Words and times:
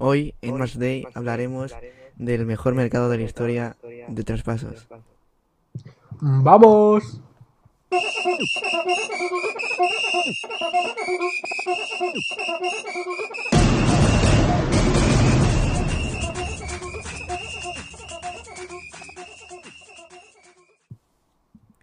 Hoy 0.00 0.34
en 0.42 0.58
Match 0.58 0.76
Day 0.76 1.06
hablaremos 1.14 1.74
del 2.16 2.46
mejor 2.46 2.74
mercado 2.74 3.08
de 3.08 3.18
la 3.18 3.24
historia 3.24 3.76
de 4.08 4.24
traspasos. 4.24 4.88
¡Vamos! 6.20 7.20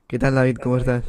¿Qué 0.07 0.19
tal 0.19 0.35
David? 0.35 0.57
¿Cómo 0.63 0.77
estás? 0.77 1.03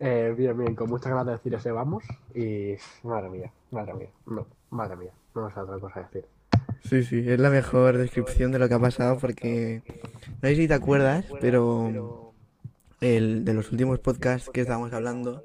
Eh, 0.00 0.34
bien, 0.36 0.58
bien, 0.58 0.74
con 0.74 0.90
muchas 0.90 1.10
ganas 1.10 1.26
de 1.26 1.32
decir 1.32 1.54
ese 1.54 1.70
vamos 1.70 2.04
y 2.34 2.74
madre 3.02 3.30
mía, 3.30 3.52
madre 3.70 3.94
mía, 3.94 4.10
no, 4.26 4.46
madre 4.70 4.96
mía, 4.96 5.12
no 5.40 5.50
sé 5.50 5.60
otra 5.60 5.78
cosa 5.78 6.00
decir. 6.00 6.24
Sí, 6.88 7.02
sí, 7.02 7.24
es 7.28 7.40
la 7.40 7.50
mejor 7.50 7.98
descripción 7.98 8.52
de 8.52 8.58
lo 8.58 8.68
que 8.68 8.74
ha 8.74 8.78
pasado 8.78 9.18
porque 9.18 9.82
no 10.42 10.48
sé 10.48 10.56
si 10.56 10.68
te 10.68 10.74
acuerdas, 10.74 11.24
pero 11.40 12.32
el, 13.00 13.44
de 13.44 13.54
los 13.54 13.72
últimos 13.72 13.98
podcasts 13.98 14.50
que 14.50 14.60
estábamos 14.60 14.92
hablando, 14.92 15.42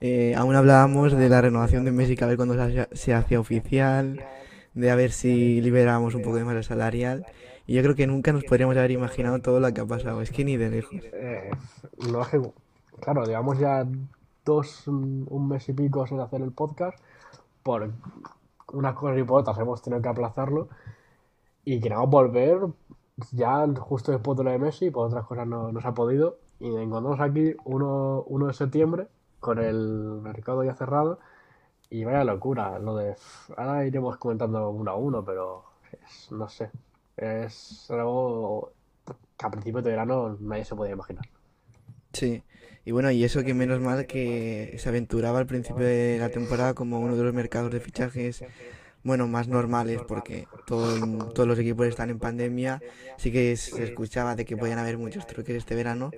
eh, 0.00 0.34
aún 0.36 0.54
hablábamos 0.54 1.12
de 1.12 1.28
la 1.28 1.40
renovación 1.40 1.84
de 1.84 1.92
Messi, 1.92 2.16
que 2.16 2.24
a 2.24 2.26
ver 2.26 2.36
cuándo 2.36 2.54
se, 2.54 2.88
se 2.92 3.14
hacía 3.14 3.40
oficial, 3.40 4.22
de 4.74 4.90
a 4.90 4.94
ver 4.94 5.12
si 5.12 5.60
liberábamos 5.60 6.14
un 6.14 6.22
poco 6.22 6.36
de 6.36 6.44
masa 6.44 6.62
salarial. 6.62 7.24
Y 7.66 7.74
yo 7.74 7.82
creo 7.82 7.94
que 7.94 8.06
nunca 8.06 8.32
nos 8.32 8.44
podríamos 8.44 8.76
haber 8.76 8.90
imaginado 8.90 9.38
todo 9.40 9.60
lo 9.60 9.72
que 9.72 9.80
ha 9.80 9.86
pasado. 9.86 10.20
Es 10.20 10.30
que 10.30 10.44
ni 10.44 10.58
de 10.58 10.68
lejos. 10.68 11.00
Eh, 11.14 11.50
claro, 13.00 13.24
llevamos 13.24 13.58
ya 13.58 13.86
dos, 14.44 14.86
un 14.86 15.48
mes 15.48 15.66
y 15.70 15.72
pico 15.72 16.06
sin 16.06 16.20
hacer 16.20 16.42
el 16.42 16.52
podcast. 16.52 16.98
Por 17.62 17.90
unas 18.74 18.94
cosas 18.94 19.18
y 19.18 19.22
por 19.24 19.40
otras 19.40 19.58
hemos 19.58 19.82
tenido 19.82 20.02
que 20.02 20.08
aplazarlo. 20.08 20.68
Y 21.64 21.80
queremos 21.80 22.10
volver 22.10 22.60
ya 23.32 23.66
justo 23.78 24.12
después 24.12 24.36
de 24.36 24.44
lo 24.44 24.50
de 24.50 24.58
Messi, 24.58 24.90
por 24.90 25.06
otras 25.06 25.24
cosas 25.26 25.46
no, 25.46 25.72
no 25.72 25.80
se 25.80 25.88
ha 25.88 25.94
podido. 25.94 26.38
Y 26.60 26.66
encontramos 26.76 27.20
aquí 27.20 27.54
1, 27.64 28.24
1 28.26 28.46
de 28.46 28.52
septiembre 28.52 29.08
con 29.40 29.58
el 29.58 30.20
mercado 30.22 30.62
ya 30.64 30.74
cerrado. 30.74 31.18
Y 31.90 32.04
vaya 32.04 32.24
locura, 32.24 32.78
lo 32.78 32.96
de. 32.96 33.14
Ahora 33.56 33.86
iremos 33.86 34.16
comentando 34.16 34.70
uno 34.70 34.90
a 34.90 34.96
uno, 34.96 35.24
pero 35.24 35.64
es- 36.04 36.32
no 36.32 36.48
sé. 36.48 36.70
Es 37.16 37.88
algo 37.90 38.72
que 39.06 39.46
a 39.46 39.50
principios 39.50 39.84
de 39.84 39.90
verano 39.90 40.36
nadie 40.40 40.64
se 40.64 40.74
podía 40.74 40.92
imaginar. 40.92 41.24
Sí. 42.12 42.42
Y 42.84 42.92
bueno, 42.92 43.10
y 43.10 43.24
eso 43.24 43.42
que 43.42 43.54
menos 43.54 43.80
mal 43.80 44.06
que 44.06 44.74
se 44.78 44.88
aventuraba 44.88 45.38
al 45.38 45.46
principio 45.46 45.84
de 45.84 46.18
la 46.18 46.28
temporada 46.30 46.74
como 46.74 47.00
uno 47.00 47.16
de 47.16 47.24
los 47.24 47.32
mercados 47.34 47.70
de 47.72 47.80
fichajes, 47.80 48.44
bueno, 49.02 49.26
más 49.26 49.48
normales, 49.48 50.00
porque 50.06 50.48
todo- 50.66 51.30
todos 51.32 51.46
los 51.48 51.58
equipos 51.58 51.86
están 51.86 52.10
en 52.10 52.18
pandemia. 52.18 52.82
Sí 53.16 53.30
que 53.32 53.56
se 53.56 53.84
escuchaba 53.84 54.34
de 54.36 54.44
que 54.44 54.56
podían 54.56 54.78
haber 54.78 54.98
muchos 54.98 55.26
truques 55.26 55.56
este 55.56 55.74
verano, 55.74 56.10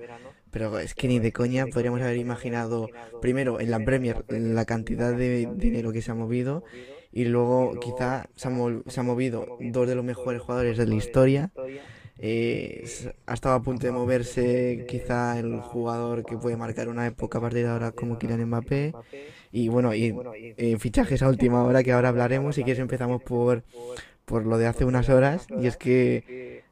pero 0.51 0.79
es 0.79 0.95
que 0.95 1.09
ni 1.09 1.19
de 1.19 1.33
coña 1.33 1.67
podríamos 1.67 2.01
haber 2.01 2.17
imaginado, 2.17 2.89
primero 3.21 3.61
en 3.61 3.71
la 3.71 3.81
Premier, 3.81 4.25
la 4.29 4.65
cantidad 4.65 5.13
de 5.15 5.47
dinero 5.57 5.93
que 5.93 6.03
se 6.03 6.11
ha 6.13 6.15
movido, 6.15 6.65
y 7.13 7.25
luego 7.25 7.79
quizá 7.81 8.27
se 8.37 8.49
ha, 8.49 8.53
se 8.87 9.01
ha 9.01 9.03
movido 9.03 9.47
dos 9.59 9.89
de 9.89 9.95
los 9.95 10.05
mejores 10.05 10.41
jugadores 10.43 10.77
de 10.79 10.87
la 10.87 10.95
historia. 10.95 11.51
Eh, 12.19 12.89
ha 13.27 13.35
estado 13.35 13.55
a 13.55 13.63
punto 13.63 13.87
de 13.87 13.93
moverse 13.93 14.87
quizá 14.89 15.39
el 15.39 15.61
jugador 15.61 16.25
que 16.25 16.37
puede 16.37 16.57
marcar 16.57 16.89
una 16.89 17.07
época 17.07 17.39
a 17.39 17.41
partir 17.43 17.65
de 17.65 17.71
ahora 17.71 17.93
como 17.93 18.19
Kylian 18.19 18.47
Mbappé. 18.47 18.93
Y 19.53 19.69
bueno, 19.69 19.95
y 19.95 20.15
eh, 20.57 20.77
fichajes 20.79 21.23
a 21.23 21.29
última 21.29 21.63
hora 21.65 21.83
que 21.83 21.93
ahora 21.93 22.09
hablaremos. 22.09 22.55
Si 22.55 22.65
quieres 22.65 22.81
empezamos 22.81 23.23
por, 23.23 23.65
por 24.25 24.47
lo 24.47 24.59
de 24.59 24.67
hace 24.67 24.85
unas 24.85 25.09
horas. 25.09 25.47
Y 25.61 25.67
es 25.67 25.77
que 25.77 26.65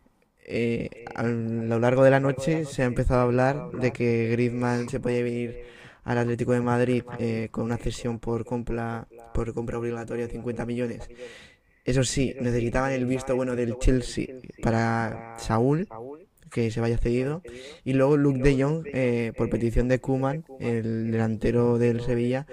eh, 0.47 1.05
a 1.15 1.23
lo 1.23 1.79
largo 1.79 2.05
de 2.05 2.11
la 2.11 2.21
noche 2.21 2.65
se 2.67 2.83
ha 2.83 2.87
empezado 2.87 3.21
a 3.21 3.25
hablar 3.25 3.71
de 3.73 3.93
que 3.93 4.29
Griezmann 4.31 4.89
se 4.89 5.01
podía 5.01 5.27
ir 5.27 5.65
al 6.05 6.19
Atlético 6.19 6.53
de 6.53 6.61
Madrid 6.61 7.03
eh, 7.19 7.49
con 7.51 7.65
una 7.65 7.79
cesión 7.79 8.19
por 8.19 8.45
compra, 8.45 9.09
por 9.33 9.53
compra 9.55 9.79
obligatoria 9.79 10.27
de 10.27 10.33
50 10.33 10.67
millones. 10.67 11.09
Eso 11.85 12.03
sí, 12.03 12.35
necesitaban 12.41 12.93
el 12.93 13.05
visto 13.05 13.37
bueno 13.37 13.57
del 13.57 13.79
Chelsea 13.79 14.27
para 14.63 15.35
Saúl, 15.39 15.87
que 16.51 16.71
se 16.71 16.81
vaya 16.81 16.97
cedido, 16.97 17.43
y 17.85 17.93
luego 17.93 18.17
Luke 18.17 18.41
de 18.41 18.63
Jong, 18.63 18.87
eh, 18.87 19.33
por 19.37 19.51
petición 19.51 19.89
de 19.89 20.01
Koeman, 20.01 20.45
el 20.61 21.11
delantero 21.11 21.79
del 21.79 22.01
Sevilla, 22.01 22.47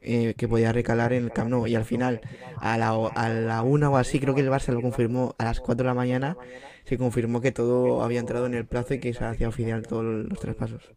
eh, 0.00 0.34
que 0.36 0.46
podía 0.46 0.72
recalar 0.72 1.12
en 1.12 1.24
el 1.24 1.32
Camp 1.32 1.50
Nou. 1.50 1.66
Y 1.66 1.74
al 1.74 1.84
final, 1.84 2.20
a 2.56 2.78
la, 2.78 2.90
a 2.90 3.28
la 3.28 3.62
una 3.62 3.90
o 3.90 3.96
así, 3.96 4.20
creo 4.20 4.34
que 4.34 4.42
el 4.42 4.50
Barça 4.50 4.72
lo 4.72 4.80
confirmó 4.80 5.34
a 5.38 5.44
las 5.44 5.60
4 5.60 5.82
de 5.82 5.88
la 5.88 5.94
mañana, 5.94 6.36
se 6.84 6.96
confirmó 6.96 7.40
que 7.40 7.50
todo 7.50 8.02
había 8.02 8.20
entrado 8.20 8.46
en 8.46 8.54
el 8.54 8.64
plazo 8.64 8.94
y 8.94 9.00
que 9.00 9.12
se 9.12 9.24
hacía 9.24 9.48
oficial 9.48 9.86
todos 9.86 10.04
los 10.04 10.38
traspasos. 10.38 10.94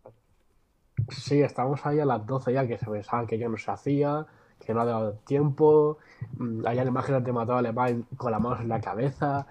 Sí, 1.09 1.41
estamos 1.41 1.85
ahí 1.85 1.99
a 1.99 2.05
las 2.05 2.25
12 2.25 2.53
ya 2.53 2.67
que 2.67 2.77
se 2.77 2.85
pensaba 2.85 3.25
que 3.25 3.37
ya 3.37 3.49
no 3.49 3.57
se 3.57 3.71
hacía, 3.71 4.27
que 4.65 4.73
no 4.73 4.81
ha 4.81 4.85
dado 4.85 5.13
tiempo. 5.25 5.97
Mm, 6.37 6.65
Allá 6.65 6.83
la 6.83 6.89
imagen 6.91 7.23
de 7.23 7.33
Mateo 7.33 7.55
Alemán 7.55 8.05
con 8.17 8.31
las 8.31 8.41
manos 8.41 8.61
en 8.61 8.69
la 8.69 8.81
cabeza. 8.81 9.47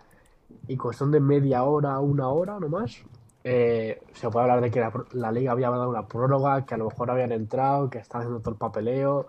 Y 0.69 0.77
cuestión 0.77 1.11
de 1.13 1.21
media 1.21 1.65
hora, 1.65 2.01
una 2.01 2.29
hora 2.31 2.59
nomás. 2.61 3.05
eh, 3.45 4.01
se 4.15 4.31
puede 4.31 4.45
hablar 4.45 4.61
de 4.63 4.71
que 4.71 4.81
la, 4.81 4.93
la 5.13 5.33
liga 5.33 5.53
había 5.53 5.71
dado 5.71 5.89
una 5.91 6.07
prórroga, 6.09 6.67
que 6.67 6.75
a 6.75 6.79
lo 6.79 6.87
mejor 6.91 7.11
habían 7.11 7.33
entrado, 7.33 7.91
que 7.91 7.99
estaban 7.99 8.23
haciendo 8.27 8.41
todo 8.43 8.53
el 8.53 8.59
papeleo. 8.59 9.29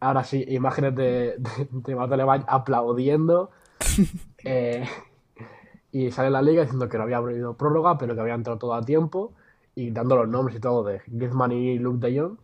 Ahora 0.00 0.24
sí, 0.24 0.44
imágenes 0.48 0.94
de, 0.96 1.36
de, 1.38 1.68
de 1.70 1.96
Mateo 1.96 2.14
Alemán 2.14 2.44
aplaudiendo. 2.48 3.50
eh, 4.44 4.86
y 5.92 6.10
sale 6.10 6.30
la 6.30 6.42
liga 6.42 6.62
diciendo 6.62 6.88
que 6.88 6.96
no 6.98 7.04
había 7.04 7.18
habido 7.18 7.54
prórroga, 7.56 7.96
pero 7.98 8.14
que 8.14 8.20
había 8.20 8.34
entrado 8.34 8.58
todo 8.58 8.74
a 8.74 8.82
tiempo. 8.82 9.32
Y 9.74 9.90
dando 9.90 10.16
los 10.16 10.28
nombres 10.28 10.56
y 10.56 10.60
todo 10.60 10.84
de 10.84 11.02
Griezmann 11.06 11.52
y 11.52 11.78
Luke 11.78 12.06
de 12.06 12.18
Jong. 12.20 12.38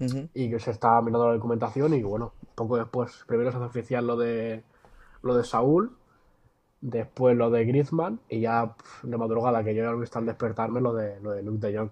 Ujú. 0.00 0.28
Y 0.34 0.50
que 0.50 0.58
se 0.58 0.70
está 0.70 1.00
mirando 1.02 1.28
la 1.28 1.34
documentación. 1.34 1.94
Y 1.94 2.02
bueno, 2.02 2.32
poco 2.54 2.76
después, 2.76 3.24
primero 3.26 3.50
se 3.50 3.56
hace 3.56 3.66
oficial 3.66 4.06
lo 4.06 4.16
de, 4.16 4.62
lo 5.22 5.36
de 5.36 5.44
Saúl. 5.44 5.96
Después 6.80 7.36
lo 7.36 7.50
de 7.50 7.64
Griezmann. 7.64 8.20
Y 8.28 8.40
ya 8.40 8.74
de 9.02 9.16
madrugada, 9.16 9.64
que 9.64 9.74
yo 9.74 9.82
ya 9.82 9.90
lo 9.90 9.98
he 9.98 10.00
visto 10.00 10.18
al 10.18 10.26
despertarme, 10.26 10.80
lo 10.80 10.94
de, 10.94 11.20
lo 11.20 11.32
de 11.32 11.42
Luke 11.42 11.66
de 11.66 11.78
Jong. 11.78 11.90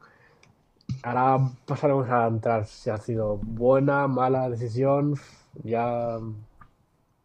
Ahora 1.03 1.51
pasaremos 1.67 2.09
a 2.11 2.27
entrar 2.27 2.67
si 2.67 2.91
ha 2.91 2.99
sido 2.99 3.39
buena, 3.39 4.07
mala 4.07 4.51
decisión. 4.51 5.15
Ya 5.63 6.19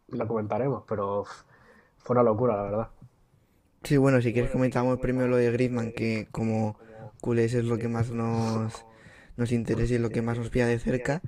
lo 0.08 0.28
comentaremos, 0.28 0.84
pero 0.88 1.24
fue 1.98 2.14
una 2.14 2.22
locura, 2.22 2.56
la 2.56 2.62
verdad. 2.62 2.88
Sí, 3.82 3.96
bueno, 3.96 4.20
si 4.20 4.32
quieres 4.32 4.50
comentamos 4.50 4.98
primero 4.98 5.28
lo 5.28 5.36
de 5.36 5.52
Griezmann, 5.52 5.92
que 5.92 6.26
como 6.32 6.76
culés 7.20 7.54
es 7.54 7.64
lo 7.64 7.78
que 7.78 7.88
más 7.88 8.10
nos, 8.10 8.84
nos 9.36 9.52
interesa 9.52 9.94
y 9.94 9.98
lo 9.98 10.10
que 10.10 10.22
más 10.22 10.38
nos 10.38 10.50
pilla 10.50 10.66
de 10.66 10.78
cerca. 10.78 11.20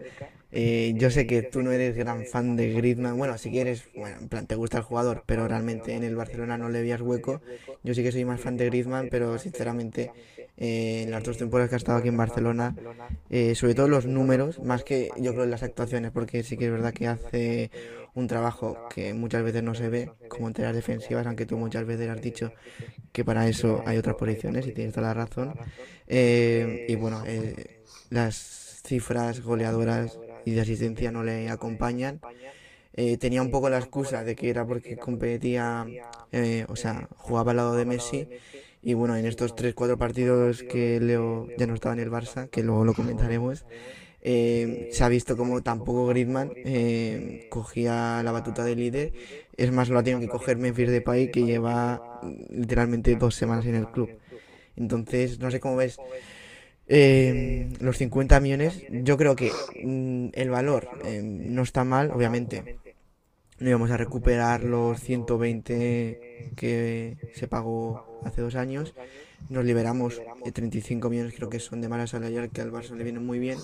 Eh, 0.52 0.94
yo 0.96 1.10
sé 1.10 1.26
que 1.26 1.42
tú 1.42 1.62
no 1.62 1.70
eres 1.72 1.96
gran 1.96 2.24
fan 2.26 2.56
de 2.56 2.72
Griezmann, 2.72 3.16
bueno, 3.16 3.38
si 3.38 3.50
quieres, 3.50 3.84
bueno, 3.94 4.16
en 4.20 4.28
plan, 4.28 4.46
te 4.46 4.54
gusta 4.56 4.78
el 4.78 4.82
jugador, 4.82 5.22
pero 5.26 5.46
realmente 5.46 5.94
en 5.94 6.04
el 6.04 6.16
Barcelona 6.16 6.58
no 6.58 6.68
le 6.68 6.80
veías 6.82 7.00
hueco. 7.00 7.40
Yo 7.82 7.94
sí 7.94 8.02
que 8.02 8.12
soy 8.12 8.24
más 8.24 8.40
fan 8.40 8.56
de 8.56 8.66
Griezmann, 8.66 9.08
pero 9.10 9.38
sinceramente 9.38 10.10
eh, 10.56 11.02
en 11.04 11.10
las 11.10 11.22
dos 11.22 11.38
temporadas 11.38 11.70
que 11.70 11.76
ha 11.76 11.78
estado 11.78 11.98
aquí 11.98 12.08
en 12.08 12.16
Barcelona, 12.16 12.74
eh, 13.30 13.54
sobre 13.54 13.74
todo 13.74 13.88
los 13.88 14.06
números, 14.06 14.58
más 14.60 14.84
que 14.84 15.10
yo 15.16 15.32
creo 15.32 15.44
en 15.44 15.50
las 15.50 15.62
actuaciones, 15.62 16.10
porque 16.10 16.42
sí 16.42 16.56
que 16.56 16.66
es 16.66 16.72
verdad 16.72 16.92
que 16.92 17.06
hace 17.06 17.70
un 18.14 18.26
trabajo 18.26 18.76
que 18.92 19.14
muchas 19.14 19.42
veces 19.42 19.62
no 19.62 19.74
se 19.74 19.88
ve, 19.88 20.10
como 20.28 20.48
en 20.48 20.54
tareas 20.54 20.74
defensivas, 20.74 21.26
aunque 21.26 21.46
tú 21.46 21.56
muchas 21.56 21.86
veces 21.86 22.08
has 22.08 22.20
dicho 22.20 22.52
que 23.12 23.24
para 23.24 23.48
eso 23.48 23.82
hay 23.86 23.98
otras 23.98 24.16
posiciones 24.16 24.66
y 24.66 24.72
tienes 24.72 24.94
toda 24.94 25.08
la 25.08 25.14
razón. 25.14 25.54
Eh, 26.06 26.86
y 26.88 26.96
bueno, 26.96 27.22
eh, 27.26 27.82
las 28.10 28.82
cifras 28.84 29.40
goleadoras 29.40 30.18
y 30.44 30.52
de 30.52 30.60
asistencia 30.60 31.12
no 31.12 31.22
le 31.22 31.48
acompañan. 31.48 32.20
Eh, 32.94 33.16
tenía 33.18 33.42
un 33.42 33.50
poco 33.50 33.70
la 33.70 33.78
excusa 33.78 34.24
de 34.24 34.34
que 34.34 34.50
era 34.50 34.66
porque 34.66 34.96
competía, 34.96 35.86
eh, 36.32 36.66
o 36.68 36.76
sea, 36.76 37.08
jugaba 37.16 37.52
al 37.52 37.58
lado 37.58 37.76
de 37.76 37.84
Messi. 37.84 38.28
Y 38.82 38.94
bueno, 38.94 39.16
en 39.16 39.26
estos 39.26 39.54
3-4 39.54 39.98
partidos 39.98 40.62
que 40.62 41.00
Leo 41.00 41.48
ya 41.58 41.66
no 41.66 41.74
estaba 41.74 41.94
en 41.94 42.00
el 42.00 42.10
Barça, 42.10 42.48
que 42.48 42.62
luego 42.62 42.84
lo 42.84 42.94
comentaremos, 42.94 43.66
eh, 44.22 44.88
se 44.92 45.02
ha 45.02 45.08
visto 45.08 45.36
como 45.36 45.62
tampoco 45.62 46.06
Griezmann 46.06 46.52
eh, 46.56 47.46
cogía 47.50 48.22
la 48.22 48.32
batuta 48.32 48.64
de 48.64 48.76
líder. 48.76 49.12
Es 49.56 49.72
más, 49.72 49.88
lo 49.88 49.98
ha 49.98 50.02
tenido 50.02 50.20
que 50.20 50.28
coger 50.28 50.56
Memphis 50.56 50.90
Depay, 50.90 51.30
que 51.30 51.44
lleva 51.44 52.20
literalmente 52.50 53.14
dos 53.16 53.34
semanas 53.34 53.66
en 53.66 53.74
el 53.74 53.88
club. 53.88 54.10
Entonces, 54.76 55.38
no 55.38 55.50
sé 55.50 55.60
cómo 55.60 55.76
ves 55.76 55.98
eh, 56.92 57.68
los 57.78 57.98
50 57.98 58.40
millones. 58.40 58.82
Yo 58.90 59.16
creo 59.16 59.36
que 59.36 59.52
mm, 59.84 60.30
el 60.32 60.50
valor 60.50 60.88
eh, 61.04 61.22
no 61.22 61.62
está 61.62 61.84
mal, 61.84 62.10
obviamente. 62.10 62.78
No 63.60 63.68
íbamos 63.68 63.90
a 63.90 63.96
recuperar 63.96 64.64
los 64.64 65.00
120 65.00 66.52
que 66.56 67.16
se 67.34 67.46
pagó 67.46 68.20
hace 68.24 68.42
dos 68.42 68.56
años. 68.56 68.94
Nos 69.48 69.64
liberamos 69.64 70.20
eh, 70.44 70.50
35 70.52 71.08
millones, 71.08 71.34
creo 71.36 71.48
que 71.48 71.60
son 71.60 71.80
de 71.80 71.88
mala 71.88 72.06
salarial, 72.08 72.50
que 72.50 72.60
al 72.60 72.72
Barça 72.72 72.96
le 72.96 73.04
vienen 73.04 73.24
muy 73.24 73.38
bien. 73.38 73.58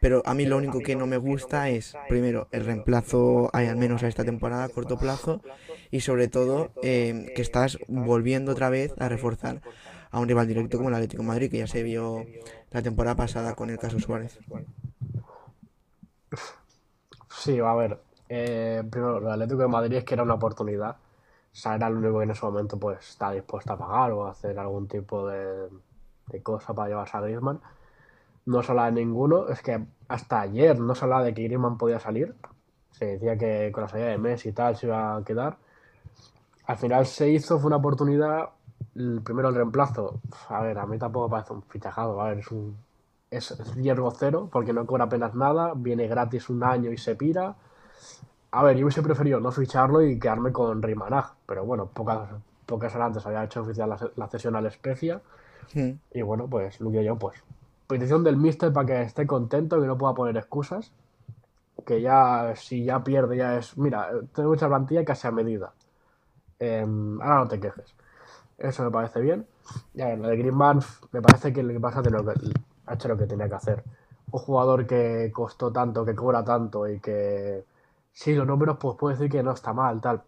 Pero 0.00 0.22
a 0.26 0.34
mí 0.34 0.44
lo 0.44 0.56
único 0.56 0.80
que 0.80 0.94
no 0.94 1.06
me 1.06 1.16
gusta 1.16 1.70
es, 1.70 1.96
primero, 2.08 2.48
el 2.52 2.64
reemplazo, 2.64 3.50
hay 3.52 3.66
al 3.66 3.76
menos 3.76 4.02
a 4.02 4.08
esta 4.08 4.24
temporada 4.24 4.64
a 4.64 4.68
corto 4.68 4.98
plazo, 4.98 5.42
y 5.90 6.00
sobre 6.00 6.28
todo 6.28 6.70
eh, 6.82 7.32
que 7.34 7.42
estás 7.42 7.78
volviendo 7.88 8.52
otra 8.52 8.70
vez 8.70 8.92
a 8.98 9.08
reforzar 9.08 9.62
a 10.10 10.20
un 10.20 10.28
rival 10.28 10.46
directo 10.46 10.76
como 10.76 10.88
el 10.88 10.94
Atlético 10.94 11.22
de 11.22 11.28
Madrid, 11.28 11.50
que 11.50 11.58
ya 11.58 11.66
se 11.66 11.82
vio 11.82 12.24
la 12.70 12.82
temporada 12.82 13.16
pasada 13.16 13.54
con 13.54 13.70
el 13.70 13.78
caso 13.78 13.98
Suárez. 13.98 14.38
Sí, 17.30 17.58
a 17.58 17.74
ver. 17.74 18.00
Eh, 18.28 18.82
primero, 18.90 19.18
el 19.18 19.28
Atlético 19.28 19.62
de 19.62 19.68
Madrid 19.68 19.96
es 19.98 20.04
que 20.04 20.14
era 20.14 20.22
una 20.22 20.34
oportunidad. 20.34 20.96
O 21.52 21.56
sea, 21.60 21.76
era 21.76 21.88
el 21.88 21.96
único 21.96 22.18
que 22.18 22.24
en 22.24 22.30
ese 22.30 22.44
momento 22.44 22.78
pues 22.78 23.08
está 23.08 23.30
dispuesto 23.32 23.72
a 23.72 23.78
pagar 23.78 24.12
o 24.12 24.26
a 24.26 24.30
hacer 24.30 24.58
algún 24.58 24.86
tipo 24.86 25.26
de, 25.26 25.68
de 26.28 26.42
cosa 26.42 26.74
para 26.74 26.88
llevarse 26.88 27.16
a 27.16 27.20
Griezmann. 27.20 27.60
No 28.46 28.62
se 28.62 28.72
hablaba 28.72 28.90
de 28.90 29.04
ninguno. 29.04 29.48
Es 29.48 29.62
que 29.62 29.84
hasta 30.08 30.40
ayer 30.40 30.78
no 30.78 30.94
se 30.94 31.04
hablaba 31.04 31.24
de 31.24 31.34
que 31.34 31.44
Griezmann 31.44 31.78
podía 31.78 32.00
salir. 32.00 32.34
Se 32.90 33.06
decía 33.06 33.36
que 33.36 33.70
con 33.72 33.82
la 33.84 33.88
salida 33.88 34.08
de 34.08 34.18
Messi 34.18 34.50
y 34.50 34.52
tal 34.52 34.76
se 34.76 34.86
iba 34.86 35.16
a 35.16 35.24
quedar. 35.24 35.56
Al 36.66 36.76
final 36.76 37.06
se 37.06 37.30
hizo, 37.30 37.58
fue 37.58 37.68
una 37.68 37.76
oportunidad. 37.76 38.50
El 38.94 39.20
primero 39.22 39.48
el 39.48 39.54
reemplazo. 39.54 40.20
A 40.48 40.62
ver, 40.62 40.78
a 40.78 40.86
mí 40.86 40.98
tampoco 40.98 41.30
parece 41.30 41.52
un 41.52 41.62
fichajado. 41.62 42.20
A 42.20 42.28
ver, 42.28 42.38
es 42.38 42.50
un 42.50 42.76
es 43.30 43.74
riesgo 43.74 44.10
cero 44.10 44.48
porque 44.50 44.72
no 44.72 44.86
cobra 44.86 45.04
apenas 45.04 45.34
nada, 45.34 45.72
viene 45.76 46.06
gratis 46.06 46.48
un 46.48 46.64
año 46.64 46.90
y 46.90 46.98
se 46.98 47.14
pira. 47.14 47.56
A 48.50 48.62
ver, 48.62 48.76
yo 48.76 48.86
hubiese 48.86 49.02
preferido 49.02 49.40
no 49.40 49.52
ficharlo 49.52 50.02
y 50.02 50.18
quedarme 50.18 50.52
con 50.52 50.82
Rimanag, 50.82 51.34
pero 51.46 51.64
bueno, 51.66 51.86
pocas, 51.86 52.30
pocas 52.64 52.94
horas 52.94 53.08
antes 53.08 53.26
había 53.26 53.44
hecho 53.44 53.60
oficial 53.60 53.90
la, 53.90 54.10
la 54.16 54.28
cesión 54.28 54.56
al 54.56 54.66
Especia. 54.66 55.20
Y 56.12 56.22
bueno, 56.22 56.46
pues 56.48 56.80
Luque 56.80 57.04
yo, 57.04 57.16
pues. 57.16 57.42
Petición 57.86 58.24
del 58.24 58.36
Mister 58.38 58.72
para 58.72 58.86
que 58.86 59.02
esté 59.02 59.26
contento, 59.26 59.80
que 59.80 59.86
no 59.86 59.98
pueda 59.98 60.14
poner 60.14 60.36
excusas. 60.36 60.92
Que 61.86 62.00
ya, 62.00 62.54
si 62.56 62.84
ya 62.84 63.04
pierde, 63.04 63.36
ya 63.36 63.56
es. 63.58 63.76
Mira, 63.76 64.10
tengo 64.34 64.50
mucha 64.50 64.66
plantilla 64.68 65.04
casi 65.04 65.26
a 65.26 65.30
medida. 65.30 65.72
Em, 66.58 67.20
ahora 67.20 67.40
no 67.40 67.48
te 67.48 67.60
quejes. 67.60 67.94
Eso 68.58 68.82
me 68.84 68.90
parece 68.90 69.20
bien. 69.20 69.46
Ya, 69.94 70.14
lo 70.16 70.28
de 70.28 70.36
Griezmann, 70.36 70.80
me 71.12 71.22
parece 71.22 71.52
que 71.52 71.62
lo 71.62 71.72
que 71.72 71.80
pasa 71.80 72.00
es 72.00 72.08
que 72.08 72.14
ha 72.86 72.94
hecho 72.94 73.08
lo 73.08 73.16
que 73.16 73.26
tenía 73.26 73.48
que 73.48 73.54
hacer. 73.54 73.84
Un 74.30 74.40
jugador 74.40 74.86
que 74.86 75.30
costó 75.32 75.72
tanto, 75.72 76.04
que 76.04 76.14
cobra 76.14 76.44
tanto 76.44 76.86
y 76.88 77.00
que. 77.00 77.64
Sí, 78.12 78.34
los 78.34 78.46
números, 78.46 78.76
pues 78.80 78.96
puedo 78.98 79.14
decir 79.16 79.30
que 79.30 79.42
no 79.42 79.52
está 79.52 79.72
mal, 79.72 80.00
tal. 80.00 80.22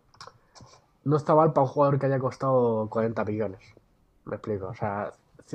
No 1.05 1.17
está 1.17 1.35
mal 1.35 1.53
para 1.53 1.63
un 1.67 1.69
jugador 1.73 1.99
que 1.99 2.07
haya 2.07 2.19
costado 2.19 2.89
40 2.89 3.25
millones. 3.25 3.61
Me 4.25 4.37
explico. 4.37 4.69
O 4.69 4.75
sea, 4.75 5.13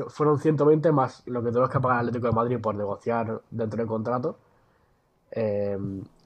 fueron 0.09 0.39
120 0.39 0.91
más 0.91 1.23
lo 1.27 1.41
que 1.43 1.49
tenemos 1.51 1.69
que 1.69 1.79
pagar 1.79 1.99
al 1.99 2.07
Atlético 2.07 2.27
de 2.27 2.33
Madrid 2.33 2.59
por 2.61 2.75
negociar 2.75 3.41
dentro 3.51 3.77
del 3.77 3.87
contrato. 3.87 4.37
eh, 5.31 5.77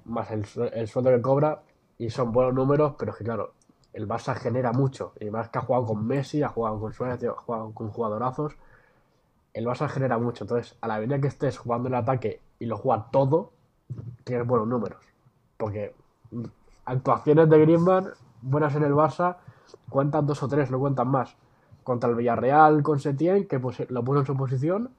más 0.06 0.32
el, 0.32 0.46
el 0.74 0.88
sueldo 0.88 1.12
que 1.12 1.22
cobra. 1.22 1.62
Y 1.98 2.10
son 2.10 2.32
buenos 2.32 2.54
números, 2.54 2.96
pero 2.98 3.12
es 3.12 3.18
que 3.18 3.24
claro, 3.26 3.54
el 3.94 4.08
Barça 4.08 4.36
genera 4.36 4.72
mucho. 4.72 5.14
Y 5.20 5.30
más 5.30 5.50
que 5.50 5.60
ha 5.60 5.62
jugado 5.62 5.86
con 5.86 6.06
Messi, 6.06 6.44
ha 6.44 6.50
jugado 6.50 6.80
con 6.80 6.94
Suárez, 6.94 7.24
ha 7.24 7.34
jugado 7.34 7.72
con 7.74 7.90
jugadorazos 7.90 8.56
el 9.54 9.66
Barça 9.66 9.88
genera 9.88 10.18
mucho. 10.18 10.44
Entonces, 10.44 10.76
a 10.82 10.88
la 10.88 11.00
medida 11.00 11.20
que 11.20 11.28
estés 11.28 11.58
jugando 11.58 11.90
en 11.90 11.96
ataque 11.96 12.42
y 12.60 12.66
lo 12.66 12.78
juegas 12.78 13.12
todo, 13.12 13.52
tienes 14.24 14.46
buenos 14.48 14.68
números. 14.68 15.00
Porque 15.58 15.94
actuaciones 16.86 17.50
de 17.50 17.60
Griezmann, 17.60 18.10
buenas 18.42 18.76
en 18.76 18.84
el 18.84 18.94
Barça, 18.94 19.38
cuentan 19.90 20.26
dos 20.26 20.42
o 20.44 20.48
tres, 20.48 20.72
no 20.72 20.80
cuentan 20.80 21.08
más. 21.08 21.36
Contra 21.84 22.10
el 22.10 22.16
Villarreal 22.16 22.84
con 22.84 23.00
Setién, 23.00 23.48
que 23.48 23.60
lo 23.90 24.04
puso 24.04 24.20
en 24.20 24.26
su 24.26 24.38
posición, 24.38 24.92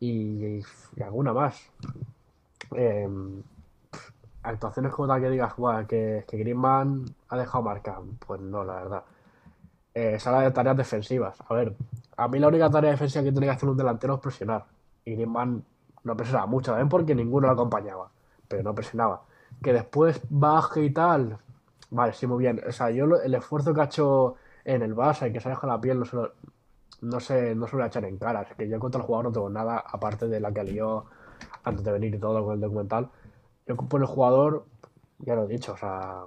y, 0.00 0.60
y 0.96 1.02
alguna 1.02 1.32
más. 1.32 1.70
Eh, 2.74 3.08
actuaciones 4.42 4.92
como 4.92 5.08
tal 5.08 5.20
que 5.20 5.30
digas, 5.30 5.56
"Buah, 5.56 5.86
que, 5.86 6.24
que 6.28 6.36
Griezmann 6.36 7.04
ha 7.28 7.36
dejado 7.36 7.64
marca. 7.64 8.00
Pues 8.26 8.40
no, 8.40 8.64
la 8.64 8.74
verdad. 8.74 9.02
Eh, 9.94 10.18
de 10.18 10.50
tareas 10.50 10.76
defensivas. 10.76 11.36
A 11.48 11.54
ver, 11.54 11.76
a 12.16 12.28
mí 12.28 12.38
la 12.38 12.48
única 12.48 12.70
tarea 12.70 12.90
defensiva 12.92 13.24
que 13.24 13.32
tiene 13.32 13.46
que 13.46 13.52
hacer 13.52 13.68
un 13.68 13.76
delantero 13.76 14.14
es 14.14 14.20
presionar. 14.20 14.64
Y 15.04 15.12
Griezmann 15.14 15.64
no 16.04 16.16
presionaba 16.16 16.46
mucho, 16.46 16.72
también 16.72 16.88
porque 16.88 17.14
ninguno 17.14 17.46
lo 17.48 17.52
acompañaba. 17.52 18.10
Pero 18.48 18.62
no 18.62 18.74
presionaba. 18.74 19.22
Que 19.62 19.72
después 19.72 20.20
baje 20.30 20.84
y 20.84 20.90
tal. 20.90 21.38
Vale, 21.90 22.12
sí, 22.14 22.26
muy 22.26 22.38
bien. 22.38 22.60
O 22.66 22.72
sea, 22.72 22.90
yo 22.90 23.04
el 23.20 23.34
esfuerzo 23.34 23.74
que 23.74 23.80
ha 23.82 23.84
hecho 23.84 24.36
en 24.64 24.82
el 24.82 24.94
Barça 24.96 25.28
y 25.28 25.32
que 25.32 25.40
se 25.40 25.48
ha 25.48 25.50
dejado 25.50 25.68
la 25.68 25.80
piel 25.80 25.98
no 25.98 26.04
se 26.04 26.16
lo, 26.16 26.32
no 27.02 27.20
se, 27.20 27.54
no 27.54 27.66
se 27.66 27.76
lo 27.76 27.84
echar 27.84 28.04
en 28.04 28.16
cara. 28.16 28.42
Es 28.42 28.54
que 28.56 28.68
yo 28.68 28.78
contra 28.78 29.00
el 29.00 29.06
jugador 29.06 29.26
no 29.26 29.32
tengo 29.32 29.50
nada, 29.50 29.78
aparte 29.86 30.28
de 30.28 30.40
la 30.40 30.52
que 30.52 30.64
lió 30.64 31.04
antes 31.64 31.84
de 31.84 31.92
venir 31.92 32.14
y 32.14 32.18
todo 32.18 32.44
con 32.44 32.54
el 32.54 32.60
documental. 32.60 33.10
Yo 33.66 33.76
por 33.76 34.00
el 34.00 34.06
jugador, 34.06 34.66
ya 35.20 35.34
lo 35.34 35.44
he 35.44 35.48
dicho, 35.48 35.72
o 35.72 35.76
sea, 35.76 36.24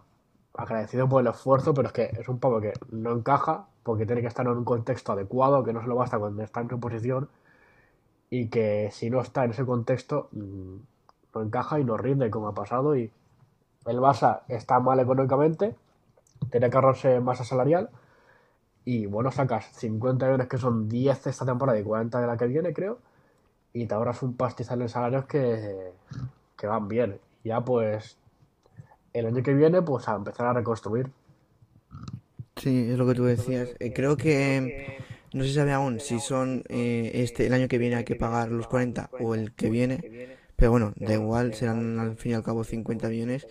agradecido 0.54 1.10
por 1.10 1.22
el 1.22 1.28
esfuerzo, 1.28 1.74
pero 1.74 1.88
es 1.88 1.94
que 1.94 2.04
es 2.20 2.28
un 2.30 2.40
pavo 2.40 2.62
que 2.62 2.74
no 2.92 3.12
encaja 3.12 3.68
porque 3.84 4.06
tiene 4.06 4.22
que 4.22 4.28
estar 4.28 4.46
en 4.46 4.54
un 4.54 4.66
contexto 4.66 5.12
adecuado, 5.12 5.64
que 5.64 5.74
no 5.74 5.82
se 5.82 5.88
lo 5.88 5.96
basta 5.96 6.18
cuando 6.18 6.44
está 6.44 6.62
en 6.62 6.70
su 6.70 6.80
posición 6.80 7.30
y 8.30 8.50
que 8.50 8.90
si 8.92 9.10
no 9.10 9.22
está 9.22 9.46
en 9.46 9.52
ese 9.52 9.66
contexto 9.66 10.30
mm, 10.32 10.76
no 11.36 11.42
encaja 11.42 11.80
y 11.80 11.84
no 11.84 11.98
rinde 11.98 12.32
como 12.32 12.48
ha 12.48 12.54
pasado 12.54 12.96
y 12.96 13.12
el 13.86 13.98
Barça 14.00 14.42
está 14.48 14.80
mal 14.80 15.00
económicamente, 15.00 15.76
tiene 16.52 16.70
que 16.70 16.78
ahorrarse 16.78 17.20
masa 17.20 17.44
salarial 17.44 17.90
y 18.86 19.06
bueno, 19.06 19.32
sacas 19.32 19.66
50 19.74 20.26
millones 20.26 20.48
que 20.48 20.58
son 20.58 20.90
10 20.90 21.28
esta 21.28 21.46
temporada 21.46 21.80
y 21.80 21.84
40 21.84 22.20
de 22.20 22.28
la 22.28 22.38
que 22.38 22.48
viene 22.48 22.74
creo 22.74 23.00
y 23.74 23.86
te 23.88 23.94
ahorras 23.94 24.24
un 24.24 24.36
pastizal 24.36 24.82
en 24.82 24.90
salarios 24.90 25.26
que, 25.26 25.94
que 26.58 26.68
van 26.68 26.88
bien. 26.88 27.20
Ya 27.44 27.64
pues 27.64 28.18
el 29.14 29.26
año 29.28 29.44
que 29.44 29.54
viene 29.54 29.82
pues 29.82 30.08
a 30.08 30.16
empezar 30.16 30.48
a 30.48 30.54
reconstruir. 30.54 31.10
Sí, 32.56 32.90
es 32.92 32.98
lo 32.98 33.06
que 33.08 33.16
tú 33.16 33.26
decías. 33.26 33.70
Eh, 33.80 33.94
creo 33.94 34.18
que 34.18 35.00
no 35.34 35.44
se 35.44 35.54
sabe 35.54 35.74
aún 35.74 36.00
si 36.00 36.20
son 36.20 36.64
eh, 36.70 37.12
este 37.16 37.46
el 37.48 37.54
año 37.54 37.68
que 37.68 37.78
viene 37.78 37.98
hay 37.98 38.06
que 38.06 38.16
pagar 38.16 38.50
los 38.52 38.68
40 38.68 39.10
o 39.20 39.36
el 39.36 39.54
que 39.54 39.70
viene, 39.70 40.38
pero 40.56 40.72
bueno, 40.72 40.94
da 40.96 41.14
igual, 41.14 41.54
serán 41.54 42.00
al 42.00 42.16
fin 42.16 42.32
y 42.32 42.36
al 42.36 42.44
cabo 42.44 42.64
50 42.64 43.10
millones. 43.10 43.48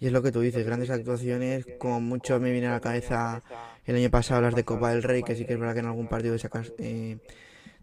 Y 0.00 0.06
es 0.06 0.12
lo 0.12 0.22
que 0.22 0.32
tú 0.32 0.40
dices, 0.40 0.64
grandes 0.64 0.88
actuaciones, 0.88 1.66
como 1.78 2.00
mucho 2.00 2.40
me 2.40 2.50
viene 2.50 2.68
a 2.68 2.72
la 2.72 2.80
cabeza 2.80 3.42
el 3.84 3.96
año 3.96 4.10
pasado 4.10 4.40
las 4.40 4.54
de 4.54 4.64
Copa 4.64 4.90
del 4.90 5.02
Rey, 5.02 5.22
que 5.22 5.36
sí 5.36 5.44
que 5.44 5.52
es 5.52 5.58
verdad 5.58 5.74
que 5.74 5.80
en 5.80 5.86
algún 5.86 6.08
partido 6.08 6.38
sacas, 6.38 6.72
eh, 6.78 7.18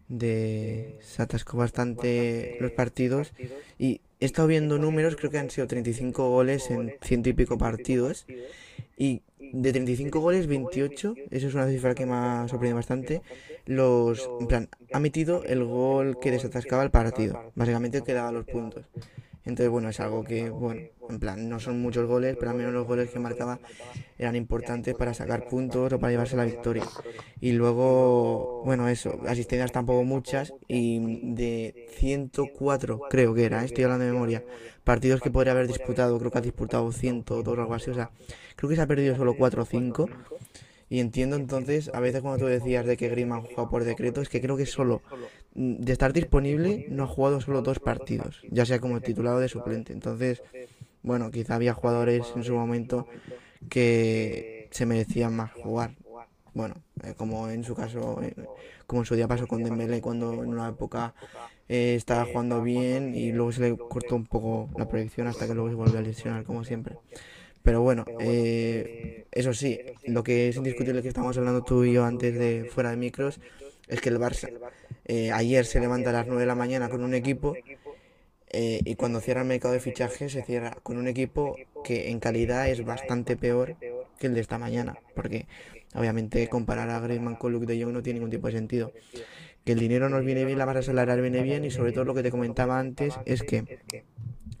de 0.08 0.98
se 1.00 1.22
atascó 1.22 1.58
bastante 1.58 2.56
los 2.60 2.72
partidos 2.72 3.32
y 3.78 4.00
he 4.20 4.24
estado 4.24 4.48
viendo 4.48 4.78
números, 4.78 5.16
creo 5.16 5.30
que 5.30 5.38
han 5.38 5.50
sido 5.50 5.66
35 5.66 6.28
goles 6.28 6.70
en 6.70 6.94
ciento 7.02 7.28
y 7.28 7.32
pico 7.32 7.58
partidos 7.58 8.26
y 8.96 9.22
de 9.38 9.72
35 9.72 10.20
goles 10.20 10.46
28, 10.46 11.14
eso 11.30 11.48
es 11.48 11.54
una 11.54 11.68
cifra 11.68 11.94
que 11.94 12.04
me 12.04 12.14
ha 12.14 12.46
sorprendido 12.48 12.76
bastante, 12.76 13.22
los, 13.64 14.28
en 14.40 14.46
plan, 14.46 14.68
ha 14.92 15.00
metido 15.00 15.44
el 15.44 15.64
gol 15.64 16.18
que 16.20 16.30
desatascaba 16.30 16.82
el 16.82 16.90
partido, 16.90 17.52
básicamente 17.54 17.98
el 17.98 18.04
que 18.04 18.12
daba 18.12 18.32
los 18.32 18.44
puntos. 18.44 18.84
Entonces, 19.48 19.70
bueno, 19.70 19.88
es 19.88 19.98
algo 19.98 20.24
que, 20.24 20.50
bueno, 20.50 20.82
en 21.08 21.18
plan, 21.18 21.48
no 21.48 21.58
son 21.58 21.80
muchos 21.80 22.06
goles, 22.06 22.36
pero 22.38 22.50
al 22.50 22.56
menos 22.58 22.70
los 22.70 22.86
goles 22.86 23.08
que 23.08 23.18
marcaba 23.18 23.58
eran 24.18 24.36
importantes 24.36 24.94
para 24.94 25.14
sacar 25.14 25.48
puntos 25.48 25.90
o 25.90 25.98
para 25.98 26.10
llevarse 26.10 26.36
la 26.36 26.44
victoria. 26.44 26.84
Y 27.40 27.52
luego, 27.52 28.62
bueno, 28.66 28.88
eso, 28.88 29.18
asistencias 29.26 29.72
tampoco 29.72 30.04
muchas 30.04 30.52
y 30.68 31.00
de 31.34 31.86
104, 31.96 33.00
creo 33.08 33.32
que 33.32 33.46
era, 33.46 33.62
¿eh? 33.62 33.64
estoy 33.64 33.84
hablando 33.84 34.04
de 34.04 34.12
memoria, 34.12 34.44
partidos 34.84 35.22
que 35.22 35.30
podría 35.30 35.52
haber 35.52 35.66
disputado, 35.66 36.18
creo 36.18 36.30
que 36.30 36.38
ha 36.38 36.42
disputado 36.42 36.92
102 36.92 37.56
o 37.56 37.60
algo 37.62 37.74
así, 37.74 37.90
o 37.90 37.94
sea, 37.94 38.10
creo 38.54 38.68
que 38.68 38.76
se 38.76 38.82
ha 38.82 38.86
perdido 38.86 39.16
solo 39.16 39.34
4 39.34 39.62
o 39.62 39.64
5. 39.64 40.10
Y 40.88 41.00
entiendo 41.00 41.36
entonces, 41.36 41.90
a 41.92 42.00
veces 42.00 42.22
cuando 42.22 42.38
tú 42.38 42.46
decías 42.46 42.86
de 42.86 42.96
que 42.96 43.08
Griezmann 43.08 43.42
juega 43.42 43.68
por 43.68 43.84
decreto, 43.84 44.20
es 44.20 44.28
que 44.28 44.40
creo 44.40 44.56
que 44.56 44.66
solo 44.66 45.02
mm, 45.54 45.76
de 45.76 45.92
estar 45.92 46.12
disponible 46.12 46.86
no 46.88 47.04
ha 47.04 47.06
jugado 47.06 47.40
solo 47.40 47.62
dos 47.62 47.78
partidos, 47.78 48.42
ya 48.50 48.64
sea 48.64 48.80
como 48.80 49.00
titular 49.00 49.34
o 49.34 49.40
de 49.40 49.48
suplente. 49.48 49.92
Entonces, 49.92 50.42
bueno, 51.02 51.30
quizá 51.30 51.56
había 51.56 51.74
jugadores 51.74 52.32
en 52.34 52.44
su 52.44 52.54
momento 52.54 53.06
que 53.68 54.68
se 54.70 54.86
merecían 54.86 55.34
más 55.34 55.52
jugar. 55.52 55.96
Bueno, 56.54 56.74
eh, 57.04 57.14
como 57.16 57.48
en 57.48 57.64
su 57.64 57.74
caso, 57.74 58.20
eh, 58.22 58.34
como 58.86 59.02
en 59.02 59.06
su 59.06 59.14
día 59.14 59.28
pasó 59.28 59.46
con 59.46 59.62
Dembélé 59.62 60.00
cuando 60.00 60.42
en 60.42 60.50
una 60.50 60.68
época 60.68 61.14
eh, 61.68 61.94
estaba 61.94 62.24
jugando 62.24 62.62
bien 62.62 63.14
y 63.14 63.32
luego 63.32 63.52
se 63.52 63.60
le 63.60 63.76
cortó 63.76 64.16
un 64.16 64.26
poco 64.26 64.70
la 64.76 64.88
proyección 64.88 65.26
hasta 65.26 65.46
que 65.46 65.54
luego 65.54 65.68
se 65.68 65.74
volvió 65.76 65.98
a 65.98 66.02
lesionar, 66.02 66.44
como 66.44 66.64
siempre. 66.64 66.96
Pero 67.62 67.82
bueno, 67.82 68.04
eh, 68.20 69.26
eso 69.32 69.52
sí, 69.52 69.78
lo 70.06 70.22
que 70.22 70.48
es 70.48 70.56
indiscutible 70.56 71.02
que 71.02 71.08
estamos 71.08 71.36
hablando 71.36 71.62
tú 71.62 71.84
y 71.84 71.92
yo 71.92 72.04
antes 72.04 72.38
de 72.38 72.68
fuera 72.70 72.90
de 72.90 72.96
micros 72.96 73.40
es 73.88 74.00
que 74.00 74.08
el 74.08 74.18
Barça 74.18 74.50
eh, 75.04 75.32
ayer 75.32 75.64
se 75.64 75.80
levanta 75.80 76.10
a 76.10 76.12
las 76.12 76.26
9 76.26 76.40
de 76.40 76.46
la 76.46 76.54
mañana 76.54 76.88
con 76.88 77.02
un 77.02 77.14
equipo 77.14 77.56
eh, 78.50 78.80
y 78.84 78.94
cuando 78.94 79.20
cierra 79.20 79.42
el 79.42 79.48
mercado 79.48 79.74
de 79.74 79.80
fichajes 79.80 80.32
se 80.32 80.42
cierra 80.42 80.76
con 80.82 80.96
un 80.96 81.08
equipo 81.08 81.56
que 81.84 82.10
en 82.10 82.20
calidad 82.20 82.68
es 82.68 82.84
bastante 82.84 83.36
peor 83.36 83.76
que 84.18 84.26
el 84.26 84.34
de 84.34 84.40
esta 84.40 84.58
mañana, 84.58 84.98
porque 85.14 85.46
obviamente 85.94 86.48
comparar 86.48 86.90
a 86.90 87.00
Griezmann 87.00 87.36
con 87.36 87.52
Luke 87.52 87.66
de 87.66 87.82
Jong 87.82 87.92
no 87.92 88.02
tiene 88.02 88.18
ningún 88.18 88.30
tipo 88.30 88.46
de 88.48 88.54
sentido. 88.54 88.92
que 89.64 89.72
el 89.72 89.78
dinero 89.78 90.08
nos 90.08 90.24
viene 90.24 90.46
bien, 90.46 90.58
la 90.58 90.64
masa 90.64 90.82
salarial 90.82 91.20
viene 91.20 91.42
bien 91.42 91.64
y 91.64 91.70
sobre 91.70 91.92
todo 91.92 92.04
lo 92.04 92.14
que 92.14 92.22
te 92.22 92.30
comentaba 92.30 92.78
antes 92.78 93.14
es 93.26 93.42
que 93.42 93.78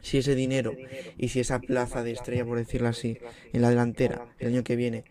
si 0.02 0.18
ese 0.18 0.34
dinero 0.34 0.74
y 1.16 1.28
si 1.28 1.40
esa 1.40 1.58
plaza 1.60 2.02
de 2.02 2.12
estrella, 2.12 2.44
por 2.44 2.58
decirlo 2.58 2.88
así, 2.88 3.18
en 3.52 3.62
la 3.62 3.70
delantera 3.70 4.26
el 4.38 4.48
año 4.48 4.64
que 4.64 4.76
viene 4.76 5.04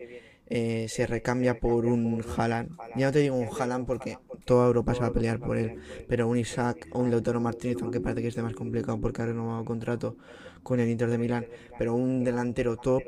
eh, 0.50 0.86
se 0.88 1.06
recambia 1.06 1.60
por 1.60 1.84
un 1.84 2.24
Haaland, 2.36 2.70
ya 2.96 3.06
no 3.06 3.12
te 3.12 3.18
digo 3.18 3.36
un 3.36 3.48
Haaland 3.48 3.86
porque 3.86 4.16
toda 4.46 4.66
Europa 4.66 4.94
se 4.94 5.00
va 5.00 5.08
a 5.08 5.12
pelear 5.12 5.38
por 5.38 5.58
él, 5.58 5.78
pero 6.08 6.26
un 6.26 6.38
Isaac 6.38 6.88
o 6.92 7.00
un 7.00 7.10
Lautaro 7.10 7.38
Martínez, 7.38 7.76
aunque 7.82 8.00
parece 8.00 8.22
que 8.22 8.28
esté 8.28 8.42
más 8.42 8.54
complicado 8.54 8.98
porque 8.98 9.20
ha 9.20 9.26
renovado 9.26 9.62
contrato 9.66 10.16
con 10.62 10.80
el 10.80 10.88
Inter 10.88 11.10
de 11.10 11.18
Milán, 11.18 11.46
pero 11.78 11.94
un 11.94 12.24
delantero 12.24 12.78
top, 12.78 13.02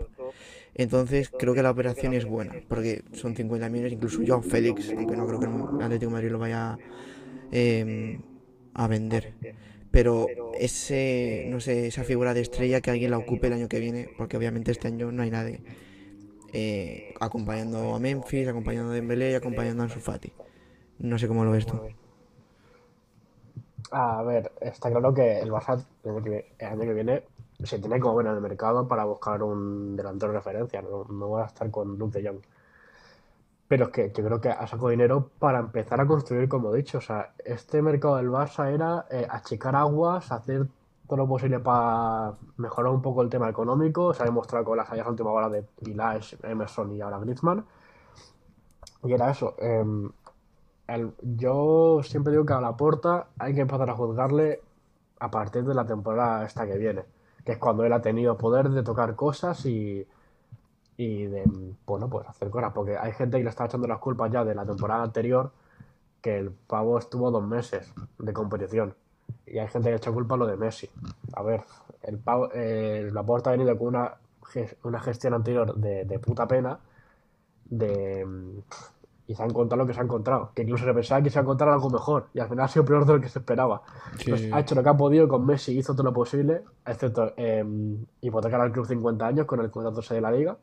entonces 0.74 1.30
creo 1.30 1.54
que 1.54 1.62
la 1.62 1.70
operación 1.70 2.12
es 2.12 2.26
buena, 2.26 2.54
porque 2.68 3.04
son 3.12 3.34
50 3.34 3.70
millones, 3.70 3.94
incluso 3.94 4.20
Joao 4.26 4.42
Félix, 4.42 4.92
aunque 4.94 5.16
no 5.16 5.26
creo 5.26 5.40
que 5.40 5.46
el 5.46 5.82
Atlético 5.82 6.10
de 6.10 6.12
Madrid 6.12 6.30
lo 6.30 6.38
vaya 6.38 6.76
eh, 7.52 8.20
a 8.74 8.86
vender 8.86 9.32
pero 9.90 10.26
ese, 10.58 11.46
no 11.48 11.60
sé, 11.60 11.86
esa 11.86 12.04
figura 12.04 12.34
de 12.34 12.40
estrella 12.40 12.80
que 12.80 12.90
alguien 12.90 13.10
la 13.10 13.18
ocupe 13.18 13.48
el 13.48 13.54
año 13.54 13.68
que 13.68 13.80
viene, 13.80 14.08
porque 14.16 14.36
obviamente 14.36 14.70
este 14.70 14.88
año 14.88 15.10
no 15.10 15.22
hay 15.22 15.30
nadie 15.30 15.62
eh, 16.52 17.14
acompañando 17.20 17.94
a 17.94 17.98
Memphis, 18.00 18.48
acompañando 18.48 18.90
a 18.90 18.94
Dembélé 18.94 19.32
y 19.32 19.34
acompañando 19.34 19.82
a 19.82 19.86
Ansu 19.86 20.00
Fati. 20.00 20.32
No 20.98 21.18
sé 21.18 21.28
cómo 21.28 21.44
lo 21.44 21.52
ves 21.52 21.66
tú. 21.66 21.80
A 23.92 24.22
ver, 24.22 24.52
está 24.60 24.90
claro 24.90 25.12
que 25.14 25.40
el 25.40 25.50
Barça 25.50 25.84
el 26.04 26.66
año 26.66 26.80
que 26.80 26.94
viene 26.94 27.22
se 27.62 27.78
tiene 27.78 27.98
como 28.00 28.16
ver 28.16 28.26
en 28.26 28.34
el 28.34 28.40
mercado 28.40 28.86
para 28.86 29.04
buscar 29.04 29.42
un 29.42 29.96
delantero 29.96 30.32
de 30.32 30.38
referencia, 30.38 30.82
no, 30.82 31.04
no 31.04 31.30
va 31.30 31.44
a 31.44 31.46
estar 31.46 31.70
con 31.70 31.98
Luke 31.98 32.20
de 32.20 32.28
Jong. 32.28 32.40
Pero 33.70 33.84
es 33.84 33.90
que 33.90 34.12
yo 34.12 34.24
creo 34.24 34.40
que 34.40 34.48
ha 34.48 34.66
sacado 34.66 34.88
dinero 34.88 35.30
para 35.38 35.60
empezar 35.60 36.00
a 36.00 36.04
construir, 36.04 36.48
como 36.48 36.74
he 36.74 36.78
dicho. 36.78 36.98
O 36.98 37.00
sea, 37.00 37.34
este 37.38 37.80
mercado 37.82 38.16
del 38.16 38.28
Barça 38.28 38.68
era 38.68 39.06
eh, 39.12 39.24
achicar 39.30 39.76
aguas, 39.76 40.32
hacer 40.32 40.66
todo 41.06 41.18
lo 41.18 41.28
posible 41.28 41.60
para 41.60 42.34
mejorar 42.56 42.92
un 42.92 43.00
poco 43.00 43.22
el 43.22 43.28
tema 43.28 43.48
económico. 43.48 44.12
Se 44.12 44.24
ha 44.24 44.26
demostrado 44.26 44.64
con 44.64 44.76
las 44.76 44.88
salidas 44.88 45.06
última 45.06 45.30
hora 45.30 45.48
de 45.48 45.62
Pilar, 45.62 46.20
Emerson 46.42 46.90
y 46.96 47.00
ahora 47.00 47.20
Griezmann. 47.20 47.64
Y 49.04 49.12
era 49.12 49.30
eso. 49.30 49.54
Em, 49.60 50.10
yo 51.22 52.00
siempre 52.02 52.32
digo 52.32 52.44
que 52.44 52.54
a 52.54 52.60
la 52.60 52.76
puerta 52.76 53.28
hay 53.38 53.54
que 53.54 53.60
empezar 53.60 53.88
a 53.88 53.94
juzgarle 53.94 54.62
a 55.20 55.30
partir 55.30 55.62
de 55.62 55.74
la 55.74 55.86
temporada 55.86 56.44
esta 56.44 56.66
que 56.66 56.76
viene, 56.76 57.04
que 57.44 57.52
es 57.52 57.58
cuando 57.58 57.84
él 57.84 57.92
ha 57.92 58.02
tenido 58.02 58.36
poder 58.36 58.68
de 58.70 58.82
tocar 58.82 59.14
cosas 59.14 59.64
y, 59.64 60.08
y 61.00 61.24
de, 61.24 61.44
bueno, 61.86 62.10
pues 62.10 62.28
hacer 62.28 62.50
cosas, 62.50 62.72
porque 62.74 62.98
hay 62.98 63.12
gente 63.12 63.38
que 63.38 63.44
le 63.44 63.48
está 63.48 63.64
echando 63.64 63.88
las 63.88 64.00
culpas 64.00 64.30
ya 64.30 64.44
de 64.44 64.54
la 64.54 64.66
temporada 64.66 65.02
anterior, 65.02 65.50
que 66.20 66.36
el 66.36 66.50
pavo 66.50 66.98
estuvo 66.98 67.30
dos 67.30 67.42
meses 67.42 67.90
de 68.18 68.32
competición, 68.34 68.94
y 69.46 69.56
hay 69.56 69.68
gente 69.68 69.86
que 69.86 69.92
le 69.92 69.96
echa 69.96 70.12
culpa 70.12 70.34
a 70.34 70.38
lo 70.38 70.46
de 70.46 70.58
Messi. 70.58 70.90
A 71.32 71.42
ver, 71.42 71.62
el 72.02 72.18
pavo, 72.18 72.50
eh, 72.52 73.08
la 73.10 73.20
ha 73.20 73.50
venido 73.50 73.78
con 73.78 73.88
una, 73.88 74.18
una 74.82 75.00
gestión 75.00 75.32
anterior 75.32 75.74
de, 75.74 76.04
de 76.04 76.18
puta 76.18 76.46
pena, 76.46 76.78
de 77.64 78.26
y 79.26 79.34
se 79.34 79.42
ha 79.44 79.46
encontrado 79.46 79.84
lo 79.84 79.86
que 79.86 79.94
se 79.94 80.00
ha 80.00 80.02
encontrado. 80.02 80.50
Que 80.54 80.62
incluso 80.62 80.84
se 80.84 80.92
pensaba 80.92 81.22
que 81.22 81.30
se 81.30 81.38
ha 81.38 81.42
encontrado 81.42 81.72
algo 81.72 81.88
mejor. 81.88 82.26
Y 82.34 82.40
al 82.40 82.48
final 82.48 82.64
ha 82.64 82.68
sido 82.68 82.84
peor 82.84 83.06
de 83.06 83.12
lo 83.12 83.20
que 83.20 83.28
se 83.28 83.38
esperaba. 83.38 83.80
ha 84.52 84.60
hecho 84.60 84.74
lo 84.74 84.82
que 84.82 84.88
ha 84.88 84.96
podido 84.96 85.28
con 85.28 85.46
Messi, 85.46 85.78
hizo 85.78 85.92
todo 85.92 86.02
lo 86.02 86.12
posible, 86.12 86.64
excepto 86.84 87.32
eh, 87.36 87.64
hipotecar 88.22 88.60
al 88.60 88.72
club 88.72 88.86
50 88.86 89.24
años 89.24 89.46
con 89.46 89.60
el 89.60 89.70
contrato 89.70 90.02
de 90.12 90.20
la 90.20 90.32
liga 90.32 90.58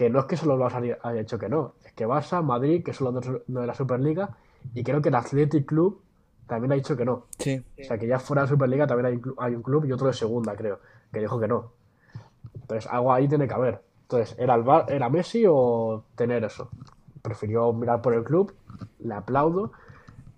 que 0.00 0.08
no 0.08 0.20
es 0.20 0.24
que 0.24 0.38
solo 0.38 0.56
lo 0.56 0.66
haya 0.66 1.20
hecho 1.20 1.38
que 1.38 1.50
no, 1.50 1.74
es 1.84 1.92
que 1.92 2.06
Barça, 2.06 2.42
Madrid, 2.42 2.82
que 2.82 2.94
son 2.94 3.12
los 3.12 3.22
dos 3.22 3.42
de 3.46 3.66
la 3.66 3.74
Superliga, 3.74 4.30
y 4.72 4.82
creo 4.82 5.02
que 5.02 5.10
el 5.10 5.14
Athletic 5.14 5.66
Club 5.66 6.00
también 6.46 6.72
ha 6.72 6.74
dicho 6.74 6.96
que 6.96 7.04
no. 7.04 7.26
Sí. 7.38 7.62
O 7.78 7.84
sea, 7.84 7.98
que 7.98 8.06
ya 8.06 8.18
fuera 8.18 8.40
de 8.40 8.48
Superliga 8.48 8.86
también 8.86 9.20
hay, 9.36 9.54
un 9.54 9.62
club 9.62 9.84
y 9.84 9.92
otro 9.92 10.06
de 10.06 10.14
segunda, 10.14 10.56
creo, 10.56 10.78
que 11.12 11.20
dijo 11.20 11.38
que 11.38 11.48
no. 11.48 11.72
Entonces, 12.54 12.90
algo 12.90 13.12
ahí 13.12 13.28
tiene 13.28 13.46
que 13.46 13.52
haber. 13.52 13.82
Entonces, 14.04 14.34
¿era, 14.38 14.54
el 14.54 14.64
¿era 14.88 15.10
Messi 15.10 15.44
o 15.46 16.02
tener 16.14 16.44
eso? 16.44 16.70
Prefirió 17.20 17.70
mirar 17.74 18.00
por 18.00 18.14
el 18.14 18.24
club, 18.24 18.54
le 19.00 19.12
aplaudo, 19.12 19.72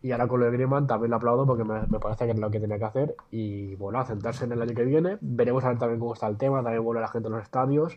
y 0.03 0.11
ahora 0.11 0.27
con 0.27 0.41
lo 0.41 0.47
de 0.47 0.51
Griezmann 0.51 0.89
también 0.89 1.11
le 1.11 1.17
aplaudo 1.19 1.47
porque 1.47 1.63
me, 1.63 1.87
parece 2.01 2.25
que 2.25 2.33
es 2.33 2.39
lo 2.41 2.51
que 2.51 2.59
tenía 2.59 2.79
que 2.79 2.85
hacer. 2.85 3.15
Y 3.31 3.77
bueno, 3.77 4.01
a 4.01 4.07
centrarse 4.07 4.45
en 4.45 4.51
el 4.51 4.63
año 4.63 4.75
que 4.75 4.83
viene. 4.83 5.19
Veremos 5.21 5.63
a 5.63 5.69
ver 5.69 5.79
también 5.79 6.01
cómo 6.01 6.15
está 6.15 6.27
el 6.27 6.37
tema, 6.37 6.65
también 6.65 6.83
vuelve 6.83 7.01
la 7.01 7.07
gente 7.07 7.29
a 7.29 7.31
los 7.31 7.43
estadios. 7.45 7.97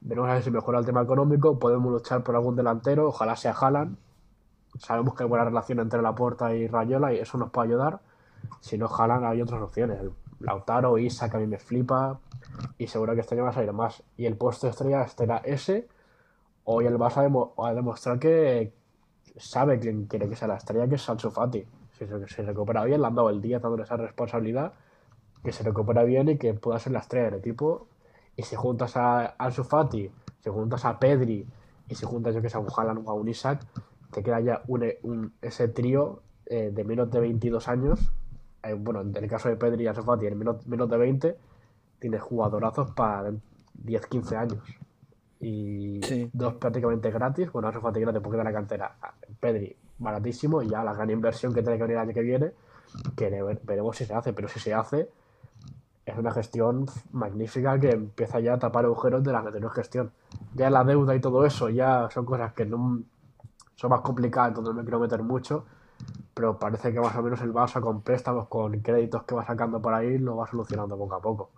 Veremos 0.00 0.30
a 0.30 0.34
ver 0.34 0.42
si 0.42 0.50
mejora 0.50 0.78
el 0.78 0.84
tema 0.84 1.02
económico. 1.02 1.58
Podemos 1.58 1.92
luchar 1.92 2.22
por 2.22 2.34
algún 2.34 2.56
delantero. 2.56 3.08
Ojalá 3.08 3.36
sea 3.36 3.52
Haaland. 3.52 3.96
Sabemos 4.78 5.14
que 5.14 5.22
hay 5.22 5.28
buena 5.28 5.44
relación 5.44 5.78
entre 5.80 6.02
la 6.02 6.14
puerta 6.14 6.54
y 6.54 6.66
Rayola 6.66 7.12
y 7.12 7.18
eso 7.18 7.38
nos 7.38 7.50
puede 7.50 7.68
ayudar. 7.68 8.00
Si 8.60 8.78
no 8.78 8.86
Haaland, 8.86 9.24
hay 9.26 9.42
otras 9.42 9.62
opciones. 9.62 10.00
Lautaro, 10.40 10.98
Isa, 10.98 11.30
que 11.30 11.36
a 11.36 11.40
mí 11.40 11.46
me 11.46 11.58
flipa. 11.58 12.18
Y 12.78 12.86
seguro 12.86 13.14
que 13.14 13.20
este 13.20 13.34
año 13.34 13.44
va 13.44 13.50
a 13.50 13.52
salir 13.52 13.72
más. 13.72 14.02
Y 14.16 14.26
el 14.26 14.36
puesto 14.36 14.66
de 14.66 14.72
estrella 14.72 15.02
estará 15.02 15.38
ese. 15.38 15.86
Hoy 16.64 16.86
el 16.86 16.98
Barça 16.98 17.54
a 17.56 17.74
demostrar 17.74 18.18
que 18.18 18.72
sabe 19.36 19.78
quién 19.78 20.06
quiere 20.06 20.28
que 20.28 20.36
sea 20.36 20.48
la 20.48 20.56
estrella, 20.56 20.88
que 20.88 20.96
es 20.96 21.02
Sancho 21.02 21.30
Fati. 21.30 21.64
Si 21.92 22.06
se, 22.06 22.42
recupera 22.42 22.84
bien, 22.84 23.00
le 23.00 23.06
han 23.06 23.14
dado 23.14 23.30
el 23.30 23.40
día 23.40 23.58
dándole 23.60 23.84
esa 23.84 23.96
responsabilidad. 23.96 24.72
Que 25.44 25.52
se 25.52 25.62
recupera 25.62 26.02
bien 26.04 26.30
y 26.30 26.38
que 26.38 26.54
pueda 26.54 26.78
ser 26.78 26.92
la 26.92 27.00
estrella 27.00 27.26
del 27.26 27.40
equipo 27.40 27.86
y 28.40 28.42
si 28.42 28.56
juntas 28.56 28.96
a 28.96 29.34
Ansu 29.36 29.64
Fati, 29.64 30.10
si 30.42 30.50
juntas 30.50 30.86
a 30.86 30.98
Pedri 30.98 31.46
y 31.88 31.94
si 31.94 32.06
juntas 32.06 32.34
yo 32.34 32.40
que 32.40 32.48
sé 32.48 32.56
a 32.56 32.60
un 32.60 32.68
Haaland 32.74 33.06
o 33.06 33.10
a 33.10 33.14
un 33.14 33.28
Isaac, 33.28 33.60
te 34.10 34.22
queda 34.22 34.40
ya 34.40 34.62
un, 34.66 35.34
ese 35.42 35.68
trío 35.68 36.22
eh, 36.46 36.70
de 36.72 36.84
menos 36.84 37.10
de 37.10 37.20
22 37.20 37.68
años. 37.68 38.12
Eh, 38.62 38.72
bueno, 38.72 39.02
en 39.02 39.14
el 39.14 39.28
caso 39.28 39.50
de 39.50 39.56
Pedri 39.56 39.84
y 39.84 39.86
Ansu 39.88 40.02
Fati, 40.02 40.26
en 40.26 40.38
menos, 40.38 40.66
menos 40.66 40.88
de 40.88 40.96
20, 40.96 41.36
tienes 41.98 42.22
jugadorazos 42.22 42.92
para 42.92 43.30
10-15 43.84 44.36
años. 44.36 44.62
Y 45.38 46.00
dos 46.32 46.54
prácticamente 46.54 47.10
gratis. 47.10 47.52
Bueno, 47.52 47.68
Ansu 47.68 47.80
Fati 47.82 48.00
gratis 48.00 48.22
porque 48.22 48.38
de 48.38 48.44
la 48.44 48.52
cantera. 48.54 48.96
Pedri 49.38 49.76
baratísimo 49.98 50.62
y 50.62 50.70
ya 50.70 50.82
la 50.82 50.94
gran 50.94 51.10
inversión 51.10 51.52
que 51.52 51.60
tiene 51.60 51.76
que 51.76 51.82
venir 51.82 51.96
el 51.98 52.02
año 52.04 52.14
que 52.14 52.22
viene, 52.22 52.52
que 53.14 53.28
veremos 53.64 53.98
si 53.98 54.06
se 54.06 54.14
hace, 54.14 54.32
pero 54.32 54.48
si 54.48 54.60
se 54.60 54.72
hace, 54.72 55.10
es 56.06 56.18
una 56.18 56.32
gestión 56.32 56.86
magnífica 57.12 57.78
que 57.78 57.90
empieza 57.90 58.40
ya 58.40 58.54
a 58.54 58.58
tapar 58.58 58.84
agujeros 58.84 59.22
de 59.22 59.32
la 59.32 59.40
anterior 59.40 59.70
gestión. 59.72 60.12
Ya 60.54 60.70
la 60.70 60.84
deuda 60.84 61.14
y 61.14 61.20
todo 61.20 61.44
eso 61.44 61.68
ya 61.68 62.08
son 62.10 62.24
cosas 62.24 62.52
que 62.52 62.64
no 62.66 63.02
son 63.76 63.90
más 63.90 64.00
complicadas, 64.00 64.48
entonces 64.50 64.74
no 64.74 64.80
me 64.80 64.84
quiero 64.84 65.00
meter 65.00 65.22
mucho, 65.22 65.64
pero 66.34 66.58
parece 66.58 66.92
que 66.92 67.00
más 67.00 67.16
o 67.16 67.22
menos 67.22 67.40
el 67.40 67.52
Barça 67.52 67.80
con 67.80 68.02
préstamos, 68.02 68.48
con 68.48 68.78
créditos 68.80 69.22
que 69.22 69.34
va 69.34 69.44
sacando 69.46 69.80
por 69.80 69.94
ahí, 69.94 70.18
lo 70.18 70.36
va 70.36 70.46
solucionando 70.46 70.98
poco 70.98 71.14
a 71.14 71.20
poco. 71.20 71.50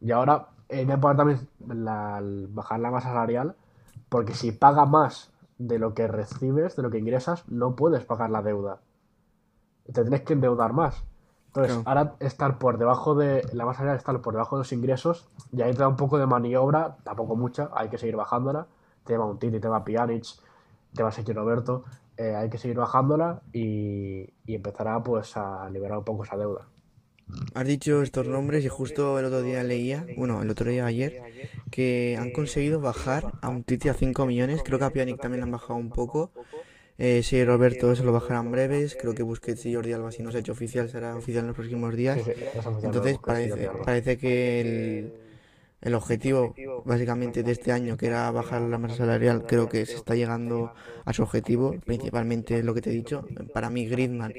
Y 0.00 0.10
ahora 0.12 0.48
hay 0.70 0.86
que 0.86 0.96
poner 0.96 1.16
también 1.16 2.54
bajar 2.54 2.80
la 2.80 2.90
masa 2.90 3.08
salarial, 3.08 3.56
porque 4.08 4.34
si 4.34 4.52
paga 4.52 4.86
más 4.86 5.32
de 5.58 5.78
lo 5.78 5.94
que 5.94 6.06
recibes, 6.06 6.76
de 6.76 6.82
lo 6.82 6.90
que 6.90 6.98
ingresas, 6.98 7.48
no 7.48 7.76
puedes 7.76 8.04
pagar 8.04 8.30
la 8.30 8.42
deuda. 8.42 8.80
Te 9.92 10.02
tienes 10.02 10.22
que 10.22 10.32
endeudar 10.32 10.72
más. 10.72 11.04
Entonces, 11.56 11.86
ahora 11.86 12.14
estar 12.20 12.58
por 12.58 12.78
debajo 12.78 13.14
de. 13.14 13.46
La 13.52 13.64
masa 13.64 13.78
salarial 13.78 13.98
estar 13.98 14.20
por 14.20 14.34
debajo 14.34 14.56
de 14.56 14.60
los 14.60 14.72
ingresos, 14.72 15.28
y 15.52 15.62
ahí 15.62 15.72
te 15.72 15.78
da 15.78 15.88
un 15.88 15.96
poco 15.96 16.18
de 16.18 16.26
maniobra, 16.26 16.96
tampoco 17.02 17.34
mucha, 17.34 17.70
hay 17.74 17.88
que 17.88 17.98
seguir 17.98 18.16
bajándola. 18.16 18.66
Tema 19.04 19.24
un 19.24 19.38
Titi, 19.38 19.60
tema 19.60 19.84
Pjanic, 19.84 20.26
tema 20.94 21.12
Sergio 21.12 21.34
Roberto, 21.34 21.84
eh, 22.16 22.34
hay 22.34 22.50
que 22.50 22.58
seguir 22.58 22.76
bajándola 22.76 23.42
y, 23.52 24.32
empezará 24.46 25.02
pues 25.02 25.36
a 25.36 25.68
liberar 25.70 25.98
un 25.98 26.04
poco 26.04 26.24
esa 26.24 26.36
deuda. 26.36 26.66
Has 27.54 27.66
dicho 27.66 28.02
estos 28.02 28.28
nombres 28.28 28.64
y 28.64 28.68
justo 28.68 29.18
el 29.18 29.24
otro 29.24 29.42
día 29.42 29.62
leía, 29.64 30.06
bueno, 30.16 30.42
el 30.42 30.50
otro 30.50 30.70
día 30.70 30.86
ayer, 30.86 31.22
que 31.70 32.16
han 32.18 32.30
conseguido 32.32 32.80
bajar 32.80 33.32
a 33.42 33.48
un 33.48 33.64
Titi 33.64 33.88
a 33.88 33.94
5 33.94 34.26
millones, 34.26 34.62
creo 34.64 34.78
que 34.78 34.84
a 34.84 34.90
Pjanic 34.90 35.20
también 35.20 35.42
han 35.42 35.50
bajado 35.50 35.74
un 35.74 35.90
poco. 35.90 36.30
Eh, 36.98 37.22
sí, 37.22 37.44
Roberto 37.44 37.94
se 37.94 38.02
lo 38.02 38.12
bajarán 38.12 38.50
breves. 38.50 38.96
Creo 38.98 39.14
que 39.14 39.22
Busquets 39.22 39.66
y 39.66 39.74
Jordi 39.74 39.92
Alba, 39.92 40.12
si 40.12 40.22
no 40.22 40.30
se 40.30 40.38
ha 40.38 40.40
hecho 40.40 40.52
oficial, 40.52 40.88
será 40.88 41.16
oficial 41.16 41.42
en 41.42 41.48
los 41.48 41.56
próximos 41.56 41.94
días. 41.94 42.18
Entonces, 42.82 43.18
parece, 43.18 43.68
parece 43.84 44.16
que 44.16 44.60
el, 44.60 45.12
el 45.82 45.94
objetivo, 45.94 46.54
básicamente, 46.84 47.42
de 47.42 47.52
este 47.52 47.72
año, 47.72 47.96
que 47.96 48.06
era 48.06 48.30
bajar 48.30 48.62
la 48.62 48.78
masa 48.78 48.96
salarial, 48.96 49.44
creo 49.46 49.68
que 49.68 49.84
se 49.84 49.94
está 49.94 50.14
llegando 50.14 50.72
a 51.04 51.12
su 51.12 51.22
objetivo. 51.22 51.74
Principalmente 51.84 52.62
lo 52.62 52.72
que 52.74 52.80
te 52.80 52.90
he 52.90 52.94
dicho. 52.94 53.26
Para 53.52 53.68
mí, 53.68 53.86
Griezmann, 53.86 54.32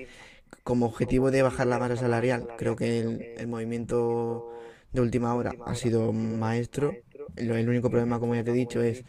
como 0.64 0.88
objetivo 0.88 1.30
de 1.32 1.44
bajar 1.44 1.68
la 1.68 1.78
masa 1.78 1.96
salarial, 1.98 2.48
creo 2.58 2.76
que 2.76 3.00
el, 3.00 3.22
el 3.38 3.48
movimiento 3.48 4.50
de 4.94 5.02
última 5.02 5.36
hora 5.36 5.54
ha 5.66 5.76
sido 5.76 6.12
maestro. 6.12 6.96
El 7.36 7.70
único 7.70 7.90
problema, 7.90 8.20
como 8.20 8.34
ya 8.34 8.44
te 8.44 8.52
he 8.52 8.54
dicho, 8.54 8.82
es 8.82 9.04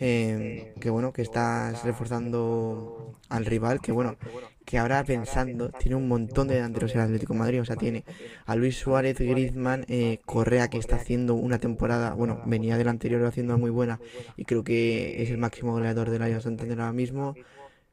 eh, 0.00 0.74
que 0.80 0.90
bueno, 0.90 1.12
que 1.12 1.22
estás 1.22 1.84
reforzando 1.84 3.18
al 3.28 3.44
rival, 3.44 3.80
que 3.80 3.92
bueno, 3.92 4.16
que 4.64 4.78
ahora 4.78 5.02
pensando, 5.02 5.70
tiene 5.70 5.96
un 5.96 6.08
montón 6.08 6.46
de 6.48 6.56
delanteros 6.56 6.94
el 6.94 7.00
Atlético 7.00 7.32
de 7.32 7.38
Madrid, 7.38 7.62
o 7.62 7.64
sea, 7.64 7.76
tiene 7.76 8.04
a 8.44 8.54
Luis 8.54 8.76
Suárez, 8.76 9.18
Griezmann, 9.18 9.86
eh, 9.88 10.20
Correa, 10.26 10.68
que 10.68 10.78
está 10.78 10.96
haciendo 10.96 11.34
una 11.34 11.58
temporada, 11.58 12.14
bueno, 12.14 12.42
venía 12.44 12.76
del 12.76 12.88
anterior 12.88 13.24
haciendo 13.24 13.56
muy 13.56 13.70
buena, 13.70 13.98
y 14.36 14.44
creo 14.44 14.64
que 14.64 15.22
es 15.22 15.30
el 15.30 15.38
máximo 15.38 15.72
goleador 15.72 16.10
del 16.10 16.22
año 16.22 16.40
Santander 16.40 16.80
ahora 16.80 16.92
mismo, 16.92 17.34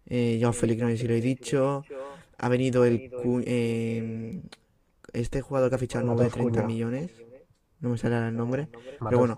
eh, 0.08 0.46
Félix, 0.54 0.82
no 0.82 0.90
sé 0.90 0.98
si 0.98 1.08
lo 1.08 1.14
he 1.14 1.22
dicho, 1.22 1.84
ha 2.38 2.50
venido 2.50 2.86
el 2.86 3.10
eh, 3.46 4.42
este 5.14 5.42
jugador 5.42 5.70
que 5.70 5.76
ha 5.76 5.80
fichado 5.80 6.06
nuevo 6.06 6.20
de 6.20 6.28
Mateus 6.28 6.44
30 6.44 6.62
Cunha. 6.62 6.68
millones, 6.68 7.12
no 7.80 7.90
me 7.90 7.98
sale 7.98 8.28
el 8.28 8.36
nombre, 8.36 8.68
pero 9.00 9.20
bueno, 9.20 9.38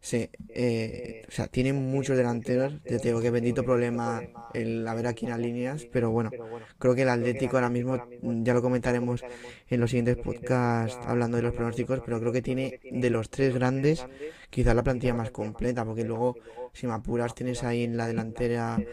Sí, 0.00 0.30
eh, 0.48 1.22
o 1.28 1.30
sea, 1.30 1.46
tiene 1.48 1.72
muchos 1.74 2.16
delanteros, 2.16 2.80
te 2.84 2.98
digo 2.98 3.20
que 3.20 3.30
bendito 3.30 3.64
problema 3.64 4.22
el 4.54 4.86
haber 4.88 5.06
aquí 5.06 5.26
en 5.26 5.30
las 5.30 5.40
líneas, 5.40 5.86
pero 5.90 6.10
bueno, 6.10 6.36
creo 6.78 6.94
que 6.94 7.02
el 7.02 7.10
Atlético 7.10 7.56
ahora 7.56 7.68
mismo, 7.68 8.02
ya 8.22 8.54
lo 8.54 8.62
comentaremos 8.62 9.26
en 9.68 9.80
los 9.80 9.90
siguientes 9.90 10.16
podcasts 10.16 11.06
hablando 11.06 11.36
de 11.36 11.42
los 11.42 11.52
pronósticos, 11.54 12.00
pero 12.00 12.18
creo 12.18 12.32
que 12.32 12.42
tiene 12.42 12.76
de 12.88 13.10
los 13.10 13.30
tres 13.30 13.54
grandes 13.54 14.08
quizás 14.48 14.74
la 14.74 14.82
plantilla 14.82 15.14
más 15.14 15.30
completa, 15.30 15.84
porque 15.84 16.04
luego, 16.04 16.38
si 16.72 16.86
me 16.86 16.94
apuras, 16.94 17.34
tienes 17.34 17.62
ahí 17.62 17.84
en 17.84 17.96
la 17.96 18.06
delantera 18.06 18.84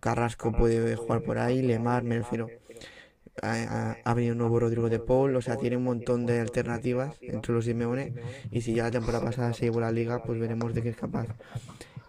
Carrasco 0.00 0.54
puede 0.54 0.96
jugar 0.96 1.22
por 1.22 1.38
ahí, 1.38 1.62
Lemar, 1.62 2.02
me 2.04 2.16
refiero. 2.18 2.52
Ha, 3.42 4.14
venido 4.14 4.32
un 4.32 4.38
nuevo 4.38 4.60
Rodrigo 4.60 4.88
de 4.88 4.98
Paul, 4.98 5.36
o 5.36 5.42
sea, 5.42 5.56
tiene 5.56 5.76
un 5.76 5.84
montón 5.84 6.26
de 6.26 6.40
alternativas 6.40 7.16
entre 7.20 7.52
los 7.52 7.64
Simeone. 7.64 8.14
Y 8.50 8.60
si 8.60 8.74
ya 8.74 8.84
la 8.84 8.90
temporada 8.90 9.24
pasada 9.24 9.52
se 9.52 9.66
llevó 9.66 9.80
la 9.80 9.92
liga, 9.92 10.22
pues 10.22 10.38
veremos 10.38 10.74
de 10.74 10.82
qué 10.82 10.90
es 10.90 10.96
capaz 10.96 11.26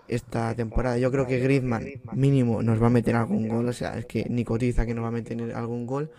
esta 0.07 0.55
temporada. 0.55 0.97
Yo 0.97 1.11
creo 1.11 1.27
que 1.27 1.39
Griezmann, 1.39 1.85
mínimo, 2.13 2.61
nos 2.63 2.81
va 2.81 2.87
a 2.87 2.89
meter 2.89 3.15
algún 3.15 3.47
gol, 3.47 3.69
o 3.69 3.73
sea, 3.73 3.97
es 3.97 4.05
que 4.05 4.25
ni 4.29 4.43
cotiza 4.43 4.85
que 4.85 4.93
nos 4.93 5.03
va 5.03 5.09
a 5.09 5.11
meter 5.11 5.39
algún 5.53 5.85
gol. 5.85 6.11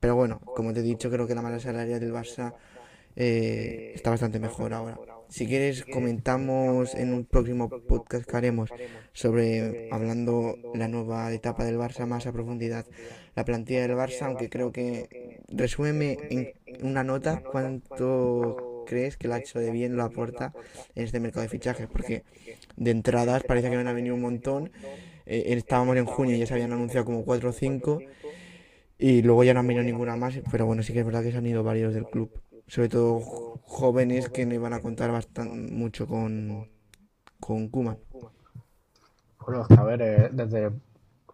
Pero 0.00 0.16
bueno, 0.16 0.40
como 0.40 0.72
te 0.72 0.80
he 0.80 0.82
dicho, 0.82 1.10
creo 1.10 1.26
que 1.26 1.34
la 1.34 1.42
mala 1.42 1.60
salarial 1.60 2.00
del 2.00 2.12
Barça 2.12 2.54
eh, 3.16 3.92
está 3.94 4.10
bastante 4.10 4.38
mejor 4.38 4.72
ahora. 4.72 4.98
Si 5.28 5.46
quieres, 5.46 5.84
comentamos 5.84 6.94
en 6.94 7.14
un 7.14 7.24
próximo 7.24 7.68
podcast 7.68 8.28
que 8.28 8.36
haremos 8.36 8.70
sobre 9.12 9.88
hablando 9.92 10.56
la 10.74 10.88
nueva 10.88 11.32
etapa 11.32 11.64
del 11.64 11.78
Barça 11.78 12.04
más 12.06 12.26
a 12.26 12.32
profundidad, 12.32 12.84
la 13.34 13.44
plantilla 13.44 13.82
del 13.82 13.96
Barça, 13.96 14.26
aunque 14.26 14.48
creo 14.48 14.72
que 14.72 15.40
resúmeme 15.48 16.18
en 16.30 16.52
una 16.82 17.04
nota 17.04 17.42
cuánto 17.42 18.84
crees 18.86 19.16
que 19.16 19.28
lo 19.28 19.34
ha 19.34 19.38
hecho 19.38 19.58
de 19.58 19.70
bien 19.70 19.96
lo 19.96 20.02
aporta 20.02 20.52
en 20.94 21.04
este 21.04 21.20
mercado 21.20 21.42
de 21.42 21.48
fichajes, 21.48 21.86
porque 21.86 22.24
de 22.76 22.90
entradas 22.90 23.44
parece 23.44 23.70
que 23.70 23.76
van 23.76 23.86
a 23.88 23.92
venir 23.92 24.12
un 24.12 24.20
montón. 24.20 24.70
Eh, 25.26 25.44
estábamos 25.54 25.96
en 25.96 26.06
junio 26.06 26.34
y 26.34 26.38
ya 26.40 26.46
se 26.46 26.54
habían 26.54 26.72
anunciado 26.72 27.04
como 27.04 27.24
4 27.24 27.50
o 27.50 27.52
5 27.52 28.00
y 28.98 29.22
luego 29.22 29.44
ya 29.44 29.54
no 29.54 29.60
han 29.60 29.66
venido 29.66 29.84
ninguna 29.84 30.16
más, 30.16 30.34
pero 30.50 30.66
bueno, 30.66 30.82
sí 30.82 30.92
que 30.92 31.00
es 31.00 31.06
verdad 31.06 31.22
que 31.22 31.32
se 31.32 31.38
han 31.38 31.46
ido 31.46 31.62
varios 31.62 31.94
del 31.94 32.06
club, 32.06 32.30
sobre 32.66 32.88
todo 32.88 33.20
jóvenes 33.62 34.28
que 34.28 34.44
nos 34.44 34.60
van 34.60 34.72
a 34.72 34.80
contar 34.80 35.10
bastante 35.12 35.54
mucho 35.54 36.06
con 36.06 36.68
con 37.38 37.68
Koeman. 37.68 37.98
Bueno, 39.46 39.66
a 39.70 39.84
ver, 39.84 40.02
eh, 40.02 40.28
desde 40.32 40.70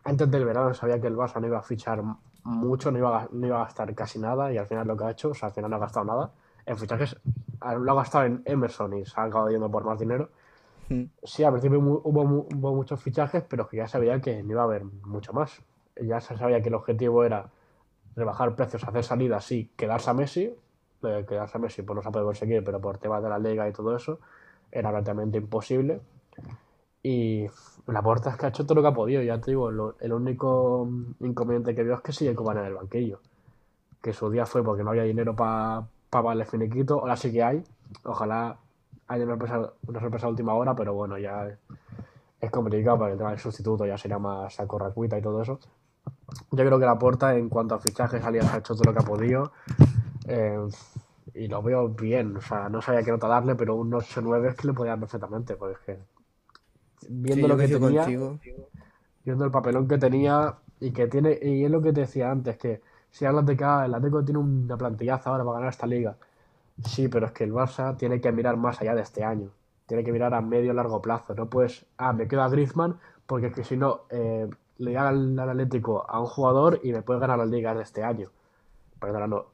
antes 0.07 0.31
del 0.31 0.45
verano 0.45 0.73
sabía 0.73 1.01
que 1.01 1.09
el 1.09 1.17
Barça 1.17 1.41
no 1.41 1.47
iba 1.49 1.59
a 1.59 1.63
fichar 1.63 2.03
mucho, 2.45 2.91
no 2.91 2.99
iba 2.99 3.23
a, 3.23 3.29
no 3.33 3.47
iba 3.47 3.61
a 3.61 3.65
gastar 3.65 3.93
casi 3.95 4.19
nada 4.19 4.53
y 4.53 4.57
al 4.57 4.67
final 4.67 4.87
lo 4.87 4.97
que 4.97 5.05
ha 5.05 5.11
hecho, 5.11 5.31
o 5.31 5.35
sea, 5.35 5.49
al 5.49 5.55
final 5.55 5.71
no 5.71 5.77
ha 5.77 5.81
gastado 5.81 6.07
nada. 6.07 6.31
En 6.65 6.77
fichajes 6.77 7.17
lo 7.61 7.93
ha 7.93 7.95
gastado 7.95 8.25
en 8.25 8.43
Emerson 8.45 8.99
y 8.99 9.05
se 9.05 9.21
ha 9.21 9.25
acabado 9.25 9.51
yendo 9.51 9.71
por 9.71 9.85
más 9.85 9.99
dinero. 9.99 10.31
Mm. 10.89 11.05
Sí, 11.23 11.43
al 11.43 11.53
principio 11.53 11.81
hubo, 11.81 12.23
hubo 12.23 12.75
muchos 12.75 13.01
fichajes, 13.03 13.43
pero 13.49 13.69
que 13.69 13.79
ya 13.79 13.89
sabía 13.89 14.21
que 14.21 14.43
no 14.43 14.53
iba 14.53 14.63
a 14.63 14.65
haber 14.65 14.85
mucho 14.85 15.33
más. 15.33 15.61
Ya 16.01 16.21
se 16.21 16.37
sabía 16.37 16.63
que 16.63 16.69
el 16.69 16.75
objetivo 16.75 17.25
era 17.25 17.51
rebajar 18.15 18.55
precios, 18.55 18.85
hacer 18.85 19.03
salidas, 19.03 19.45
sí, 19.45 19.71
quedarse 19.77 20.11
a 20.11 20.15
Messi. 20.15 20.55
Quedarse 21.01 21.59
a 21.59 21.61
Messi 21.61 21.83
pues 21.83 21.97
no 21.97 22.03
se 22.03 22.11
puede 22.11 22.25
conseguir, 22.25 22.65
pero 22.65 22.81
por 22.81 22.99
temas 22.99 23.23
de 23.23 23.29
la 23.29 23.39
liga 23.39 23.69
y 23.69 23.73
todo 23.73 23.95
eso 23.95 24.19
era 24.71 24.91
prácticamente 24.91 25.39
imposible. 25.39 26.01
Y 27.03 27.47
la 27.87 28.03
puerta 28.03 28.31
es 28.31 28.37
que 28.37 28.47
ha 28.47 28.49
hecho 28.49 28.65
todo 28.65 28.77
lo 28.77 28.83
que 28.83 28.89
ha 28.89 28.95
podido. 28.95 29.23
Ya 29.23 29.41
te 29.41 29.53
digo, 29.53 29.71
el 30.01 30.13
único 30.13 30.89
inconveniente 31.21 31.75
que 31.75 31.83
veo 31.85 31.95
es 31.95 32.01
que 32.01 32.13
sigue 32.13 32.35
Koeman 32.35 32.59
en 32.59 32.65
el 32.65 32.75
banquillo. 32.75 33.21
Que 34.03 34.13
su 34.13 34.31
día 34.31 34.47
fue 34.47 34.63
porque 34.65 34.83
no 34.83 34.91
había 34.91 35.05
dinero 35.05 35.35
para 35.37 35.87
pagarle 36.11 36.45
finiquito. 36.45 37.01
Ahora 37.01 37.17
sí 37.17 37.33
que 37.33 37.43
hay. 37.43 37.65
Ojalá 38.05 38.57
haya 39.09 39.25
una 39.25 39.35
sorpresa, 39.35 39.73
una 39.87 40.01
sorpresa 40.01 40.27
a 40.27 40.31
última 40.31 40.55
hora, 40.55 40.75
pero 40.75 40.95
bueno, 40.95 41.17
ya 41.19 41.49
es 42.41 42.51
complicado 42.51 42.99
porque 42.99 43.13
el 43.13 43.19
tema 43.19 43.31
del 43.31 43.39
sustituto 43.39 43.87
ya 43.87 43.97
sería 43.97 44.19
más 44.19 44.59
a 44.59 44.67
corracuita 44.67 45.19
y 45.19 45.23
todo 45.23 45.43
eso. 45.43 45.61
Yo 46.51 46.65
creo 46.65 46.79
que 46.79 46.87
la 46.87 46.99
puerta 46.99 47.37
en 47.37 47.49
cuanto 47.49 47.75
a 47.75 47.79
fichajes 47.79 48.25
alias 48.25 48.53
ha 48.53 48.59
hecho 48.59 48.75
todo 48.75 48.85
lo 48.85 48.93
que 48.93 49.01
ha 49.01 49.07
podido. 49.07 49.53
eh, 50.27 50.59
y 51.35 51.49
lo 51.49 51.63
veo 51.63 51.89
bien. 51.89 52.37
O 52.37 52.41
sea, 52.41 52.69
no 52.69 52.81
sabía 52.81 53.03
qué 53.03 53.11
nota 53.11 53.29
darle, 53.29 53.55
pero 53.55 53.75
un 53.77 53.93
8-9 53.93 54.49
es 54.49 54.55
que 54.57 54.67
le 54.69 54.73
podía 54.73 54.93
dar 54.93 55.01
perfectamente. 55.01 55.55
Porque 55.57 55.75
es 55.75 55.81
que 55.81 55.99
viendo 57.09 57.47
Sí, 57.47 57.49
lo 57.49 57.57
que 57.57 57.69
tenía, 57.69 58.03
contigo. 58.03 58.39
viendo 59.25 59.45
el 59.45 59.51
papelón 59.51 59.89
que 59.89 59.99
tenía 59.99 60.57
y 60.81 60.93
que 60.93 61.07
tiene, 61.09 61.39
y 61.43 61.65
es 61.65 61.71
lo 61.71 61.83
que 61.83 61.93
te 61.93 62.01
decía 62.03 62.31
antes, 62.31 62.57
que 62.59 62.81
si 63.11 63.25
hablas 63.25 63.47
de 63.47 63.57
que 63.57 63.65
el 63.65 63.95
Atlético 63.95 64.25
tiene 64.25 64.41
una 64.41 64.77
plantillaza 64.77 65.31
ahora 65.31 65.45
para 65.45 65.57
ganar 65.59 65.71
esta 65.71 65.87
liga, 65.87 66.17
sí, 66.85 67.09
pero 67.09 67.27
es 67.27 67.33
que 67.33 67.45
el 67.45 67.53
Barça 67.53 67.97
tiene 67.97 68.21
que 68.21 68.33
mirar 68.33 68.57
más 68.57 68.81
allá 68.81 68.95
de 68.95 69.03
este 69.03 69.25
año, 69.25 69.51
tiene 69.87 70.05
que 70.05 70.13
mirar 70.13 70.35
a 70.35 70.41
medio 70.41 70.73
y 70.73 70.75
largo 70.77 71.01
plazo, 71.03 71.35
no 71.35 71.49
puedes, 71.49 71.87
ah, 71.99 72.13
me 72.13 72.29
queda 72.29 72.49
Griezmann, 72.49 72.99
porque 73.27 73.49
es 73.49 73.55
que 73.55 73.65
si 73.65 73.77
no, 73.77 74.03
eh, 74.11 74.49
le 74.79 74.93
da 74.93 75.09
al, 75.09 75.39
Atlético 75.39 76.05
a 76.09 76.21
un 76.21 76.27
jugador 76.27 76.81
y 76.83 76.93
me 76.93 77.03
puede 77.03 77.21
ganar 77.21 77.39
las 77.39 77.49
ligas 77.49 77.77
de 77.77 77.83
este 77.83 78.05
año. 78.05 78.31
Perdona, 79.01 79.27
no. 79.27 79.47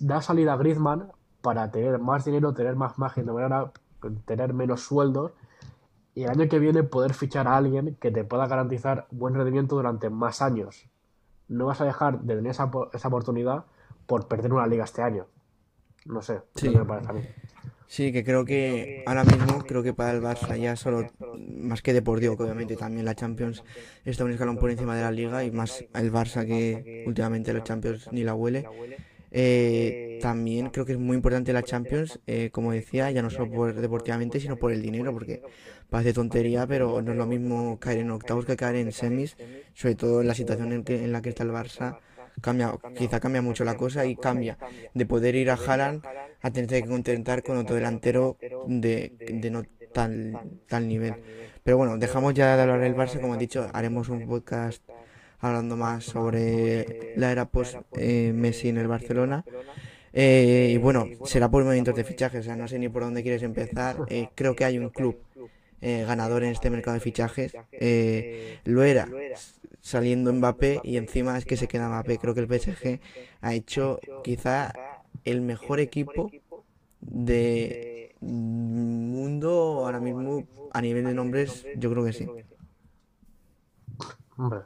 Da 0.00 0.20
salida 0.22 0.54
a 0.54 0.56
Griezmann 0.56 1.12
para 1.42 1.70
tener 1.70 1.98
más 1.98 2.24
dinero, 2.24 2.54
tener 2.54 2.76
más 2.76 2.98
margen 2.98 3.26
de 3.26 3.32
manera, 3.32 3.72
tener 4.24 4.54
menos 4.54 4.80
sueldos 4.82 5.32
y 6.16 6.24
el 6.24 6.30
año 6.30 6.48
que 6.48 6.58
viene 6.58 6.82
poder 6.82 7.14
fichar 7.14 7.46
a 7.46 7.56
alguien 7.56 7.96
que 8.00 8.10
te 8.10 8.24
pueda 8.24 8.48
garantizar 8.48 9.06
buen 9.10 9.34
rendimiento 9.34 9.76
durante 9.76 10.10
más 10.10 10.42
años. 10.42 10.86
No 11.46 11.66
vas 11.66 11.80
a 11.80 11.84
dejar 11.84 12.20
de 12.22 12.34
tener 12.34 12.50
esa, 12.50 12.70
po- 12.70 12.90
esa 12.92 13.06
oportunidad 13.08 13.66
por 14.06 14.26
perder 14.26 14.52
una 14.52 14.66
liga 14.66 14.84
este 14.84 15.02
año. 15.02 15.26
No 16.06 16.22
sé, 16.22 16.40
Sí. 16.54 16.70
me 16.70 16.84
parece 16.84 17.10
a 17.10 17.12
mí. 17.12 17.20
Sí, 17.88 18.12
que 18.12 18.24
creo 18.24 18.44
que 18.44 19.04
ahora 19.06 19.24
mismo, 19.24 19.58
creo 19.64 19.82
que 19.82 19.92
para 19.92 20.10
el 20.12 20.22
Barça 20.22 20.58
ya 20.58 20.74
solo, 20.74 21.06
más 21.38 21.82
que 21.82 21.92
deportivo, 21.92 22.36
que 22.36 22.42
obviamente 22.44 22.76
también 22.76 23.04
la 23.04 23.14
Champions 23.14 23.62
está 24.04 24.24
un 24.24 24.32
escalón 24.32 24.56
por 24.56 24.70
encima 24.70 24.96
de 24.96 25.02
la 25.02 25.12
Liga 25.12 25.44
y 25.44 25.50
más 25.52 25.84
el 25.94 26.12
Barça 26.12 26.44
que 26.46 27.04
últimamente 27.06 27.52
la 27.52 27.62
Champions 27.62 28.08
ni 28.10 28.24
la 28.24 28.34
huele. 28.34 28.66
Eh, 29.30 30.18
también 30.22 30.70
creo 30.70 30.86
que 30.86 30.92
es 30.92 30.98
muy 30.98 31.14
importante 31.16 31.52
la 31.52 31.62
Champions, 31.62 32.18
eh, 32.26 32.50
como 32.50 32.72
decía, 32.72 33.10
ya 33.10 33.22
no 33.22 33.30
solo 33.30 33.50
por 33.50 33.74
deportivamente, 33.74 34.40
sino 34.40 34.56
por 34.56 34.72
el 34.72 34.80
dinero, 34.82 35.12
porque 35.12 35.42
parece 35.88 36.12
tontería, 36.12 36.66
pero 36.66 37.00
no 37.02 37.12
es 37.12 37.18
lo 37.18 37.26
mismo 37.26 37.78
caer 37.78 37.98
en 37.98 38.10
octavos 38.10 38.44
que 38.46 38.56
caer 38.56 38.76
en 38.76 38.92
semis, 38.92 39.36
sobre 39.74 39.94
todo 39.96 40.20
en 40.20 40.26
la 40.28 40.34
situación 40.34 40.72
en, 40.72 40.84
que- 40.84 41.04
en 41.04 41.12
la 41.12 41.22
que 41.22 41.30
está 41.30 41.42
el 41.44 41.50
Barça. 41.50 41.96
Cambia, 42.40 42.74
quizá 42.94 43.18
cambia 43.20 43.40
mucho 43.42 43.64
la 43.64 43.76
cosa 43.76 44.04
y 44.04 44.16
cambia 44.16 44.58
de 44.94 45.06
poder 45.06 45.34
ir 45.36 45.50
a 45.50 45.54
Haaland 45.54 46.04
a 46.42 46.50
tener 46.52 46.68
que 46.68 46.88
contentar 46.88 47.42
con 47.42 47.56
otro 47.56 47.76
delantero 47.76 48.36
de, 48.66 49.14
no 49.50 49.62
tal, 49.92 50.38
tal 50.66 50.86
nivel. 50.88 51.16
Pero 51.62 51.78
bueno, 51.78 51.96
dejamos 51.98 52.34
ya 52.34 52.54
de 52.56 52.62
hablar 52.62 52.80
del 52.80 52.94
Barça, 52.94 53.20
como 53.20 53.34
he 53.34 53.38
dicho, 53.38 53.68
haremos 53.72 54.08
un 54.10 54.26
podcast 54.26 54.82
hablando 55.38 55.76
más 55.76 56.04
sobre 56.04 57.12
la 57.14 57.32
era 57.32 57.46
post 57.50 57.82
eh, 57.96 58.32
Messi 58.34 58.68
en 58.68 58.78
el 58.78 58.88
Barcelona. 58.88 59.46
Eh, 60.12 60.70
y 60.74 60.76
bueno, 60.78 61.14
será 61.24 61.50
por 61.50 61.64
movimientos 61.64 61.94
de 61.94 62.04
fichajes, 62.04 62.40
o 62.40 62.44
sea, 62.44 62.56
no 62.56 62.68
sé 62.68 62.78
ni 62.78 62.88
por 62.88 63.02
dónde 63.02 63.22
quieres 63.22 63.42
empezar. 63.42 64.04
Eh, 64.08 64.30
creo 64.34 64.54
que 64.56 64.64
hay 64.64 64.78
un 64.78 64.90
club 64.90 65.25
eh, 65.88 66.04
ganador 66.04 66.42
en 66.42 66.50
este 66.50 66.68
mercado 66.68 66.94
de 66.94 67.00
fichajes. 67.00 67.56
Eh, 67.70 68.58
lo 68.64 68.82
era 68.82 69.08
saliendo 69.80 70.32
Mbappé 70.32 70.80
y 70.82 70.96
encima 70.96 71.38
es 71.38 71.44
que 71.44 71.56
se 71.56 71.68
queda 71.68 71.88
Mbappé. 71.88 72.18
Creo 72.18 72.34
que 72.34 72.40
el 72.40 72.48
PSG 72.48 72.98
ha 73.40 73.54
hecho 73.54 74.00
quizá 74.24 74.72
el 75.22 75.42
mejor 75.42 75.78
equipo 75.78 76.28
de 77.00 78.16
mundo 78.20 79.84
ahora 79.84 80.00
mismo 80.00 80.42
a 80.72 80.80
nivel 80.80 81.04
de 81.04 81.14
nombres, 81.14 81.64
yo 81.76 81.88
creo 81.92 82.04
que 82.04 82.12
sí. 82.12 82.28
Hombre, 84.36 84.62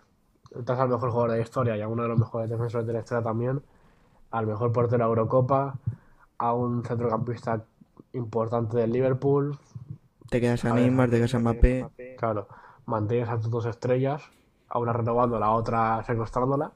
estás 0.59 0.79
al 0.79 0.89
mejor 0.89 1.11
jugador 1.11 1.33
de 1.33 1.37
la 1.37 1.43
historia 1.43 1.77
y 1.77 1.83
a 1.83 1.89
uno 1.89 2.05
de 2.05 2.09
los 2.09 2.19
mejores 2.19 2.49
defensores 2.49 2.87
de 2.87 2.95
la 2.95 3.01
historia 3.01 3.23
también, 3.23 3.61
al 4.31 4.47
mejor 4.47 4.73
portero 4.73 5.05
de 5.05 5.09
Eurocopa, 5.11 5.75
a 6.39 6.55
un 6.55 6.83
centrocampista 6.83 7.63
importante 8.15 8.79
del 8.79 8.91
Liverpool. 8.91 9.59
Te 10.31 10.41
quedas 10.41 10.65
a 10.65 10.71
A 10.71 10.75
ver. 10.75 11.11
Te 11.11 11.17
quedas 11.17 11.35
a 11.35 11.39
Mbappé. 11.41 12.17
Claro, 12.17 12.49
mantienes 12.87 13.29
a 13.29 13.39
tus 13.39 13.51
dos 13.51 13.67
estrellas, 13.67 14.23
a 14.69 14.79
una 14.79 14.93
renovando, 14.93 15.39
la 15.39 15.51
otra 15.51 16.03
secuestrándola. 16.05 16.73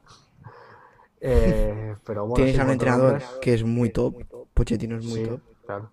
Eh, 1.21 1.95
pero 2.05 2.27
bueno, 2.27 2.45
Tienes 2.45 2.59
a 2.61 2.65
un 2.65 2.71
entrenador 2.71 3.23
que 3.41 3.55
es 3.55 3.65
muy 3.65 3.91
top. 3.91 4.23
Pochettino 4.53 4.97
es 4.97 5.05
muy 5.05 5.21
sí, 5.21 5.27
top. 5.27 5.41
claro. 5.67 5.91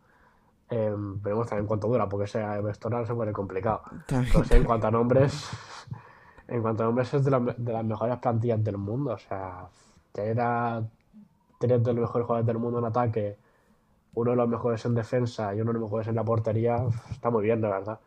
Eh, 0.70 0.94
veremos 0.96 1.48
también 1.48 1.68
cuánto 1.68 1.88
dura, 1.88 2.08
porque 2.08 2.28
sea 2.28 2.60
Vestoral 2.62 3.06
se 3.06 3.14
pone 3.14 3.32
complicado. 3.34 3.82
También. 4.08 4.32
Pero 4.34 4.46
sí, 4.46 4.54
en 4.56 4.64
cuanto 4.64 4.88
a 4.88 4.92
nombres, 4.92 5.50
en 6.48 6.62
cuanto 6.62 6.84
a 6.84 6.86
nombres 6.86 7.14
es 7.14 7.24
de, 7.26 7.32
la- 7.32 7.40
de 7.58 7.74
las 7.74 7.84
mejores 7.86 8.18
plantillas 8.20 8.64
del 8.64 8.78
mundo. 8.78 9.12
O 9.14 9.18
sea, 9.18 9.68
que 10.14 10.22
era 10.28 10.82
tres 11.60 11.84
de 11.84 11.94
los 11.94 12.02
mejores 12.02 12.26
jugadores 12.26 12.48
del 12.48 12.58
mundo 12.58 12.80
en 12.80 12.86
ataque, 12.86 13.38
uno 14.14 14.32
de 14.32 14.38
los 14.38 14.50
mejores 14.50 14.84
en 14.86 14.96
defensa 14.96 15.54
y 15.56 15.62
uno 15.62 15.72
de 15.72 15.80
los 15.80 15.84
mejores 15.84 16.08
en 16.08 16.16
la 16.16 16.24
portería, 16.24 16.78
está 17.12 17.30
muy 17.30 17.44
bien, 17.44 17.62
de 17.62 17.68
verdad. 17.68 18.00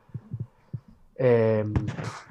Eh, 1.17 1.64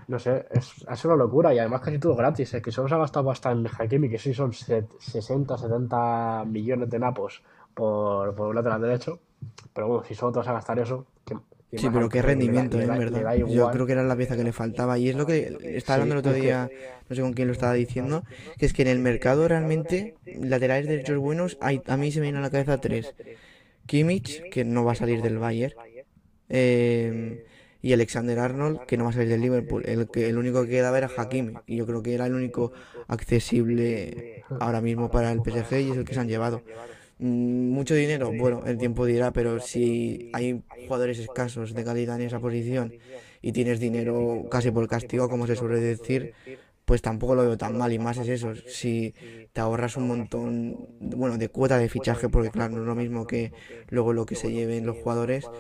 no 0.07 0.19
sé, 0.19 0.45
es, 0.51 0.86
es 0.89 1.05
una 1.05 1.15
locura 1.15 1.53
y 1.53 1.59
además 1.59 1.81
casi 1.81 1.99
todo 1.99 2.15
gratis. 2.15 2.53
Es 2.53 2.62
que 2.62 2.71
solo 2.71 2.89
se 2.89 2.95
ha 2.95 2.97
gastado 2.97 3.25
bastante 3.25 3.69
en 3.69 3.75
Hakimi, 3.75 4.09
que 4.09 4.19
sí 4.19 4.33
son 4.33 4.51
60, 4.53 5.57
70 5.57 6.43
millones 6.45 6.89
de 6.89 6.99
napos 6.99 7.41
por, 7.73 8.36
por 8.36 8.49
un 8.49 8.55
lateral 8.55 8.81
derecho. 8.81 9.19
Pero 9.73 9.88
bueno, 9.88 10.03
si 10.03 10.15
solo 10.15 10.33
te 10.33 10.39
vas 10.39 10.47
a 10.49 10.53
gastar 10.53 10.79
eso, 10.79 11.05
Sí, 11.75 11.89
pero 11.91 12.07
qué 12.07 12.21
rendimiento, 12.21 12.79
¿eh? 12.79 12.86
verdad. 12.86 13.36
Yo 13.36 13.71
creo 13.71 13.86
que 13.86 13.93
era 13.93 14.03
la 14.03 14.15
pieza 14.15 14.36
que 14.36 14.43
le 14.43 14.53
faltaba. 14.53 14.99
Y 14.99 15.09
es 15.09 15.15
lo 15.15 15.25
que 15.25 15.57
estaba 15.75 15.95
hablando 15.95 16.13
el 16.13 16.19
otro 16.19 16.33
día, 16.33 16.69
no 17.09 17.15
sé 17.15 17.21
con 17.21 17.33
quién 17.33 17.47
lo 17.47 17.53
estaba 17.53 17.73
diciendo, 17.73 18.23
que 18.57 18.65
es 18.65 18.73
que 18.73 18.83
en 18.83 18.89
el 18.89 18.99
mercado 18.99 19.47
realmente 19.47 20.15
laterales 20.25 20.88
derechos 20.88 21.17
buenos, 21.17 21.57
hay, 21.62 21.81
a 21.88 21.97
mí 21.97 22.12
se 22.12 22.19
me 22.19 22.25
viene 22.25 22.38
a 22.38 22.41
la 22.41 22.51
cabeza 22.51 22.79
tres. 22.79 23.13
Kimmich, 23.85 24.49
que 24.49 24.63
no 24.65 24.83
va 24.85 24.93
a 24.93 24.95
salir 24.95 25.21
del 25.21 25.37
Bayern. 25.37 25.73
Eh, 26.49 27.45
y 27.81 27.91
Alexander 27.91 28.39
Arnold, 28.39 28.85
que 28.85 28.95
no 28.95 29.03
va 29.03 29.09
a 29.09 29.13
salir 29.13 29.27
del 29.27 29.41
Liverpool. 29.41 29.83
El, 29.85 30.07
que, 30.09 30.29
el 30.29 30.37
único 30.37 30.63
que 30.63 30.69
quedaba 30.69 30.97
era 30.97 31.09
Hakimi, 31.15 31.53
y 31.67 31.75
yo 31.75 31.85
creo 31.85 32.01
que 32.01 32.13
era 32.13 32.25
el 32.25 32.33
único 32.33 32.71
accesible 33.07 34.45
ahora 34.59 34.79
mismo 34.79 35.11
para 35.11 35.31
el 35.33 35.41
PSG 35.41 35.81
y 35.81 35.91
es 35.91 35.97
el 35.97 36.05
que 36.05 36.13
se 36.13 36.21
han 36.21 36.29
llevado. 36.29 36.63
Mm, 37.19 37.69
mucho 37.71 37.93
dinero, 37.93 38.31
bueno, 38.31 38.63
el 38.65 38.77
tiempo 38.77 39.05
dirá, 39.05 39.31
pero 39.31 39.59
si 39.59 40.29
hay 40.33 40.63
jugadores 40.87 41.19
escasos 41.19 41.73
de 41.73 41.83
calidad 41.83 42.19
en 42.19 42.27
esa 42.27 42.39
posición 42.39 42.93
y 43.41 43.51
tienes 43.51 43.81
dinero 43.81 44.45
casi 44.49 44.71
por 44.71 44.87
castigo, 44.87 45.27
como 45.27 45.45
se 45.45 45.57
suele 45.57 45.81
decir, 45.81 46.33
pues 46.85 47.01
tampoco 47.01 47.35
lo 47.35 47.43
veo 47.43 47.57
tan 47.57 47.77
mal 47.77 47.93
y 47.93 47.99
más 47.99 48.17
es 48.17 48.27
eso, 48.29 48.53
si 48.67 49.13
te 49.53 49.61
ahorras 49.61 49.97
un 49.97 50.07
montón, 50.07 50.87
bueno, 50.99 51.37
de 51.37 51.49
cuota 51.49 51.77
de 51.77 51.89
fichaje, 51.89 52.29
porque 52.29 52.51
claro, 52.51 52.73
no 52.75 52.81
es 52.81 52.87
lo 52.87 52.95
mismo 52.95 53.27
que 53.27 53.53
luego 53.89 54.13
lo 54.13 54.25
que 54.25 54.35
se 54.35 54.51
lleven 54.51 54.85
los 54.85 54.97
jugadores, 54.97 55.51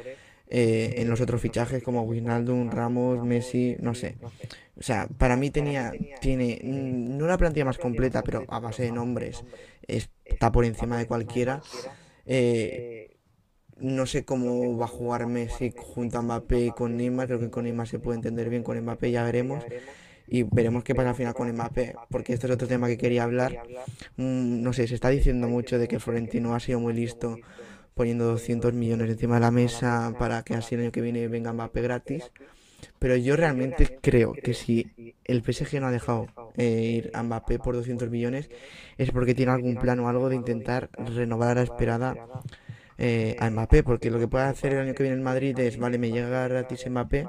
eh, 0.47 0.95
en 0.97 1.09
los 1.09 1.21
otros 1.21 1.41
fichajes 1.41 1.81
como 1.83 2.03
Wijnaldum, 2.03 2.69
Ramos, 2.69 3.23
Messi, 3.23 3.75
no 3.79 3.95
sé. 3.95 4.17
O 4.77 4.81
sea, 4.83 5.07
para 5.17 5.37
mí 5.37 5.49
tenía, 5.51 5.97
tiene 6.19 6.59
mm, 6.63 7.17
no 7.17 7.25
una 7.25 7.37
plantilla 7.37 7.65
más 7.65 7.79
completa, 7.79 8.23
pero 8.23 8.45
a 8.47 8.59
base 8.59 8.83
de 8.83 8.91
nombres 8.91 9.45
está 9.87 10.51
por 10.51 10.65
encima 10.65 10.97
de 10.97 11.07
cualquiera. 11.07 11.61
Eh, 12.25 13.17
no 13.77 14.05
sé 14.05 14.25
cómo 14.25 14.77
va 14.77 14.85
a 14.85 14.87
jugar 14.87 15.27
Messi 15.27 15.73
junto 15.75 16.17
a 16.19 16.21
Mbappé 16.21 16.67
y 16.67 16.71
con 16.73 16.95
Neymar. 16.97 17.27
Creo 17.27 17.39
que 17.39 17.49
con 17.49 17.63
Neymar 17.65 17.87
se 17.87 17.99
puede 17.99 18.17
entender 18.17 18.49
bien, 18.49 18.63
con 18.63 18.79
Mbappé 18.79 19.11
ya 19.11 19.23
veremos. 19.23 19.65
Y 20.27 20.43
veremos 20.43 20.83
qué 20.83 20.95
pasa 20.95 21.09
al 21.09 21.15
final 21.15 21.33
con 21.33 21.51
Mbappé, 21.51 21.95
porque 22.09 22.33
este 22.33 22.47
es 22.47 22.53
otro 22.53 22.67
tema 22.67 22.87
que 22.87 22.97
quería 22.97 23.23
hablar. 23.23 23.63
Mm, 24.17 24.61
no 24.61 24.73
sé, 24.73 24.87
se 24.87 24.95
está 24.95 25.09
diciendo 25.09 25.47
mucho 25.47 25.77
de 25.77 25.87
que 25.87 25.99
Florentino 25.99 26.55
ha 26.55 26.59
sido 26.59 26.79
muy 26.79 26.93
listo 26.93 27.37
poniendo 27.93 28.25
200 28.25 28.73
millones 28.73 29.09
encima 29.09 29.35
de 29.35 29.41
la 29.41 29.51
mesa 29.51 30.13
para 30.17 30.43
que 30.43 30.55
así 30.55 30.75
el 30.75 30.81
año 30.81 30.91
que 30.91 31.01
viene 31.01 31.27
venga 31.27 31.53
Mbappé 31.53 31.81
gratis. 31.81 32.31
Pero 32.99 33.15
yo 33.15 33.35
realmente 33.35 33.99
creo 34.01 34.33
que 34.33 34.53
si 34.53 35.15
el 35.25 35.41
PSG 35.41 35.79
no 35.79 35.87
ha 35.87 35.91
dejado 35.91 36.27
eh, 36.57 36.81
ir 36.81 37.11
a 37.13 37.23
Mbappé 37.23 37.59
por 37.59 37.75
200 37.75 38.09
millones 38.09 38.49
es 38.97 39.11
porque 39.11 39.35
tiene 39.35 39.51
algún 39.51 39.75
plan 39.75 39.99
o 39.99 40.09
algo 40.09 40.29
de 40.29 40.35
intentar 40.35 40.89
renovar 40.97 41.51
a 41.51 41.55
la 41.55 41.63
esperada 41.63 42.15
eh, 42.97 43.35
a 43.39 43.49
Mbappé. 43.49 43.83
Porque 43.83 44.09
lo 44.09 44.19
que 44.19 44.27
puede 44.27 44.45
hacer 44.45 44.73
el 44.73 44.79
año 44.79 44.93
que 44.93 45.03
viene 45.03 45.17
en 45.17 45.23
Madrid 45.23 45.57
es, 45.59 45.77
vale, 45.77 45.97
me 45.97 46.11
llega 46.11 46.47
gratis 46.47 46.89
Mbappé, 46.89 47.27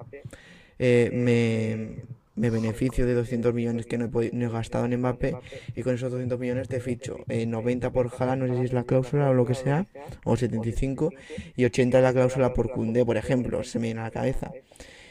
eh, 0.79 1.11
me 1.13 2.05
me 2.37 2.51
beneficio 2.51 3.07
de 3.07 3.15
200 3.15 3.55
millones 3.55 3.87
que 3.87 3.97
no 3.97 4.11
he, 4.21 4.49
gastado 4.49 4.87
en 4.87 4.99
Mbappé 4.99 5.37
y 5.77 5.83
con 5.83 5.95
esos 5.95 6.11
200 6.11 6.39
millones 6.39 6.69
te 6.69 6.81
ficho 6.81 7.19
90 7.29 7.87
eh, 7.87 7.91
por 7.91 8.09
Jala, 8.09 8.37
no 8.37 8.47
sé 8.49 8.57
si 8.59 8.65
es 8.65 8.73
la 8.73 8.85
cláusula 8.85 9.31
o 9.31 9.35
lo 9.35 9.47
que 9.47 9.55
sea, 9.55 9.87
o 10.25 10.37
75, 10.37 11.11
y 11.57 11.65
80 11.65 12.01
la 12.01 12.13
cláusula 12.13 12.53
por 12.53 12.71
Cundé, 12.71 13.05
por 13.05 13.17
ejemplo, 13.17 13.63
se 13.63 13.79
me 13.79 13.89
viene 13.89 14.01
a 14.01 14.05
la 14.05 14.11
cabeza. 14.11 14.53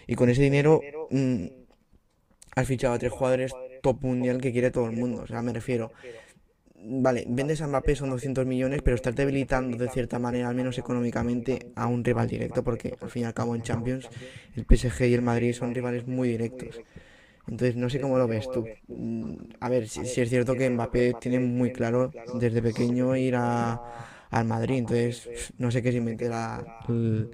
Y 0.05 0.15
con 0.15 0.29
ese 0.29 0.41
dinero 0.41 0.81
mm, 1.11 1.45
has 2.55 2.67
fichado 2.67 2.93
a 2.93 2.99
tres 2.99 3.11
jugadores 3.11 3.53
top 3.81 4.01
mundial 4.01 4.41
que 4.41 4.51
quiere 4.51 4.71
todo 4.71 4.85
el 4.85 4.93
mundo, 4.93 5.23
o 5.23 5.27
sea, 5.27 5.41
me 5.41 5.53
refiero. 5.53 5.91
Vale, 6.85 7.23
vendes 7.29 7.61
a 7.61 7.67
Mbappé 7.67 7.95
son 7.95 8.09
200 8.09 8.45
millones, 8.45 8.81
pero 8.83 8.95
estás 8.95 9.15
debilitando 9.15 9.77
de 9.77 9.89
cierta 9.89 10.19
manera, 10.19 10.49
al 10.49 10.55
menos 10.55 10.77
económicamente, 10.77 11.71
a 11.75 11.87
un 11.87 12.03
rival 12.03 12.27
directo, 12.27 12.61
porque 12.61 12.95
al 12.99 13.09
fin 13.09 13.21
y 13.21 13.25
al 13.25 13.33
cabo 13.33 13.55
en 13.55 13.61
Champions 13.61 14.09
el 14.57 14.65
PSG 14.65 15.05
y 15.05 15.13
el 15.13 15.21
Madrid 15.21 15.53
son 15.53 15.73
rivales 15.73 16.07
muy 16.07 16.27
directos. 16.27 16.81
Entonces, 17.47 17.75
no 17.75 17.89
sé 17.89 17.99
cómo 17.99 18.17
lo 18.17 18.27
ves 18.27 18.49
tú. 18.49 18.69
Mm, 18.87 19.33
a 19.59 19.69
ver, 19.69 19.87
si, 19.89 20.01
es 20.01 20.29
cierto 20.29 20.55
que 20.55 20.69
Mbappé 20.69 21.15
tiene 21.15 21.39
muy 21.39 21.71
claro 21.71 22.13
desde 22.31 22.61
pequeño 22.61 23.15
ir 23.15 23.35
a, 23.35 23.81
al 24.29 24.45
Madrid, 24.45 24.77
entonces 24.79 25.29
no 25.57 25.71
sé 25.71 25.81
qué 25.81 25.91
se 25.91 26.01
meterá 26.01 26.67
el, 26.87 27.29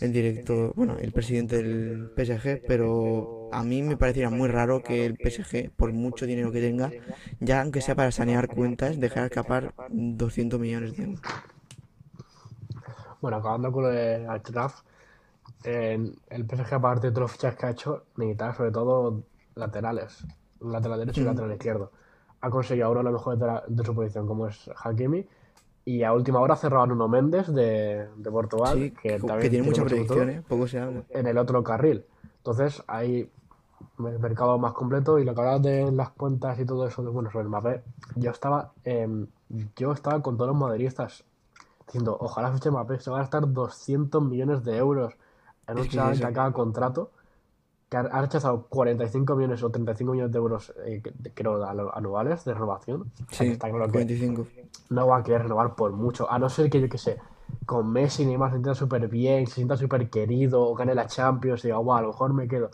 el 0.00 0.12
director, 0.12 0.72
bueno, 0.76 0.96
el 0.98 1.12
presidente 1.12 1.56
del 1.56 2.10
PSG, 2.14 2.60
pero 2.66 3.30
a 3.50 3.62
mí 3.64 3.82
me 3.82 3.96
parecería 3.96 4.30
muy 4.30 4.48
raro 4.48 4.82
que 4.82 5.06
el 5.06 5.16
PSG, 5.16 5.70
por 5.70 5.92
mucho 5.92 6.26
dinero 6.26 6.52
que 6.52 6.60
tenga, 6.60 6.94
ya 7.40 7.62
aunque 7.62 7.80
sea 7.80 7.94
para 7.94 8.10
sanear 8.12 8.48
cuentas, 8.48 9.00
dejara 9.00 9.26
escapar 9.26 9.74
200 9.88 10.60
millones 10.60 10.96
de 10.96 11.04
euros. 11.04 11.20
Bueno, 13.20 13.38
acabando 13.38 13.72
con 13.72 13.86
el 13.94 14.26
draft, 14.42 14.84
el 15.64 16.46
PSG, 16.46 16.74
aparte 16.74 17.08
de 17.08 17.12
todos 17.12 17.22
los 17.22 17.32
fichajes 17.32 17.58
que 17.58 17.66
ha 17.66 17.70
hecho, 17.70 18.04
necesita 18.16 18.54
sobre 18.54 18.70
todo 18.70 19.22
laterales, 19.56 20.24
lateral 20.60 21.00
derecho 21.00 21.22
y 21.22 21.24
lateral 21.24 21.52
izquierdo. 21.52 21.90
Ha 22.40 22.50
conseguido 22.50 22.86
ahora 22.86 23.02
lo 23.02 23.12
mejor 23.12 23.38
de, 23.66 23.84
su 23.84 23.94
posición, 23.94 24.26
como 24.26 24.46
es 24.46 24.70
Hakimi. 24.76 25.26
Y 25.84 26.02
a 26.02 26.12
última 26.12 26.40
hora 26.40 26.58
a 26.60 26.86
Nuno 26.86 27.08
Méndez 27.08 27.48
de, 27.48 28.08
Portugal, 28.30 28.92
que, 29.00 29.18
también 29.20 29.50
tiene 29.50 29.66
mucha 29.66 29.84
predicción, 29.84 30.30
¿eh? 30.30 30.42
poco 30.46 30.66
se 30.66 30.80
habla. 30.80 31.02
En 31.10 31.26
el 31.26 31.38
otro 31.38 31.62
carril. 31.62 32.04
Entonces 32.38 32.82
hay 32.86 33.30
mercado 33.98 34.58
más 34.58 34.72
completo 34.72 35.18
y 35.18 35.24
lo 35.24 35.34
que 35.34 35.40
hablabas 35.40 35.62
de 35.62 35.90
las 35.92 36.10
cuentas 36.10 36.58
y 36.58 36.66
todo 36.66 36.86
eso, 36.86 37.02
de, 37.02 37.10
bueno, 37.10 37.30
sobre 37.30 37.44
el 37.44 37.48
Mbappé, 37.48 37.82
yo 38.16 38.30
estaba, 38.30 38.72
yo 39.76 39.92
estaba 39.92 40.22
con 40.22 40.36
todos 40.36 40.48
los 40.48 40.56
madridistas 40.56 41.24
diciendo, 41.86 42.16
ojalá 42.20 42.52
fiche 42.52 42.70
Mbappé, 42.70 42.98
se 42.98 43.10
va 43.10 43.18
a 43.18 43.20
gastar 43.20 43.50
200 43.50 44.22
millones 44.22 44.64
de 44.64 44.76
euros 44.76 45.14
en 45.68 45.78
un 45.78 45.88
chaval 45.88 46.18
que 46.18 46.26
acaba 46.26 46.52
contrato 46.52 47.12
que 47.88 47.96
ha 47.96 48.20
rechazado 48.20 48.66
45 48.68 49.36
millones 49.36 49.62
o 49.62 49.70
35 49.70 50.12
millones 50.12 50.32
de 50.32 50.38
euros, 50.38 50.72
eh, 50.84 51.02
creo, 51.34 51.64
anuales 51.64 52.44
de 52.44 52.54
renovación. 52.54 53.12
Sí, 53.30 53.48
está 53.48 53.68
claro 53.70 53.90
45. 53.90 54.46
No 54.90 55.06
va 55.06 55.18
a 55.18 55.22
querer 55.22 55.42
renovar 55.42 55.74
por 55.74 55.92
mucho, 55.92 56.30
a 56.30 56.38
no 56.38 56.48
ser 56.48 56.68
que 56.68 56.80
yo 56.80 56.88
que 56.88 56.98
sé, 56.98 57.18
con 57.64 57.90
Messi 57.90 58.24
y 58.24 58.26
Neymar 58.26 58.50
se 58.50 58.56
sienta 58.56 58.74
súper 58.74 59.08
bien, 59.08 59.46
se 59.46 59.54
sienta 59.54 59.76
súper 59.76 60.10
querido, 60.10 60.62
o 60.62 60.74
gane 60.74 60.94
la 60.94 61.06
Champions 61.06 61.64
y 61.64 61.68
diga, 61.68 61.78
wow, 61.78 61.94
a 61.94 62.02
lo 62.02 62.08
mejor 62.08 62.32
me 62.32 62.48
quedo. 62.48 62.70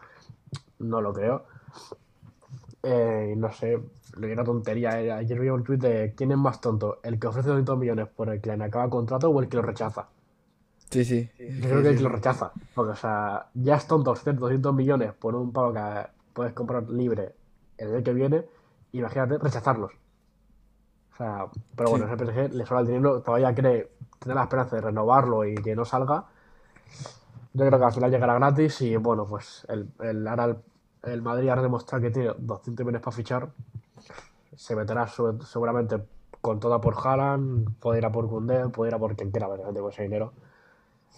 No 0.79 1.01
lo 1.01 1.13
creo. 1.13 1.45
Eh, 2.83 3.35
no 3.37 3.53
sé, 3.53 3.79
lo 4.17 4.27
que 4.27 4.33
era 4.33 4.45
tontería. 4.45 5.01
Eh, 5.01 5.13
ayer 5.13 5.39
vi 5.39 5.49
un 5.49 5.63
tweet 5.63 5.79
de 5.79 6.15
quién 6.17 6.33
es 6.33 6.39
más 6.39 6.61
tonto, 6.61 7.01
el 7.03 7.19
que 7.19 7.27
ofrece 7.27 7.49
200 7.49 7.79
millones 7.79 8.09
por 8.09 8.29
el 8.31 8.41
que 8.41 8.57
le 8.57 8.65
acaba 8.65 8.89
contrato 8.91 9.29
o 9.31 9.41
el 9.41 9.49
que 9.49 9.57
lo 9.57 9.63
rechaza. 9.63 10.09
Sí, 10.93 11.07
sí. 11.07 11.31
Yo 11.39 11.71
creo 11.71 11.83
que 11.83 12.01
lo 12.01 12.11
rechaza. 12.11 12.53
Porque, 12.75 12.93
o 12.93 12.97
sea, 12.97 13.47
ya 13.55 13.77
es 13.77 13.87
tonto 13.87 14.15
200 14.15 14.75
millones 14.75 15.15
por 15.15 15.35
un 15.35 15.51
pavo 15.51 15.73
que 15.73 15.81
puedes 16.35 16.53
comprar 16.53 16.89
libre 16.91 17.35
el 17.79 17.93
día 17.93 18.03
que 18.03 18.13
viene. 18.13 18.45
Imagínate 18.93 19.39
rechazarlos. 19.39 19.93
O 21.13 21.17
sea, 21.17 21.47
pero 21.75 21.91
bueno, 21.91 22.05
ese 22.05 22.17
PSG 22.17 22.55
le 22.55 22.67
sobra 22.67 22.81
el 22.81 22.87
dinero, 22.89 23.23
todavía 23.23 23.55
cree, 23.55 23.91
tiene 24.19 24.35
la 24.35 24.43
esperanza 24.43 24.77
de 24.77 24.83
renovarlo 24.83 25.47
y 25.47 25.55
que 25.55 25.75
no 25.75 25.87
salga. 25.87 26.27
Yo 27.55 27.67
creo 27.67 27.79
que 27.79 27.85
al 27.87 27.93
final 27.93 28.11
llegará 28.11 28.35
gratis 28.35 28.83
y 28.83 28.97
bueno, 28.97 29.25
pues 29.25 29.67
el, 29.71 29.89
el, 30.01 30.29
ahora 30.29 30.59
el, 31.05 31.23
Madrid 31.23 31.49
ha 31.49 31.57
demostrado 31.57 32.03
que 32.03 32.11
tiene 32.11 32.33
200 32.37 32.85
millones 32.85 33.03
para 33.03 33.17
fichar. 33.17 33.51
Se 34.57 34.77
meterá 34.77 35.07
seguramente 35.07 36.03
con 36.43 36.61
toda 36.61 36.83
por 36.83 36.95
Haaland, 37.03 37.79
puede 37.79 37.99
ir 37.99 38.05
a 38.05 38.13
por 38.13 38.29
Koundé, 38.29 38.69
puede 38.69 38.91
ir 38.91 38.95
a 38.95 38.99
por 38.99 39.17
quien 39.17 39.31
quiera, 39.31 39.49
ver, 39.49 39.61
con 39.63 39.91
ese 39.91 40.03
dinero. 40.03 40.33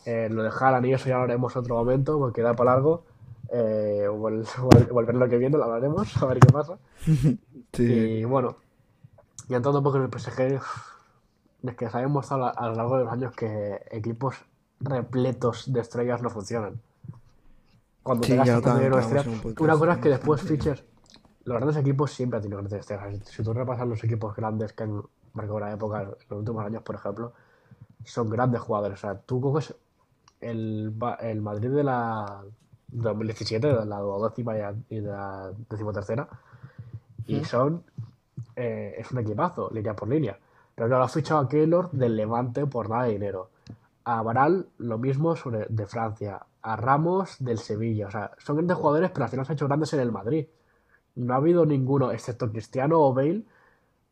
Eh, 0.04 0.28
lo 0.30 0.42
de 0.42 0.50
Haaland 0.50 0.86
y 0.86 0.92
eso 0.92 1.08
ya 1.08 1.16
lo 1.16 1.22
haremos 1.22 1.56
otro 1.56 1.76
momento 1.76 2.18
porque 2.18 2.42
da 2.42 2.54
para 2.54 2.72
largo. 2.72 3.04
Eh, 3.50 4.06
volver 4.08 5.14
lo 5.14 5.28
que 5.28 5.38
viene 5.38 5.56
lo 5.56 5.64
hablaremos, 5.64 6.16
a 6.22 6.26
ver 6.26 6.40
qué 6.40 6.52
pasa. 6.52 6.78
Y 7.76 8.22
bueno, 8.22 8.56
y 9.48 9.54
un 9.56 9.62
poco 9.62 9.96
en 9.96 10.04
el 10.04 10.10
PSG, 10.10 10.60
es 11.64 11.74
que 11.76 11.90
sabemos 11.90 12.30
a, 12.30 12.50
a 12.50 12.68
lo 12.68 12.74
largo 12.76 12.98
de 12.98 13.04
los 13.04 13.12
años 13.12 13.34
que 13.34 13.80
equipos 13.90 14.36
repletos 14.78 15.72
de 15.72 15.80
estrellas 15.80 16.22
no 16.22 16.30
funcionan. 16.30 16.80
Cuando 18.04 18.26
tengas 18.26 18.62
dinero 18.62 18.98
estrellas, 18.98 19.26
una 19.58 19.78
cosa 19.78 19.92
es 19.94 19.98
que 19.98 20.08
después 20.10 20.42
fiches. 20.42 20.84
Los 21.44 21.56
grandes 21.56 21.76
equipos 21.76 22.12
siempre 22.12 22.36
han 22.36 22.42
tenido 22.42 22.58
grandes 22.58 22.80
estrellas. 22.80 23.20
Si 23.24 23.42
tú 23.42 23.52
repasas 23.52 23.88
los 23.88 24.02
equipos 24.04 24.36
grandes 24.36 24.72
que 24.72 24.84
han 24.84 25.02
marcado 25.32 25.60
la 25.60 25.72
época 25.72 26.02
en 26.02 26.08
los 26.08 26.38
últimos 26.38 26.64
años, 26.64 26.82
por 26.82 26.94
ejemplo, 26.94 27.32
son 28.04 28.30
grandes 28.30 28.60
jugadores. 28.60 28.98
O 28.98 29.00
sea, 29.00 29.18
tú 29.18 29.40
coges 29.40 29.74
el, 30.44 30.94
el 31.20 31.42
Madrid 31.42 31.70
de 31.70 31.84
la 31.84 32.42
2017, 32.88 33.66
de 33.66 33.86
la 33.86 33.98
duodécima 33.98 34.54
y 34.88 35.00
de 35.00 35.08
la 35.08 35.52
decimotercera, 35.68 36.28
y 37.26 37.44
son. 37.44 37.84
Eh, 38.56 38.94
es 38.98 39.10
un 39.10 39.18
equipazo, 39.18 39.70
línea 39.72 39.96
por 39.96 40.08
línea. 40.08 40.38
Pero 40.74 40.88
claro, 40.88 41.04
ha 41.04 41.08
fichado 41.08 41.40
a 41.40 41.48
Keylor 41.48 41.90
del 41.90 42.16
Levante 42.16 42.66
por 42.66 42.88
nada 42.88 43.04
de 43.04 43.12
dinero. 43.12 43.50
A 44.04 44.22
Baral, 44.22 44.68
lo 44.78 44.98
mismo 44.98 45.34
sobre, 45.36 45.66
de 45.68 45.86
Francia. 45.86 46.46
a 46.62 46.76
Ramos 46.76 47.36
del 47.40 47.58
Sevilla. 47.58 48.08
O 48.08 48.10
sea, 48.10 48.32
son 48.38 48.56
grandes 48.56 48.76
jugadores, 48.76 49.10
pero 49.10 49.24
al 49.24 49.30
final 49.30 49.46
se 49.46 49.52
han 49.52 49.56
hecho 49.56 49.66
grandes 49.66 49.92
en 49.92 50.00
el 50.00 50.12
Madrid. 50.12 50.46
No 51.16 51.34
ha 51.34 51.36
habido 51.36 51.66
ninguno, 51.66 52.10
excepto 52.12 52.50
Cristiano 52.50 53.00
o 53.00 53.14
Bale 53.14 53.44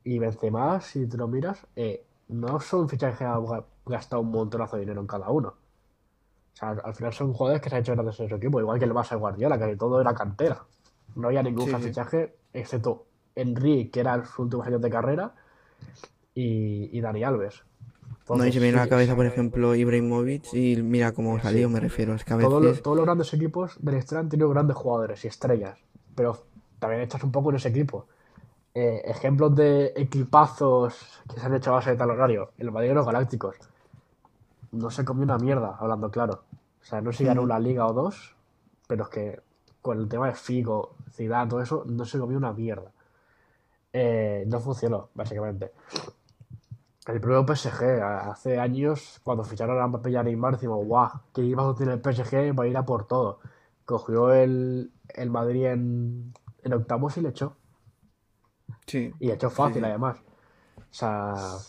y 0.05 0.19
Benzema, 0.19 0.81
si 0.81 1.07
te 1.07 1.17
lo 1.17 1.29
miras, 1.29 1.67
eh, 1.77 2.05
no 2.29 2.61
son 2.61 2.89
fichajes 2.89 3.19
que 3.19 3.25
han 3.25 3.45
gastado 3.87 4.23
un 4.23 4.31
montonazo 4.31 4.77
de 4.77 4.83
dinero 4.83 5.01
en 5.01 5.07
cada 5.07 5.31
uno. 5.31 5.55
O 6.55 6.57
sea, 6.57 6.71
al 6.71 6.95
final 6.95 7.13
son 7.13 7.33
jugadores 7.33 7.63
que 7.63 7.71
se 7.71 7.77
han 7.77 7.81
hecho 7.83 7.93
grandes 7.93 8.21
en 8.21 8.29
su 8.29 8.35
equipo, 8.35 8.61
igual 8.61 8.79
que 8.79 8.85
el 8.85 8.93
Barça 8.93 9.11
de 9.11 9.17
Guardiola, 9.17 9.59
que 9.59 9.77
todo 9.77 10.01
era 10.01 10.15
cantera. 10.15 10.63
No 11.15 11.29
había 11.29 11.43
ningún 11.43 11.67
Sí, 11.67 11.75
sí. 11.77 11.83
fichaje, 11.83 12.37
excepto 12.53 13.07
Henry, 13.35 13.89
que 13.89 14.01
era 14.01 14.25
sus 14.25 14.39
últimos 14.41 14.67
años 14.67 14.81
de 14.81 14.91
carrera, 14.91 15.35
y, 16.35 16.97
y 16.97 17.01
Dani 17.01 17.25
Alves. 17.25 17.63
No, 18.35 18.45
y 18.47 18.51
Entonces, 18.51 18.55
se 18.55 18.61
me 18.61 18.67
viene 18.67 18.79
a 18.79 18.85
la 18.85 18.89
cabeza, 18.89 19.15
por 19.17 19.27
ejemplo, 19.27 19.75
Ibrahimovic 19.75 20.55
y 20.55 20.81
mira 20.83 21.13
cómo 21.13 21.39
salió, 21.41 21.69
me 21.69 21.81
refiero. 21.81 22.15
Es 22.15 22.25
que 22.25 22.35
a 22.35 22.39
todos, 22.39 22.63
los, 22.63 22.63
veces... 22.63 22.83
todos 22.83 22.97
los 22.97 23.05
grandes 23.07 23.33
equipos 23.35 23.77
del 23.81 23.97
extra 23.97 24.21
han 24.21 24.29
tenido 24.29 24.49
grandes 24.49 24.77
jugadores 24.77 25.25
y 25.25 25.29
estrellas, 25.29 25.79
pero 26.15 26.39
también 26.79 27.03
echas 27.03 27.23
un 27.25 27.33
poco 27.33 27.51
en 27.51 27.57
ese 27.57 27.69
equipo. 27.69 28.07
Eh, 28.75 29.03
ejemplos 29.05 29.55
de 29.55 29.93
equipazos 29.97 31.21
que 31.33 31.39
se 31.41 31.47
han 31.47 31.55
hecho 31.55 31.71
a 31.71 31.75
base 31.75 31.91
de 31.91 31.97
tal 31.97 32.11
horario. 32.11 32.53
El 32.57 32.71
Madrid 32.73 32.89
de 32.91 32.95
los 32.95 33.05
Galácticos. 33.07 33.57
No 34.73 34.91
se 34.91 35.05
comió 35.05 35.25
una 35.25 35.39
mierda, 35.39 35.77
hablando 35.79 36.11
claro. 36.11 36.45
O 36.83 36.85
sea, 36.85 37.01
no 37.01 37.13
se 37.13 37.25
ganó 37.25 37.43
Mm. 37.43 37.45
una 37.45 37.59
liga 37.61 37.87
o 37.87 37.93
dos, 37.93 38.35
pero 38.89 39.05
es 39.05 39.11
que 39.11 39.41
con 39.83 39.99
el 39.99 40.09
tema 40.09 40.27
de 40.29 40.35
Figo, 40.35 40.97
Zidane, 41.13 41.49
todo 41.51 41.63
eso, 41.63 41.85
no 41.87 42.05
se 42.05 42.19
comió 42.19 42.39
una 42.39 42.53
mierda. 42.53 42.93
Eh, 43.93 44.45
no 44.47 44.61
funcionó, 44.61 45.11
básicamente. 45.15 45.73
El 47.07 47.21
propio 47.21 47.45
PSG, 47.47 48.01
a- 48.03 48.31
hace 48.31 48.59
años, 48.59 49.21
cuando 49.25 49.45
ficharon 49.45 49.81
a 49.81 49.87
Mbappé 49.87 50.11
y 50.11 50.17
a 50.17 50.23
Neymar, 50.23 50.55
decimos, 50.55 50.85
guau, 50.87 51.11
qué 51.33 51.43
equipazo 51.43 51.75
tiene 51.75 51.93
el 51.95 52.01
PSG, 52.01 52.53
va 52.59 52.65
a 52.65 52.67
ir 52.69 52.77
a 52.77 52.85
por 52.87 53.07
todo. 53.07 53.41
Cogió 53.85 54.33
el, 54.33 54.93
el 55.09 55.31
Madrid 55.31 55.67
en, 55.67 56.33
en 56.63 56.73
octavos 56.73 57.17
y 57.17 57.23
le 57.23 57.31
echó. 57.31 57.57
Sí, 58.87 59.13
Y 59.19 59.31
echó 59.31 59.49
fácil, 59.51 59.85
sí. 59.85 59.87
además. 59.87 60.19
O 60.77 60.95
sea, 60.95 61.63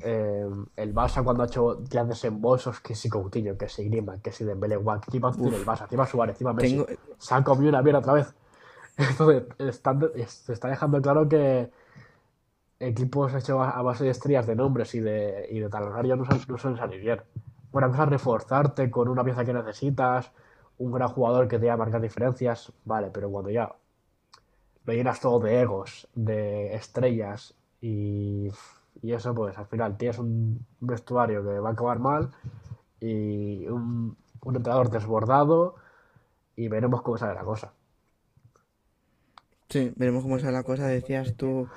eh, 0.00 0.46
el 0.76 0.94
Barça 0.94 1.22
cuando 1.24 1.42
ha 1.42 1.46
hecho 1.46 1.82
grandes 1.88 2.24
embolsos, 2.24 2.80
que 2.80 2.94
si 2.94 3.08
Coutinho, 3.08 3.56
que 3.56 3.68
si 3.68 3.84
Griezmann, 3.88 4.20
que 4.20 4.32
si 4.32 4.44
Dembélé, 4.44 4.76
qué 4.78 5.08
equipazo 5.08 5.40
tiene 5.40 5.56
el 5.56 5.66
Barça, 5.66 5.82
encima 5.84 6.06
Suárez, 6.06 6.34
encima 6.34 6.52
Messi. 6.52 6.76
Tengo... 6.76 6.86
Se 7.18 7.34
han 7.34 7.42
comido 7.42 7.68
una 7.70 7.82
mierda 7.82 8.00
otra 8.00 8.12
vez. 8.14 8.34
Entonces, 8.96 9.44
están- 9.58 10.10
se 10.26 10.52
está 10.52 10.68
dejando 10.68 11.00
claro 11.02 11.28
que 11.28 11.70
equipos 12.80 13.32
hechos 13.34 13.60
a 13.66 13.80
base 13.82 14.04
de 14.04 14.10
estrellas, 14.10 14.46
de 14.46 14.56
nombres 14.56 14.94
y 14.94 15.00
de, 15.00 15.46
y 15.50 15.60
de 15.60 15.68
talonarios 15.68 16.18
no, 16.18 16.24
suelen- 16.24 16.46
no 16.48 16.58
suelen 16.58 16.78
salir 16.78 17.00
bien. 17.00 17.20
Una 17.72 17.88
cosa 17.88 18.04
es 18.04 18.08
reforzarte 18.10 18.90
con 18.90 19.08
una 19.08 19.24
pieza 19.24 19.44
que 19.44 19.52
necesitas, 19.52 20.30
un 20.78 20.92
gran 20.92 21.08
jugador 21.08 21.48
que 21.48 21.58
te 21.58 21.66
va 21.66 21.74
a 21.74 21.76
marcar 21.76 22.00
diferencias, 22.00 22.72
vale, 22.84 23.10
pero 23.12 23.30
cuando 23.30 23.50
ya 23.50 23.74
lo 24.84 24.92
llenas 24.92 25.20
todo 25.20 25.40
de 25.40 25.60
egos, 25.60 26.08
de 26.14 26.74
estrellas 26.74 27.54
y, 27.80 28.50
y 29.02 29.12
eso, 29.12 29.34
pues 29.34 29.56
al 29.58 29.66
final 29.66 29.96
tienes 29.96 30.18
un 30.18 30.64
vestuario 30.80 31.42
que 31.44 31.58
va 31.58 31.70
a 31.70 31.72
acabar 31.72 31.98
mal 31.98 32.30
y 33.00 33.66
un, 33.66 34.16
entrenador 34.46 34.90
desbordado 34.90 35.76
y 36.56 36.68
veremos 36.68 37.02
cómo 37.02 37.18
sale 37.18 37.34
la 37.34 37.44
cosa. 37.44 37.72
Sí, 39.68 39.92
veremos 39.96 40.22
cómo 40.22 40.38
sale 40.38 40.52
la 40.52 40.62
cosa. 40.62 40.86
Decías 40.86 41.34
tú 41.34 41.68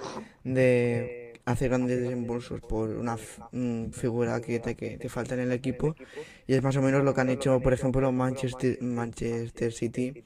de 0.44 1.42
hacer 1.46 1.70
grandes 1.70 2.00
desembolsos 2.02 2.62
por 2.62 2.90
una 2.90 3.18
mm, 3.52 3.90
figura 3.92 4.40
que 4.42 4.60
te, 4.60 4.76
que 4.76 4.98
te 4.98 5.10
falta 5.10 5.34
en 5.34 5.42
el 5.42 5.52
equipo. 5.52 5.96
Y 6.46 6.54
es 6.54 6.62
más 6.62 6.76
o 6.76 6.82
menos 6.82 7.04
lo 7.04 7.14
que 7.14 7.22
han 7.22 7.30
hecho, 7.30 7.60
por 7.62 7.74
ejemplo, 7.74 8.12
Manchester, 8.12 8.82
Manchester 8.82 9.72
City 9.72 10.24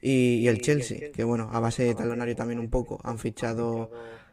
y 0.00 0.48
el 0.48 0.60
Chelsea, 0.60 1.12
que 1.12 1.22
bueno, 1.22 1.48
a 1.52 1.60
base 1.60 1.84
de 1.84 1.94
talonario 1.94 2.34
también 2.34 2.58
un 2.58 2.70
poco. 2.70 2.98
Han 3.04 3.18
fichado 3.18 3.90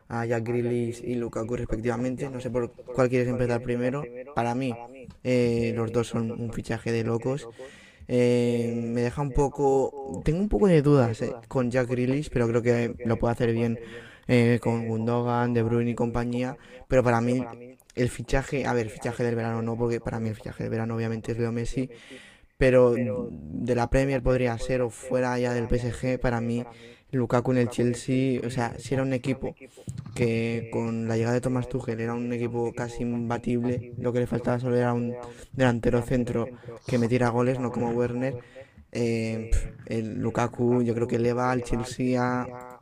a 0.09 0.25
Jack 0.25 0.43
Grealish 0.43 1.01
y 1.03 1.15
Lukaku 1.15 1.55
respectivamente. 1.55 2.29
No 2.29 2.41
sé 2.41 2.49
por 2.49 2.71
cuál 2.71 3.07
quieres 3.07 3.29
empezar 3.29 3.61
primero. 3.61 4.03
Para 4.35 4.53
mí, 4.55 4.75
eh, 5.23 5.71
los 5.75 5.91
dos 5.91 6.07
son 6.07 6.31
un 6.31 6.51
fichaje 6.51 6.91
de 6.91 7.03
locos. 7.03 7.47
Eh, 8.11 8.73
me 8.75 9.01
deja 9.01 9.21
un 9.21 9.31
poco. 9.31 10.21
Tengo 10.25 10.39
un 10.39 10.49
poco 10.49 10.67
de 10.67 10.81
dudas 10.81 11.21
eh, 11.21 11.31
con 11.47 11.69
Jack 11.69 11.87
Grealish, 11.87 12.31
pero 12.31 12.47
creo 12.47 12.63
que 12.63 12.95
lo 13.05 13.17
puede 13.17 13.33
hacer 13.33 13.53
bien 13.53 13.79
eh, 14.27 14.59
con 14.61 14.87
Gundogan, 14.87 15.53
De 15.53 15.61
Bruyne 15.61 15.91
y 15.91 15.95
compañía. 15.95 16.57
Pero 16.87 17.03
para 17.03 17.21
mí, 17.21 17.45
el 17.95 18.09
fichaje. 18.09 18.65
A 18.65 18.73
ver, 18.73 18.87
el 18.87 18.91
fichaje 18.91 19.23
del 19.23 19.35
verano 19.35 19.61
no, 19.61 19.77
porque 19.77 20.01
para 20.01 20.19
mí 20.19 20.29
el 20.29 20.35
fichaje 20.35 20.63
del 20.63 20.71
verano 20.71 20.95
obviamente 20.95 21.33
es 21.33 21.37
Leo 21.37 21.51
Messi. 21.51 21.87
Pero 22.57 22.95
de 22.95 23.75
la 23.75 23.89
Premier 23.91 24.23
podría 24.23 24.57
ser, 24.57 24.81
o 24.81 24.89
fuera 24.89 25.37
ya 25.37 25.53
del 25.53 25.67
PSG, 25.69 26.19
para 26.19 26.41
mí, 26.41 26.65
Lukaku 27.11 27.51
en 27.51 27.57
el 27.57 27.69
Chelsea. 27.69 28.41
O 28.45 28.49
sea, 28.49 28.77
si 28.77 28.93
era 28.93 29.03
un 29.03 29.13
equipo 29.13 29.55
que 30.15 30.69
con 30.71 31.07
la 31.07 31.17
llegada 31.17 31.33
de 31.33 31.41
Thomas 31.41 31.69
Tuchel 31.69 31.99
era 31.99 32.13
un 32.13 32.31
equipo 32.33 32.71
casi 32.73 33.03
imbatible, 33.03 33.93
lo 33.97 34.13
que 34.13 34.19
le 34.19 34.27
faltaba 34.27 34.59
solo 34.59 34.75
era 34.75 34.93
un 34.93 35.15
delantero 35.53 36.01
centro 36.01 36.47
que 36.85 36.97
metiera 36.97 37.29
goles, 37.29 37.59
no 37.59 37.71
como 37.71 37.89
Werner. 37.89 38.37
Eh, 38.91 39.51
el 39.85 40.19
Lukaku 40.19 40.81
yo 40.81 40.95
creo 40.95 41.07
que 41.07 41.17
eleva 41.17 41.51
al 41.51 41.63
Chelsea 41.63 42.19
a, 42.19 42.79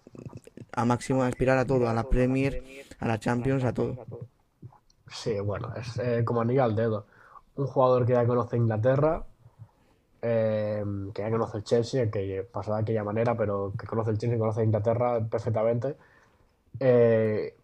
a 0.71 0.85
máximo 0.85 1.23
a 1.23 1.27
aspirar 1.27 1.57
a 1.57 1.65
todo, 1.65 1.89
a 1.89 1.93
la 1.93 2.07
Premier, 2.07 2.63
a 2.99 3.07
la 3.07 3.19
Champions, 3.19 3.63
a 3.63 3.73
todo. 3.73 4.05
Sí, 5.09 5.39
bueno, 5.39 5.73
es 5.75 5.97
eh, 5.99 6.23
como 6.23 6.41
anillo 6.41 6.63
al 6.63 6.75
dedo. 6.75 7.07
Un 7.55 7.67
jugador 7.67 8.05
que 8.05 8.13
ya 8.13 8.25
conoce 8.25 8.57
Inglaterra, 8.57 9.25
eh, 10.21 10.83
que 11.13 11.21
ya 11.21 11.29
conoce 11.29 11.57
el 11.57 11.63
Chelsea, 11.63 12.09
que 12.09 12.47
pasó 12.51 12.73
de 12.73 12.81
aquella 12.81 13.03
manera, 13.03 13.35
pero 13.35 13.73
que 13.77 13.85
conoce 13.85 14.11
el 14.11 14.17
Chelsea, 14.17 14.39
conoce 14.39 14.63
Inglaterra 14.63 15.19
perfectamente. 15.29 15.95
Eh, 16.79 17.55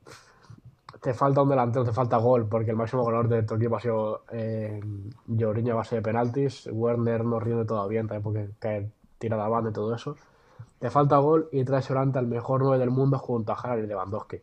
te 1.02 1.14
falta 1.14 1.42
un 1.42 1.50
delantero, 1.50 1.84
te 1.84 1.92
falta 1.92 2.18
gol, 2.18 2.48
porque 2.48 2.72
el 2.72 2.78
máximo 2.78 3.04
goleador 3.04 3.28
de 3.28 3.44
tu 3.44 3.56
equipo 3.56 3.76
ha 3.76 3.80
sido 3.82 4.24
eh, 4.32 4.80
a 4.82 5.76
base 5.76 5.96
de 5.98 6.02
penaltis. 6.02 6.70
Werner 6.72 7.26
no 7.26 7.40
rinde 7.40 7.66
todavía 7.66 8.02
también 8.02 8.22
porque 8.24 8.50
cae 8.60 8.90
tirada 9.20 9.46
a 9.46 9.50
banda 9.50 9.70
y 9.72 9.74
todo 9.74 9.94
eso. 9.94 10.16
Te 10.80 10.90
falta 10.90 11.18
gol 11.18 11.50
y 11.52 11.64
traes 11.66 11.88
delante 11.88 12.20
al 12.20 12.28
mejor 12.28 12.62
9 12.62 12.78
del 12.78 12.90
mundo 12.92 13.18
junto 13.20 13.52
a 13.52 13.56
Harry 13.56 13.86
Lewandowski. 13.88 14.42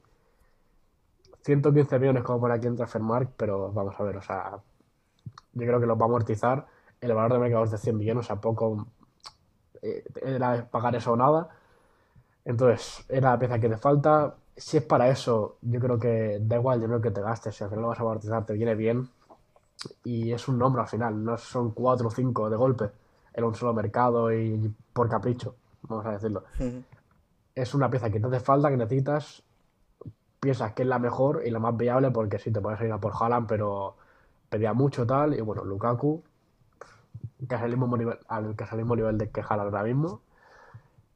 115 1.42 1.98
millones 1.98 2.22
como 2.22 2.40
por 2.40 2.52
aquí 2.52 2.66
en 2.66 2.76
Transfermarkt, 2.76 3.32
pero 3.36 3.72
vamos 3.72 3.94
a 3.98 4.02
ver, 4.02 4.18
o 4.18 4.22
sea, 4.22 4.58
yo 5.52 5.66
creo 5.66 5.80
que 5.80 5.86
los 5.86 5.98
va 5.98 6.02
a 6.02 6.08
amortizar. 6.08 6.66
El 7.00 7.14
valor 7.14 7.32
de 7.32 7.38
mercado 7.38 7.64
es 7.64 7.70
de 7.70 7.78
100 7.78 7.96
millones, 7.96 8.24
o 8.24 8.26
sea, 8.26 8.36
poco 8.36 8.86
eh, 9.82 10.04
era 10.22 10.68
pagar 10.70 10.94
eso 10.96 11.12
o 11.12 11.16
nada. 11.16 11.48
Entonces, 12.44 13.04
era 13.08 13.30
la 13.32 13.38
pieza 13.38 13.58
que 13.58 13.68
te 13.68 13.76
falta. 13.76 14.36
Si 14.56 14.76
es 14.76 14.82
para 14.82 15.08
eso, 15.08 15.56
yo 15.62 15.80
creo 15.80 15.98
que 15.98 16.38
da 16.42 16.56
igual 16.56 16.76
el 16.76 16.82
dinero 16.82 17.00
que 17.00 17.10
te 17.10 17.22
gastes, 17.22 17.54
si 17.54 17.64
al 17.64 17.70
final 17.70 17.82
lo 17.82 17.88
vas 17.88 17.98
a 17.98 18.02
amortizar, 18.02 18.44
te 18.44 18.52
viene 18.52 18.74
bien. 18.74 19.08
Y 20.04 20.32
es 20.32 20.46
un 20.48 20.58
nombre 20.58 20.82
al 20.82 20.88
final, 20.88 21.24
no 21.24 21.38
son 21.38 21.70
4 21.70 22.08
o 22.08 22.10
5 22.10 22.50
de 22.50 22.56
golpe 22.56 22.90
en 23.32 23.44
un 23.44 23.54
solo 23.54 23.72
mercado 23.72 24.32
y 24.32 24.74
por 24.92 25.08
capricho, 25.08 25.54
vamos 25.82 26.04
a 26.04 26.12
decirlo. 26.12 26.44
Es 27.54 27.74
una 27.74 27.90
pieza 27.90 28.10
que 28.10 28.20
te 28.20 28.26
hace 28.26 28.40
falta, 28.40 28.68
que 28.68 28.76
necesitas, 28.76 29.42
piensas 30.40 30.72
que 30.72 30.82
es 30.82 30.88
la 30.88 30.98
mejor 30.98 31.42
y 31.46 31.50
la 31.50 31.58
más 31.58 31.76
viable 31.76 32.10
porque 32.10 32.38
sí, 32.38 32.50
te 32.50 32.60
puedes 32.60 32.80
ir 32.80 32.92
a 32.92 32.98
por 32.98 33.12
Haaland, 33.18 33.46
pero 33.46 33.96
pedía 34.48 34.74
mucho 34.74 35.06
tal. 35.06 35.34
Y 35.34 35.40
bueno, 35.40 35.64
Lukaku, 35.64 36.22
casi 37.48 37.64
al 37.64 37.70
mismo 37.70 37.96
nivel, 37.96 38.18
al 38.28 38.54
casi 38.56 38.72
al 38.72 38.78
mismo 38.78 38.96
nivel 38.96 39.18
de 39.18 39.30
que 39.30 39.40
Haaland 39.40 39.74
ahora 39.74 39.84
mismo. 39.84 40.22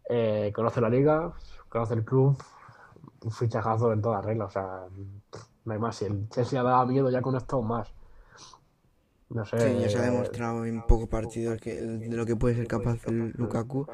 Eh, 0.08 0.52
conoce 0.54 0.80
la 0.80 0.90
liga, 0.90 1.32
conoce 1.68 1.94
el 1.94 2.04
club, 2.04 2.36
un 3.22 3.30
fichajazo 3.30 3.92
en 3.92 4.02
toda 4.02 4.20
regla. 4.20 4.46
O 4.46 4.50
sea, 4.50 4.84
no 5.64 5.72
hay 5.72 5.78
más. 5.78 5.96
Si 5.96 6.04
el 6.04 6.28
Chelsea 6.28 6.60
ha 6.60 6.64
dado 6.64 6.86
miedo 6.86 7.10
ya 7.10 7.22
con 7.22 7.36
esto, 7.36 7.62
más. 7.62 7.92
No 9.30 9.44
sé. 9.44 9.58
Sí, 9.58 9.80
ya 9.80 9.88
se 9.88 9.98
ha 9.98 10.06
eh, 10.06 10.10
demostrado 10.10 10.64
en 10.64 10.82
pocos 10.82 11.08
partidos 11.08 11.60
que, 11.60 11.74
de 11.74 12.16
lo 12.16 12.26
que 12.26 12.36
puede 12.36 12.54
ser 12.54 12.66
capaz 12.66 13.06
el 13.06 13.32
Lukaku. 13.36 13.86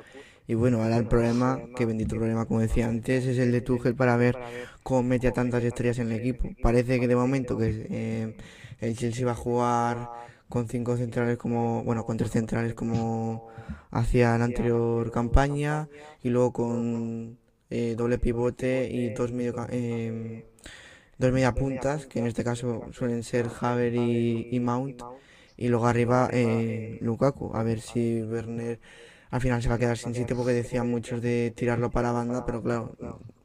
Y 0.46 0.54
bueno, 0.54 0.82
ahora 0.82 0.96
el 0.96 1.06
problema, 1.06 1.60
que 1.76 1.86
bendito 1.86 2.16
problema, 2.16 2.44
como 2.44 2.58
decía 2.58 2.88
antes, 2.88 3.24
es 3.24 3.38
el 3.38 3.52
de 3.52 3.60
Tuchel 3.60 3.94
para 3.94 4.16
ver 4.16 4.36
cómo 4.82 5.04
mete 5.04 5.28
a 5.28 5.32
tantas 5.32 5.62
estrellas 5.62 6.00
en 6.00 6.10
el 6.10 6.18
equipo. 6.18 6.48
Parece 6.60 6.98
que 6.98 7.06
de 7.06 7.14
momento 7.14 7.56
que 7.56 7.86
eh, 7.88 8.36
el 8.80 8.96
Chelsea 8.96 9.24
va 9.24 9.32
a 9.32 9.36
jugar 9.36 10.10
con 10.50 10.68
cinco 10.68 10.96
centrales 10.98 11.38
como, 11.38 11.82
bueno, 11.84 12.04
con 12.04 12.18
tres 12.18 12.32
centrales 12.32 12.74
como 12.74 13.48
hacía 13.90 14.36
la 14.36 14.44
anterior 14.44 15.10
campaña 15.10 15.88
y 16.22 16.28
luego 16.28 16.52
con 16.52 17.38
eh, 17.70 17.94
doble 17.96 18.18
pivote 18.18 18.90
y 18.90 19.10
dos 19.14 19.32
medio, 19.32 19.54
em, 19.70 20.42
dos 21.16 21.32
media 21.32 21.54
puntas, 21.54 22.06
que 22.06 22.18
en 22.18 22.26
este 22.26 22.44
caso 22.44 22.82
suelen 22.92 23.22
ser 23.22 23.46
Haver 23.60 23.94
y, 23.94 24.48
y 24.50 24.60
Mount. 24.60 25.02
Y 25.56 25.68
luego 25.68 25.86
arriba 25.86 26.28
eh, 26.32 26.98
Lukaku, 27.00 27.52
a 27.54 27.62
ver 27.62 27.80
si 27.80 28.22
Werner 28.22 28.80
al 29.30 29.40
final 29.40 29.62
se 29.62 29.68
va 29.68 29.76
a 29.76 29.78
quedar 29.78 29.96
sin 29.96 30.14
sitio 30.14 30.36
porque 30.36 30.52
decían 30.52 30.90
muchos 30.90 31.22
de 31.22 31.52
tirarlo 31.54 31.90
para 31.90 32.12
banda, 32.12 32.44
pero 32.44 32.62
claro, 32.62 32.96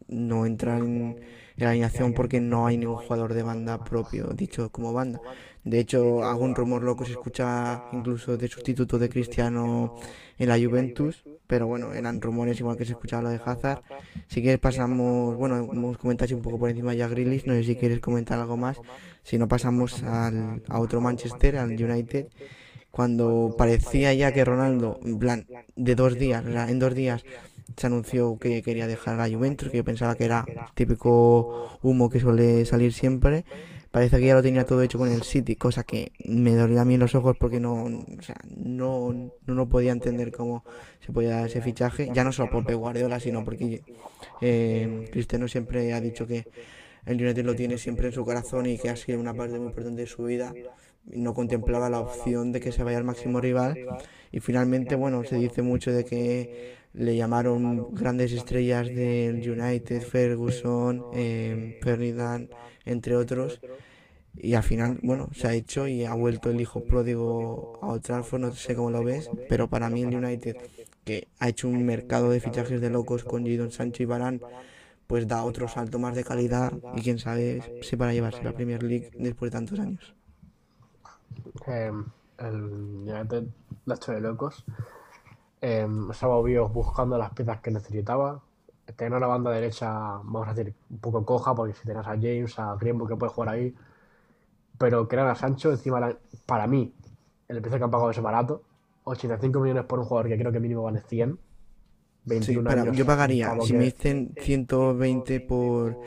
no 0.08 0.46
entra 0.46 0.78
en, 0.78 1.22
la 1.58 1.70
alineación 1.70 2.13
porque 2.13 2.41
no 2.41 2.68
hay 2.68 2.78
ningún 2.78 2.98
jugador 2.98 3.34
de 3.34 3.44
banda 3.44 3.84
propio, 3.84 4.28
dicho 4.34 4.72
como 4.72 4.94
banda. 4.94 5.22
De 5.65 5.80
hecho, 5.80 6.23
algún 6.23 6.54
rumor 6.54 6.84
loco 6.84 7.06
se 7.06 7.13
escucha 7.13 7.86
incluso 7.91 8.38
de 8.38 8.47
sustituto 8.47 8.99
de 8.99 9.10
Cristiano 9.10 9.95
en 10.38 10.47
la 10.47 10.60
Juventus, 10.60 11.23
pero 11.47 11.65
bueno, 11.65 11.91
eran 11.91 12.21
rumores 12.21 12.60
igual 12.60 12.78
que 12.78 12.86
se 12.86 12.91
escuchaba 12.91 13.23
lo 13.23 13.30
de 13.30 13.41
Hazard. 13.43 13.82
Si 14.28 14.43
quieres 14.43 14.60
pasamos, 14.60 15.36
bueno, 15.36 15.58
hemos 15.58 15.97
comentado 15.97 16.36
un 16.36 16.43
poco 16.43 16.60
por 16.60 16.69
encima 16.69 16.93
ya 16.93 17.08
Grillis, 17.08 17.47
no 17.47 17.54
sé 17.54 17.63
si 17.63 17.75
quieres 17.75 17.99
comentar 17.99 18.39
algo 18.39 18.58
más. 18.58 18.78
Si 19.23 19.39
no 19.39 19.47
pasamos 19.47 20.04
al, 20.04 20.62
a 20.67 20.80
otro 20.80 21.01
Manchester, 21.01 21.58
al 21.58 21.71
United, 21.71 22.28
cuando 22.91 23.56
parecía 23.58 24.13
ya 24.13 24.32
que 24.32 24.45
Ronaldo, 24.45 24.99
en 25.04 25.17
plan, 25.17 25.47
de 25.75 25.95
dos 25.95 26.19
días, 26.19 26.45
en 26.45 26.78
dos 26.78 26.93
días 26.93 27.25
se 27.75 27.88
anunció 27.88 28.38
que 28.38 28.62
quería 28.62 28.86
dejar 28.86 29.17
la 29.17 29.36
Juventus, 29.36 29.69
que 29.69 29.78
yo 29.78 29.84
pensaba 29.84 30.13
que 30.15 30.25
era 30.25 30.45
típico 30.75 31.80
humo 31.82 32.10
que 32.12 32.19
suele 32.19 32.65
salir 32.65 32.93
siempre. 32.93 33.45
Parece 33.95 34.19
que 34.19 34.25
ya 34.25 34.34
lo 34.34 34.43
tenía 34.43 34.65
todo 34.65 34.81
hecho 34.81 34.97
con 34.97 35.10
el 35.10 35.23
City, 35.23 35.55
cosa 35.55 35.86
que 35.86 36.12
me 36.25 36.53
dolía 36.53 36.81
a 36.81 36.86
mí 36.86 36.95
en 36.95 36.99
los 36.99 37.15
ojos 37.15 37.38
porque 37.39 37.62
no, 37.62 37.86
o 37.86 38.21
sea, 38.21 38.36
no, 38.53 39.31
no, 39.45 39.69
podía 39.69 39.93
entender 39.93 40.34
cómo 40.34 40.65
se 40.99 41.13
podía 41.13 41.38
dar 41.38 41.45
ese 41.45 41.62
fichaje, 41.62 42.10
ya 42.13 42.25
no 42.25 42.34
solo 42.34 42.51
por 42.51 42.65
Pep 42.65 42.75
Guardiola, 42.75 43.21
sino 43.21 43.45
porque 43.45 43.84
eh, 44.41 45.08
Cristiano 45.13 45.47
siempre 45.47 45.93
ha 45.93 46.01
dicho 46.01 46.27
que 46.27 46.45
el 47.05 47.21
United 47.21 47.45
lo 47.45 47.55
tiene 47.55 47.77
siempre 47.77 48.08
en 48.08 48.12
su 48.12 48.25
corazón 48.25 48.65
y 48.65 48.77
que 48.77 48.89
ha 48.89 48.97
sido 48.97 49.17
una 49.17 49.34
parte 49.34 49.58
muy 49.58 49.67
importante 49.67 50.01
de 50.01 50.08
su 50.08 50.25
vida. 50.25 50.53
No 51.06 51.34
contemplaba 51.34 51.89
la 51.89 52.00
opción 52.00 52.52
de 52.52 52.60
que 52.60 52.72
se 52.72 52.84
vaya 52.84 52.98
al 52.98 53.04
máximo 53.04 53.39
rival 53.39 53.78
y 54.32 54.39
finalmente, 54.39 54.96
bueno, 54.96 55.24
se 55.24 55.38
dice 55.38 55.62
mucho 55.62 55.91
de 55.91 56.04
que 56.04 56.76
le 56.94 57.15
llamaron 57.15 57.94
grandes 57.94 58.32
estrellas 58.32 58.88
del 58.88 59.50
United, 59.50 60.02
Ferguson, 60.02 61.06
eh, 61.13 61.80
Ferdinand, 61.82 62.50
entre 62.86 63.15
otros. 63.15 63.60
Y 64.38 64.54
al 64.56 64.63
final, 64.63 65.00
bueno, 65.02 65.30
se 65.34 65.48
ha 65.48 65.54
hecho 65.54 65.88
y 65.88 66.04
ha 66.04 66.13
vuelto 66.13 66.50
el 66.50 66.60
hijo 66.60 66.84
pródigo 66.84 67.80
a 67.82 67.88
otra 67.88 68.22
no 68.38 68.54
sé 68.54 68.76
cómo 68.76 68.91
lo 68.91 69.04
ves, 69.04 69.30
pero 69.48 69.70
para 69.70 69.89
mí 69.89 70.04
el 70.04 70.15
United, 70.15 70.58
que 71.06 71.28
ha 71.39 71.48
hecho 71.48 71.70
un 71.70 71.86
mercado 71.86 72.30
de 72.30 72.41
fichajes 72.41 72.82
de 72.82 72.89
locos 72.89 73.24
con 73.24 73.46
Jadon 73.46 73.72
Sancho 73.72 74.04
y 74.04 74.06
Barán, 74.06 74.41
pues 75.08 75.28
da 75.28 75.44
otro 75.44 75.68
salto 75.68 76.00
más 76.00 76.15
de 76.15 76.24
calidad 76.24 76.74
y 76.96 77.02
quién 77.02 77.20
sabe 77.20 77.62
si 77.82 77.96
para 77.96 78.13
llevarse 78.13 78.44
la 78.44 78.54
Premier 78.54 78.84
League 78.84 79.12
después 79.18 79.52
de 79.52 79.58
tantos 79.58 79.80
años. 79.80 80.15
Em, 81.67 82.05
el 82.38 83.93
hecho 83.93 84.11
de 84.11 84.21
locos. 84.21 84.65
Eh, 85.61 85.88
estaba 86.11 86.35
obvio 86.35 86.67
buscando 86.69 87.17
las 87.17 87.31
piezas 87.31 87.59
que 87.61 87.71
necesitaba. 87.71 88.41
Tenía 88.95 89.17
una 89.17 89.27
banda 89.27 89.51
derecha, 89.51 89.89
vamos 89.91 90.47
a 90.47 90.53
decir, 90.53 90.73
un 90.89 90.97
poco 90.99 91.25
coja, 91.25 91.55
porque 91.55 91.73
si 91.73 91.88
tenías 91.88 92.05
a 92.05 92.11
James, 92.11 92.59
a 92.59 92.75
Greenwood 92.75 93.09
que 93.09 93.15
puede 93.15 93.31
jugar 93.31 93.49
ahí, 93.49 93.73
pero 94.77 95.07
crear 95.07 95.27
a 95.27 95.35
Sancho, 95.35 95.71
encima, 95.71 96.15
para 96.45 96.67
mí, 96.67 96.93
el 97.47 97.61
precio 97.61 97.79
que 97.79 97.83
han 97.85 97.91
pagado 97.91 98.11
es 98.11 98.21
barato. 98.21 98.61
85 99.05 99.59
millones 99.59 99.85
por 99.85 99.99
un 99.99 100.05
jugador 100.05 100.29
que 100.29 100.38
creo 100.38 100.51
que 100.51 100.59
mínimo 100.59 100.83
vale 100.83 101.01
100. 101.01 101.39
21 102.25 102.69
años, 102.69 102.97
yo 102.97 103.05
pagaría, 103.05 103.55
si 103.61 103.73
me 103.73 103.85
dicen 103.85 104.33
120 104.35 105.41
por 105.41 105.99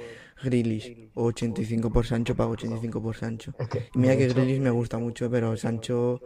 Grilis 0.43 1.11
o 1.15 1.25
85 1.25 1.91
por 1.91 2.07
Sancho, 2.07 2.35
pago 2.35 2.53
85 2.53 3.03
por 3.03 3.17
Sancho. 3.17 3.53
y 3.95 3.99
mira 3.99 4.17
que 4.17 4.29
Grilis 4.29 4.61
me 4.61 4.71
gusta 4.71 4.99
mucho, 4.99 5.31
pero 5.31 5.57
Sancho 5.57 6.21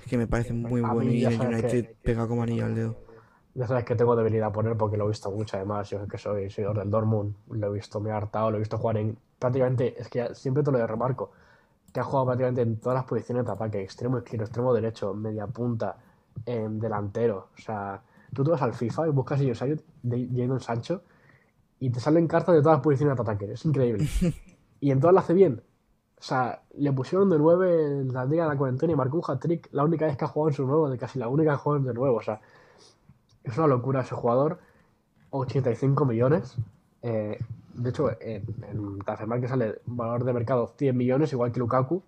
es 0.00 0.06
que 0.08 0.18
me 0.18 0.26
parece 0.26 0.52
muy 0.52 0.80
bueno 0.80 1.10
y 1.10 1.24
el 1.24 1.40
United 1.40 1.94
pega 2.02 2.26
como 2.26 2.42
anillo 2.42 2.66
al 2.66 2.74
dedo. 2.74 2.96
Ya 3.54 3.68
sabes 3.68 3.84
que 3.84 3.94
tengo 3.94 4.16
debilidad 4.16 4.48
a 4.48 4.52
poner 4.52 4.76
porque 4.76 4.96
lo 4.96 5.04
he 5.04 5.08
visto 5.08 5.30
mucho, 5.30 5.56
además. 5.56 5.88
Yo 5.88 6.02
es 6.02 6.08
que 6.08 6.18
soy 6.18 6.50
seguidor 6.50 6.78
del 6.78 6.90
Dortmund, 6.90 7.34
lo 7.50 7.68
he 7.68 7.72
visto, 7.72 8.00
me 8.00 8.10
ha 8.10 8.16
hartado, 8.16 8.50
lo 8.50 8.56
he 8.56 8.60
visto 8.60 8.78
jugar 8.78 8.96
en. 8.96 9.16
Prácticamente, 9.38 9.94
es 10.00 10.08
que 10.08 10.34
siempre 10.34 10.62
te 10.62 10.72
lo 10.72 10.84
remarco 10.86 11.30
que 11.94 12.00
ha 12.00 12.02
jugado 12.02 12.26
prácticamente 12.26 12.62
en 12.62 12.80
todas 12.80 12.96
las 12.96 13.04
posiciones 13.04 13.46
de 13.46 13.52
ataque, 13.52 13.80
extremo 13.80 14.18
izquierdo, 14.18 14.44
extremo 14.44 14.74
derecho, 14.74 15.14
media 15.14 15.46
punta, 15.46 15.96
en 16.44 16.80
delantero. 16.80 17.50
O 17.56 17.60
sea, 17.60 18.02
tú 18.32 18.42
te 18.42 18.50
vas 18.50 18.62
al 18.62 18.74
FIFA 18.74 19.06
y 19.06 19.10
buscas 19.10 19.40
a 19.40 19.44
Jadon 19.44 20.60
Sancho 20.60 21.02
y 21.84 21.90
te 21.90 22.00
salen 22.00 22.26
cartas 22.26 22.54
de 22.54 22.62
todas 22.62 22.78
las 22.78 22.82
posiciones 22.82 23.14
de 23.14 23.22
ataque. 23.22 23.52
Es 23.52 23.62
increíble. 23.66 24.08
y 24.80 24.90
en 24.90 25.00
todas 25.00 25.14
las 25.14 25.24
hace 25.24 25.34
bien. 25.34 25.62
O 26.18 26.22
sea, 26.22 26.62
le 26.78 26.90
pusieron 26.92 27.28
de 27.28 27.36
9 27.36 28.00
en 28.00 28.14
la 28.14 28.24
Liga 28.24 28.44
de 28.44 28.48
la 28.48 28.56
Cuarentena 28.56 28.94
y 28.94 28.96
marcó 28.96 29.18
un 29.18 29.22
hat-trick 29.26 29.68
la 29.72 29.84
única 29.84 30.06
vez 30.06 30.16
que 30.16 30.24
ha 30.24 30.28
jugado 30.28 30.48
en 30.48 30.54
su 30.54 30.66
nuevo, 30.66 30.88
de 30.88 30.96
casi 30.96 31.18
la 31.18 31.28
única 31.28 31.50
que 31.50 31.54
ha 31.56 31.58
jugado 31.58 31.84
de 31.84 31.92
nuevo. 31.92 32.16
O 32.16 32.22
sea, 32.22 32.40
es 33.42 33.58
una 33.58 33.66
locura 33.66 34.00
ese 34.00 34.14
jugador. 34.14 34.60
85 35.28 36.06
millones. 36.06 36.56
Eh, 37.02 37.38
de 37.74 37.90
hecho, 37.90 38.12
en, 38.18 38.46
en 38.70 39.40
que 39.42 39.48
sale 39.48 39.82
valor 39.84 40.24
de 40.24 40.32
mercado 40.32 40.72
100 40.78 40.96
millones, 40.96 41.34
igual 41.34 41.52
que 41.52 41.60
Lukaku. 41.60 42.02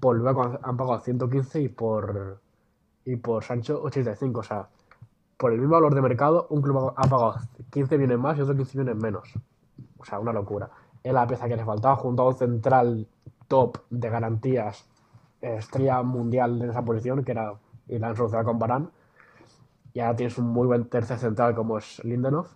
Por 0.00 0.16
Lukaku 0.16 0.58
han 0.60 0.76
pagado 0.76 0.98
115 0.98 1.62
y 1.62 1.68
por, 1.68 2.40
y 3.04 3.14
por 3.14 3.44
Sancho 3.44 3.80
85. 3.84 4.40
O 4.40 4.42
sea, 4.42 4.68
por 5.40 5.52
el 5.52 5.58
mismo 5.58 5.74
valor 5.74 5.94
de 5.94 6.02
mercado, 6.02 6.46
un 6.50 6.60
club 6.60 6.92
ha 6.94 7.08
pagado 7.08 7.36
15 7.70 7.96
millones 7.96 8.18
más 8.18 8.36
y 8.36 8.42
otro 8.42 8.54
15 8.54 8.78
millones 8.78 9.02
menos. 9.02 9.32
O 9.98 10.04
sea, 10.04 10.18
una 10.18 10.32
locura. 10.32 10.70
Es 11.02 11.14
la 11.14 11.26
pieza 11.26 11.48
que 11.48 11.56
les 11.56 11.64
faltaba 11.64 11.96
junto 11.96 12.22
a 12.22 12.28
un 12.28 12.34
central 12.34 13.08
top 13.48 13.78
de 13.88 14.10
garantías, 14.10 14.86
estrella 15.40 16.02
mundial 16.02 16.60
en 16.60 16.68
esa 16.68 16.84
posición, 16.84 17.24
que 17.24 17.32
era 17.32 17.54
y 17.88 17.98
la 17.98 18.08
han 18.08 18.16
solucionado 18.16 18.50
con 18.50 18.58
Barán. 18.58 18.90
Y 19.94 20.00
ahora 20.00 20.14
tienes 20.14 20.36
un 20.36 20.48
muy 20.48 20.66
buen 20.66 20.84
tercer 20.90 21.18
central 21.18 21.54
como 21.54 21.78
es 21.78 22.04
Lindenov 22.04 22.46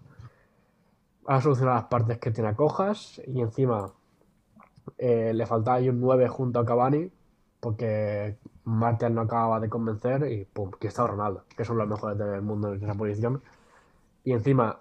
ha 1.27 1.41
solucionado 1.41 1.77
las 1.77 1.87
partes 1.87 2.19
que 2.19 2.31
tiene 2.31 2.51
a 2.51 2.55
Cojas 2.55 3.21
y 3.27 3.41
encima 3.41 3.93
eh, 4.99 5.33
le 5.35 5.47
faltaba 5.47 5.79
ahí 5.79 5.89
un 5.89 6.01
9 6.01 6.29
junto 6.29 6.59
a 6.59 6.65
Cavani 6.65 7.11
porque 7.61 8.37
Martial 8.65 9.15
no 9.15 9.23
acababa 9.23 9.61
de 9.61 9.69
convencer 9.69 10.31
y 10.31 10.45
pum, 10.45 10.71
que 10.81 10.89
está 10.89 11.07
Ronaldo, 11.07 11.45
que 11.57 11.65
son 11.65 11.79
los 11.79 11.89
mejores 11.89 12.19
del 12.19 12.43
mundo 12.43 12.73
en 12.73 12.83
esa 12.83 12.95
posición. 12.95 13.43
Y 14.25 14.33
encima 14.33 14.79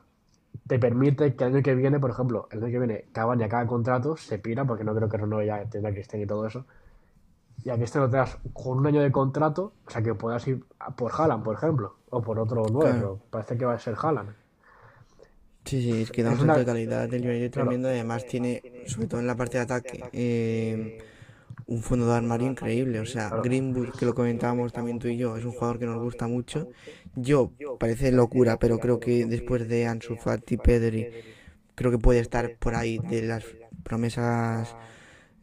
te 0.67 0.79
permite 0.79 1.35
que 1.35 1.43
el 1.43 1.53
año 1.55 1.63
que 1.63 1.75
viene, 1.75 1.99
por 1.99 2.11
ejemplo, 2.11 2.47
el 2.51 2.63
año 2.63 2.71
que 2.71 2.79
viene 2.79 3.05
Cavani 3.11 3.43
acaba 3.43 3.67
contrato, 3.67 4.15
se 4.15 4.39
pira, 4.39 4.65
porque 4.65 4.83
no 4.83 4.95
creo 4.95 5.09
que 5.09 5.17
Ronaldo 5.17 5.43
ya 5.43 5.65
tenga 5.69 5.91
Cristian 5.91 6.21
y 6.21 6.25
todo 6.25 6.47
eso. 6.47 6.65
Y 7.63 7.69
a 7.69 7.75
Cristian 7.75 8.05
lo 8.05 8.09
tengas 8.09 8.37
con 8.53 8.79
un 8.79 8.87
año 8.87 9.01
de 9.01 9.11
contrato, 9.11 9.73
o 9.85 9.89
sea 9.89 10.01
que 10.01 10.15
puedas 10.15 10.47
ir 10.47 10.63
por 10.95 11.11
Haaland, 11.11 11.43
por 11.43 11.55
ejemplo, 11.55 11.95
o 12.09 12.21
por 12.21 12.39
otro 12.39 12.65
9, 12.71 13.19
parece 13.29 13.57
que 13.57 13.65
va 13.65 13.73
a 13.73 13.79
ser 13.79 13.95
Haaland. 14.01 14.33
Sí, 15.65 15.81
sí, 15.81 16.01
es 16.01 16.11
que 16.11 16.23
da 16.23 16.31
un 16.31 16.37
salto 16.37 16.59
de 16.59 16.65
calidad 16.65 17.07
del 17.07 17.25
United 17.25 17.51
tremendo. 17.51 17.87
Además, 17.87 18.25
tiene, 18.25 18.61
sobre 18.87 19.07
todo 19.07 19.21
en 19.21 19.27
la 19.27 19.35
parte 19.35 19.57
de 19.57 19.63
ataque, 19.63 20.03
eh, 20.11 21.01
un 21.73 21.81
fondo 21.81 22.07
de 22.07 22.13
armario 22.13 22.47
increíble. 22.47 22.99
O 22.99 23.05
sea, 23.05 23.29
Greenwood, 23.29 23.89
que 23.97 24.05
lo 24.05 24.13
comentábamos 24.13 24.71
también 24.73 24.99
tú 24.99 25.07
y 25.07 25.17
yo, 25.17 25.35
es 25.37 25.45
un 25.45 25.51
jugador 25.51 25.79
que 25.79 25.85
nos 25.85 26.01
gusta 26.01 26.27
mucho. 26.27 26.69
Yo, 27.15 27.51
parece 27.79 28.11
locura, 28.11 28.57
pero 28.59 28.79
creo 28.79 28.99
que 28.99 29.25
después 29.25 29.67
de 29.67 29.87
Ansu 29.87 30.15
Fati, 30.15 30.57
Pedri, 30.57 31.07
creo 31.75 31.91
que 31.91 31.97
puede 31.97 32.19
estar 32.19 32.57
por 32.57 32.75
ahí 32.75 32.99
de 32.99 33.23
las 33.23 33.43
promesas. 33.83 34.75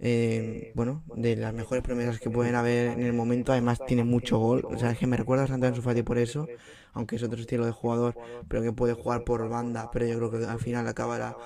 Eh, 0.03 0.73
bueno, 0.75 1.03
de 1.15 1.37
las 1.37 1.53
mejores 1.53 1.85
promesas 1.85 2.19
que 2.19 2.31
pueden 2.31 2.55
haber 2.55 2.99
en 2.99 3.03
el 3.03 3.13
momento. 3.13 3.53
Además, 3.53 3.81
tiene 3.87 4.05
mucho 4.05 4.39
gol. 4.39 4.65
O 4.65 4.79
sea, 4.79 4.91
es 4.93 4.99
que 4.99 5.07
me 5.07 5.17
recuerda 5.17 5.43
bastante 5.43 5.67
a 5.67 5.69
Ansu 5.71 5.83
Fati 5.83 6.03
por 6.03 6.19
eso 6.19 6.47
aunque 6.93 7.17
es 7.17 7.23
otro 7.23 7.41
estilo 7.41 7.65
de 7.67 7.73
jugador, 7.73 8.17
pero 8.49 8.63
que 8.63 8.73
puede 8.73 8.95
jugar 8.95 9.25
por 9.25 9.49
banda, 9.49 9.91
pero 9.93 10.07
yo 10.07 10.17
creo 10.17 10.31
que 10.31 10.45
al 10.45 10.59
final 10.59 10.87
acabará 10.89 11.37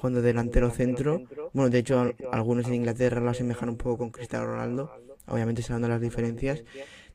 jugando 0.00 0.22
delantero 0.22 0.70
centro. 0.70 1.22
Bueno, 1.52 1.68
de 1.68 1.78
hecho, 1.78 2.14
algunos 2.32 2.66
en 2.66 2.74
Inglaterra 2.74 3.20
lo 3.20 3.30
asemejan 3.30 3.68
un 3.68 3.76
poco 3.76 3.98
con 3.98 4.10
Cristiano 4.10 4.46
Ronaldo, 4.46 4.90
obviamente 5.26 5.62
sabiendo 5.62 5.88
las 5.88 6.00
diferencias. 6.00 6.64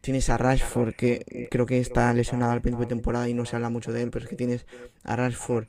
Tienes 0.02 0.30
a 0.30 0.38
Rashford, 0.38 0.94
que 0.94 1.48
creo 1.50 1.66
que 1.66 1.80
está 1.80 2.14
lesionado 2.14 2.52
al 2.52 2.62
principio 2.62 2.86
de 2.86 2.90
temporada 2.90 3.28
y 3.28 3.34
no 3.34 3.46
se 3.46 3.56
habla 3.56 3.70
mucho 3.70 3.92
de 3.92 4.04
él, 4.04 4.12
pero 4.12 4.26
es 4.26 4.30
que 4.30 4.36
tienes 4.36 4.68
a 5.04 5.16
Rashford, 5.16 5.66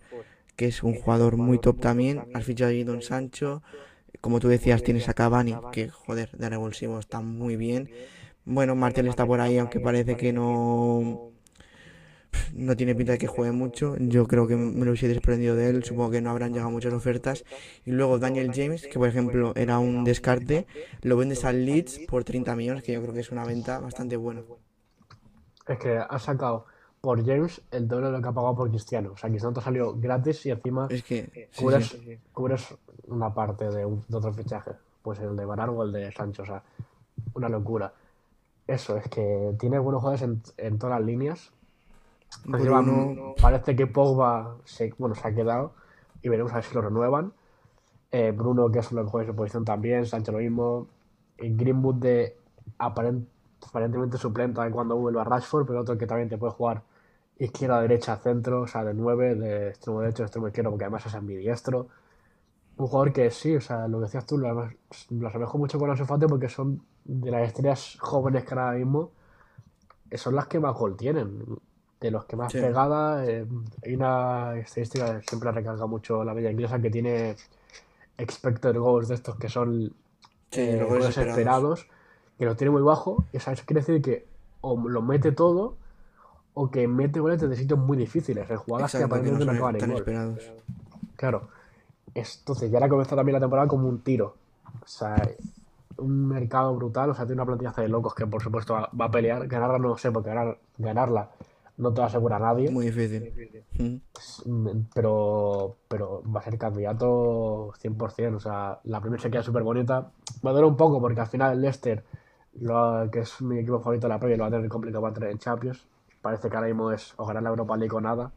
que 0.57 0.67
es 0.67 0.83
un 0.83 0.95
jugador 0.95 1.39
muy 1.39 1.59
top 1.59 1.81
también. 1.81 2.25
Has 2.35 2.45
fichado 2.45 2.71
a 2.71 2.85
Don 2.85 3.01
Sancho. 3.01 3.63
Como 4.21 4.39
tú 4.39 4.49
decías, 4.49 4.83
tienes 4.83 5.09
a 5.09 5.15
Cavani, 5.15 5.57
que 5.73 5.89
joder, 5.89 6.31
de 6.37 6.51
revulsivo 6.51 6.99
está 6.99 7.21
muy 7.21 7.57
bien. 7.57 7.91
Bueno, 8.45 8.75
Martel 8.75 9.09
está 9.09 9.27
por 9.27 9.41
ahí, 9.41 9.57
aunque 9.57 9.81
parece 9.81 10.17
que 10.17 10.33
no 10.33 11.33
no 12.55 12.77
tiene 12.77 12.95
pinta 12.95 13.13
de 13.13 13.19
que 13.19 13.27
juegue 13.27 13.53
mucho. 13.53 13.97
Yo 13.99 14.27
creo 14.27 14.47
que 14.47 14.57
me 14.57 14.85
lo 14.85 14.91
hubiese 14.91 15.09
desprendido 15.09 15.55
de 15.55 15.71
él. 15.71 15.85
Supongo 15.85 16.11
que 16.11 16.21
no 16.21 16.31
habrán 16.31 16.53
llegado 16.53 16.71
muchas 16.71 16.93
ofertas. 16.93 17.45
Y 17.85 17.93
luego 17.93 18.19
Daniel 18.19 18.53
James, 18.55 18.87
que 18.87 18.99
por 18.99 19.09
ejemplo 19.09 19.53
era 19.57 19.79
un 19.79 20.05
descarte, 20.05 20.67
lo 21.03 21.17
vendes 21.17 21.45
al 21.45 21.65
Leeds 21.65 22.01
por 22.09 22.25
30 22.25 22.57
millones, 22.57 22.83
que 22.83 22.93
yo 22.93 23.03
creo 23.03 23.15
que 23.15 23.21
es 23.21 23.31
una 23.31 23.45
venta 23.45 23.79
bastante 23.79 24.17
buena. 24.17 24.43
Es 25.67 25.79
que 25.79 25.99
ha 25.99 26.19
sacado 26.19 26.67
por 27.01 27.25
James 27.25 27.63
el 27.71 27.87
doble 27.87 28.07
de 28.07 28.13
lo 28.13 28.23
que 28.23 28.29
ha 28.29 28.33
pagado 28.33 28.57
por 28.57 28.71
Cristiano. 28.71 29.13
O 29.13 29.17
sea, 29.17 29.31
Cristiano 29.31 29.55
te 29.55 29.61
salió 29.61 29.95
gratis 29.95 30.47
y 30.47 30.51
encima 30.51 30.89
es 30.91 31.03
que, 31.03 31.49
cubres, 32.33 32.75
una 33.07 33.33
parte 33.33 33.71
de, 33.71 33.85
un, 33.85 34.05
otro 34.13 34.33
fichaje. 34.33 34.73
Pues 35.03 35.21
el 35.21 35.37
de 35.37 35.45
Barar 35.45 35.71
o 35.71 35.83
el 35.85 35.93
de 35.93 36.11
Sancho. 36.11 36.43
O 36.43 36.47
sea, 36.47 36.63
una 37.35 37.49
locura. 37.49 37.93
Eso, 38.67 38.97
es 38.97 39.09
que 39.09 39.55
tiene 39.59 39.79
buenos 39.79 40.01
jugadores 40.01 40.23
en, 40.23 40.43
en 40.57 40.79
todas 40.79 40.99
las 40.99 41.07
líneas 41.07 41.53
Parece 43.41 43.75
que 43.77 43.87
Pogba 43.87 44.57
se, 44.65 44.93
bueno, 44.99 45.15
se 45.15 45.27
ha 45.27 45.35
quedado 45.35 45.75
y 46.23 46.29
veremos 46.29 46.53
a 46.53 46.57
ver 46.57 46.65
si 46.65 46.75
lo 46.75 46.83
renuevan. 46.83 47.33
Eh, 48.11 48.31
Bruno, 48.31 48.71
que 48.71 48.79
es 48.79 48.93
lo 48.93 49.05
que 49.05 49.11
juega 49.11 49.27
en 49.27 49.33
su 49.33 49.37
posición 49.37 49.65
también, 49.65 50.07
Sancho 50.07 50.33
lo 50.33 50.39
mismo. 50.39 50.89
Y 51.39 51.55
Greenwood 51.55 51.97
de 51.97 52.39
aparentemente 52.79 54.17
suplente 54.19 54.61
cuando 54.71 54.97
vuelva 54.97 55.23
a 55.23 55.25
Rashford, 55.25 55.67
pero 55.67 55.81
otro 55.81 55.99
que 55.99 56.07
también 56.07 56.29
te 56.29 56.39
puede 56.39 56.53
jugar 56.53 56.83
izquierda, 57.39 57.81
derecha, 57.81 58.17
centro, 58.17 58.63
o 58.63 58.67
sea, 58.67 58.85
de 58.85 58.95
9, 58.95 59.35
de 59.35 59.69
extremo 59.69 60.01
derecho, 60.01 60.23
de 60.23 60.27
extremo 60.27 60.49
izquierdo, 60.49 60.71
porque 60.71 60.85
además 60.85 61.07
es 61.07 61.15
ambidiestro. 61.15 61.89
Un 62.77 62.87
jugador 62.87 63.13
que 63.13 63.31
sí, 63.31 63.57
o 63.57 63.61
sea, 63.61 63.89
lo 63.89 63.99
que 63.99 64.05
decías 64.05 64.27
tú, 64.27 64.39
lo, 64.39 64.71
lo 65.11 65.29
asemejo 65.29 65.59
mucho 65.59 65.79
con 65.79 65.91
Ansu 65.91 66.05
Fati 66.07 66.27
porque 66.27 66.49
son 66.49 66.83
de 67.05 67.31
las 67.31 67.49
estrellas 67.49 67.97
jóvenes 68.01 68.45
que 68.45 68.55
ahora 68.55 68.73
mismo 68.73 69.13
son 70.15 70.35
las 70.35 70.47
que 70.47 70.61
más 70.61 70.75
gol 70.75 70.97
tienen. 70.97 71.45
De 72.01 72.11
los 72.11 72.27
que 72.27 72.37
más 72.37 72.53
pegada, 72.53 73.25
eh, 73.27 73.47
hay 73.85 73.95
una 73.95 74.55
estadística 74.57 75.19
que 75.19 75.27
siempre 75.27 75.51
recarga 75.51 75.87
mucho 75.87 76.25
la 76.25 76.35
media 76.35 76.51
inglesa 76.51 76.79
que 76.79 76.91
tiene 76.91 77.37
expected 78.19 78.77
goals 78.77 79.09
de 79.09 79.15
estos 79.15 79.37
que 79.37 79.49
son 79.49 79.95
eh, 80.53 80.87
goles 80.87 81.17
esperados. 81.17 81.87
que 82.39 82.45
lo 82.45 82.55
tiene 82.55 82.71
muy 82.71 82.83
bajo. 82.83 83.25
Y 83.33 83.39
eso 83.39 83.51
quiere 83.65 83.81
decir 83.81 84.03
que 84.03 84.27
o 84.61 84.77
lo 84.89 85.01
mete 85.01 85.33
todo 85.33 85.77
o 86.55 86.71
que 86.71 86.89
mete 86.89 87.21
goles 87.21 87.41
desde 87.41 87.57
sitios 87.57 87.79
muy 87.79 87.97
difíciles, 87.97 88.49
en 88.49 88.57
jugadas 88.57 88.93
que 88.93 89.03
aparentemente 89.03 89.45
no, 89.45 89.53
acaban 89.53 89.77
en 89.77 89.93
gol. 89.93 90.05
Claro. 91.17 91.49
Entonces, 92.15 92.71
ya 92.71 92.79
ahora 92.79 92.89
comenzado 92.89 93.17
también 93.17 93.35
la 93.35 93.41
temporada 93.41 93.69
como 93.69 93.89
un 93.89 94.01
tiro. 94.01 94.37
O 94.83 94.87
sea, 94.87 95.17
un 95.99 96.29
mercado 96.29 96.75
brutal, 96.75 97.11
o 97.11 97.15
sea, 97.15 97.27
tiene 97.27 97.43
una 97.43 97.47
plantilla 97.47 97.73
de 97.77 97.89
locos 97.89 98.15
que 98.15 98.27
por 98.27 98.43
supuesto 98.43 98.75
va 98.75 99.05
a 99.05 99.11
pelear. 99.11 99.47
Ganarla 99.47 99.79
no 99.79 99.99
sé, 99.99 100.11
porque 100.11 100.31
ganar, 100.31 100.59
ganarla 100.79 101.31
no 101.79 101.93
te 101.93 102.01
lo 102.01 102.07
asegura 102.07 102.39
nadie. 102.39 102.71
Muy 102.71 102.87
difícil. 102.87 103.33
Mm, 104.45 104.81
pero, 104.95 105.77
pero 105.89 106.23
va 106.25 106.41
a 106.41 106.43
ser 106.43 106.59
candidato 106.59 107.73
100%. 107.81 108.37
O 108.37 108.41
sea, 108.41 108.81
la 108.85 109.01
primera 109.01 109.23
se 109.23 109.31
queda 109.31 109.43
súper 109.43 109.63
bonita. 109.63 110.11
Me 110.43 110.53
duele 110.53 110.67
un 110.67 110.77
poco 110.77 111.01
porque 111.01 111.21
al 111.21 111.27
final 111.27 111.53
el 111.53 111.61
Leicester, 111.61 112.05
lo, 112.61 113.09
que 113.11 113.21
es 113.21 113.41
mi 113.43 113.59
equipo 113.59 113.81
favorito 113.81 114.07
de 114.07 114.15
la 114.15 114.19
Premier, 114.19 114.39
lo 114.39 114.45
va 114.45 114.49
a 114.49 114.51
tener 114.53 114.69
complicado 114.69 115.03
para 115.03 115.15
entrar 115.15 115.31
en 115.31 115.39
Champions. 115.39 115.87
Parece 116.23 116.49
que 116.49 116.57
ahora 116.57 116.69
mismo 116.69 116.91
es 116.93 117.15
o 117.17 117.27
ganar 117.27 117.43
la 117.43 117.51
Europa 117.51 117.77
League 117.77 117.95
o 117.95 118.01
nada. 118.01 118.33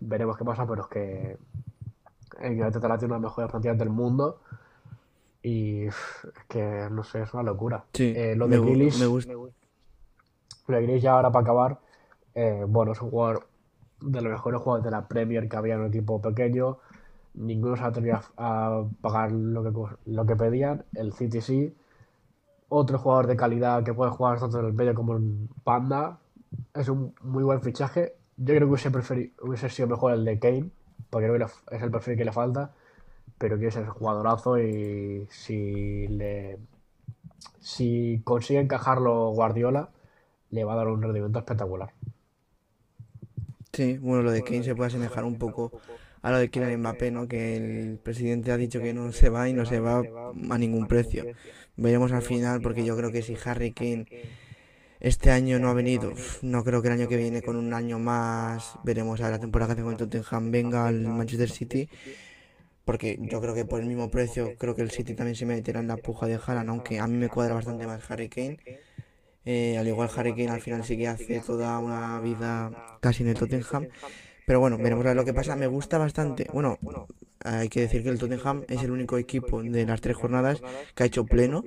Veremos 0.00 0.36
qué 0.36 0.44
pasa, 0.44 0.66
pero 0.66 0.82
es 0.82 0.88
que 0.88 1.38
en 2.40 2.52
Inglaterra 2.52 2.98
tiene 2.98 3.14
una 3.14 3.20
de 3.20 3.22
las 3.22 3.30
mejores 3.30 3.50
plantillas 3.50 3.78
del 3.78 3.90
mundo. 3.90 4.40
Y 5.42 5.84
es 5.84 5.94
que, 6.48 6.88
no 6.90 7.04
sé, 7.04 7.22
es 7.22 7.34
una 7.34 7.42
locura. 7.42 7.84
Sí, 7.92 8.12
eh, 8.16 8.34
lo 8.34 8.48
de 8.48 8.58
Grealish, 8.58 8.98
me 8.98 9.06
gusta. 9.06 9.32
Lo 9.32 9.46
de 10.66 10.82
Grealish 10.82 11.02
ya 11.02 11.12
ahora 11.12 11.30
para 11.30 11.42
acabar, 11.42 11.78
bueno, 12.68 12.92
es 12.92 13.00
un 13.02 13.10
jugador 13.10 13.46
de 14.00 14.20
los 14.20 14.32
mejores 14.32 14.60
jugadores 14.60 14.84
de 14.84 14.90
la 14.90 15.08
Premier 15.08 15.48
que 15.48 15.56
había 15.56 15.74
en 15.74 15.80
un 15.80 15.86
equipo 15.88 16.20
pequeño. 16.20 16.78
Ninguno 17.34 17.76
se 17.76 17.84
atrevía 17.84 18.22
a 18.36 18.84
pagar 19.00 19.32
lo 19.32 19.62
que, 19.64 19.96
lo 20.06 20.26
que 20.26 20.36
pedían. 20.36 20.84
El 20.94 21.12
City 21.12 21.40
sí. 21.40 21.74
Otro 22.68 22.98
jugador 22.98 23.26
de 23.26 23.36
calidad 23.36 23.84
que 23.84 23.94
puede 23.94 24.10
jugar 24.10 24.40
tanto 24.40 24.58
en 24.60 24.66
el 24.66 24.72
medio 24.72 24.94
como 24.94 25.16
en 25.16 25.48
Panda. 25.64 26.18
Es 26.74 26.88
un 26.88 27.14
muy 27.22 27.44
buen 27.44 27.60
fichaje. 27.62 28.14
Yo 28.36 28.54
creo 28.54 28.60
que 28.60 28.64
hubiese, 28.88 29.32
hubiese 29.42 29.68
sido 29.70 29.88
mejor 29.88 30.12
el 30.12 30.24
de 30.24 30.38
Kane, 30.38 30.70
porque 31.10 31.28
creo 31.28 31.48
que 31.48 31.76
es 31.76 31.82
el 31.82 31.90
perfil 31.90 32.16
que 32.16 32.24
le 32.24 32.32
falta 32.32 32.72
pero 33.38 33.56
quiere 33.56 33.72
ser 33.72 33.86
jugadorazo 33.86 34.58
y 34.58 35.26
si 35.30 36.06
le 36.08 36.58
si 37.60 38.22
consigue 38.24 38.60
encajarlo 38.60 39.30
Guardiola 39.30 39.90
le 40.50 40.64
va 40.64 40.74
a 40.74 40.76
dar 40.76 40.88
un 40.88 41.02
rendimiento 41.02 41.38
espectacular. 41.40 41.92
Sí, 43.74 43.98
bueno, 43.98 44.22
lo 44.22 44.30
de 44.30 44.42
Kane 44.42 44.62
se 44.62 44.74
puede 44.74 44.88
asemejar 44.88 45.24
un 45.24 45.36
poco 45.36 45.72
a 46.22 46.30
lo 46.30 46.38
de 46.38 46.48
Kylian 46.48 46.80
Mbappé, 46.80 47.10
¿no? 47.10 47.26
Que 47.26 47.56
el 47.56 47.98
presidente 47.98 48.52
ha 48.52 48.56
dicho 48.56 48.80
que 48.80 48.94
no 48.94 49.12
se 49.12 49.28
va 49.28 49.48
y 49.48 49.52
no 49.52 49.66
se 49.66 49.80
va 49.80 50.02
a 50.50 50.58
ningún 50.58 50.86
precio. 50.86 51.24
Veremos 51.76 52.12
al 52.12 52.22
final, 52.22 52.60
porque 52.62 52.84
yo 52.84 52.96
creo 52.96 53.10
que 53.10 53.22
si 53.22 53.36
Harry 53.44 53.72
Kane 53.72 54.06
este 55.00 55.30
año 55.30 55.58
no 55.58 55.68
ha 55.68 55.74
venido, 55.74 56.12
no 56.42 56.64
creo 56.64 56.80
que 56.80 56.88
el 56.88 56.94
año 56.94 57.08
que 57.08 57.16
viene 57.16 57.42
con 57.42 57.56
un 57.56 57.74
año 57.74 57.98
más, 57.98 58.78
veremos 58.84 59.20
a 59.20 59.30
la 59.30 59.38
temporada 59.38 59.74
que 59.74 59.80
hace 59.80 59.82
con 59.82 59.96
Tottenham 59.96 60.50
venga 60.50 60.86
al 60.86 61.00
Manchester 61.00 61.50
City 61.50 61.88
porque 62.84 63.18
yo 63.20 63.40
creo 63.40 63.54
que 63.54 63.64
por 63.64 63.80
el 63.80 63.86
mismo 63.86 64.10
precio 64.10 64.54
creo 64.58 64.74
que 64.74 64.82
el 64.82 64.90
City 64.90 65.14
también 65.14 65.36
se 65.36 65.46
meterá 65.46 65.80
en 65.80 65.88
la 65.88 65.96
puja 65.96 66.26
de 66.26 66.38
Haaland, 66.44 66.68
aunque 66.68 67.00
a 67.00 67.06
mí 67.06 67.16
me 67.16 67.28
cuadra 67.28 67.54
bastante 67.54 67.86
más 67.86 68.10
Harry 68.10 68.28
Kane. 68.28 68.58
Eh, 69.44 69.76
al 69.78 69.86
igual 69.86 70.10
Harry 70.16 70.30
Kane 70.30 70.50
al 70.50 70.60
final 70.60 70.84
sí 70.84 70.96
que 70.96 71.08
hace 71.08 71.40
toda 71.40 71.78
una 71.78 72.18
vida 72.20 72.98
casi 73.00 73.22
en 73.22 73.30
el 73.30 73.34
Tottenham. 73.36 73.88
Pero 74.46 74.60
bueno, 74.60 74.76
veremos 74.76 75.04
a 75.04 75.08
ver 75.08 75.16
lo 75.16 75.24
que 75.24 75.34
pasa. 75.34 75.56
Me 75.56 75.66
gusta 75.66 75.98
bastante. 75.98 76.46
Bueno, 76.52 76.78
hay 77.44 77.68
que 77.68 77.80
decir 77.80 78.02
que 78.02 78.10
el 78.10 78.18
Tottenham 78.18 78.64
es 78.68 78.82
el 78.82 78.90
único 78.90 79.18
equipo 79.18 79.62
de 79.62 79.86
las 79.86 80.00
tres 80.00 80.16
jornadas 80.16 80.60
que 80.94 81.02
ha 81.02 81.06
hecho 81.06 81.24
pleno 81.24 81.62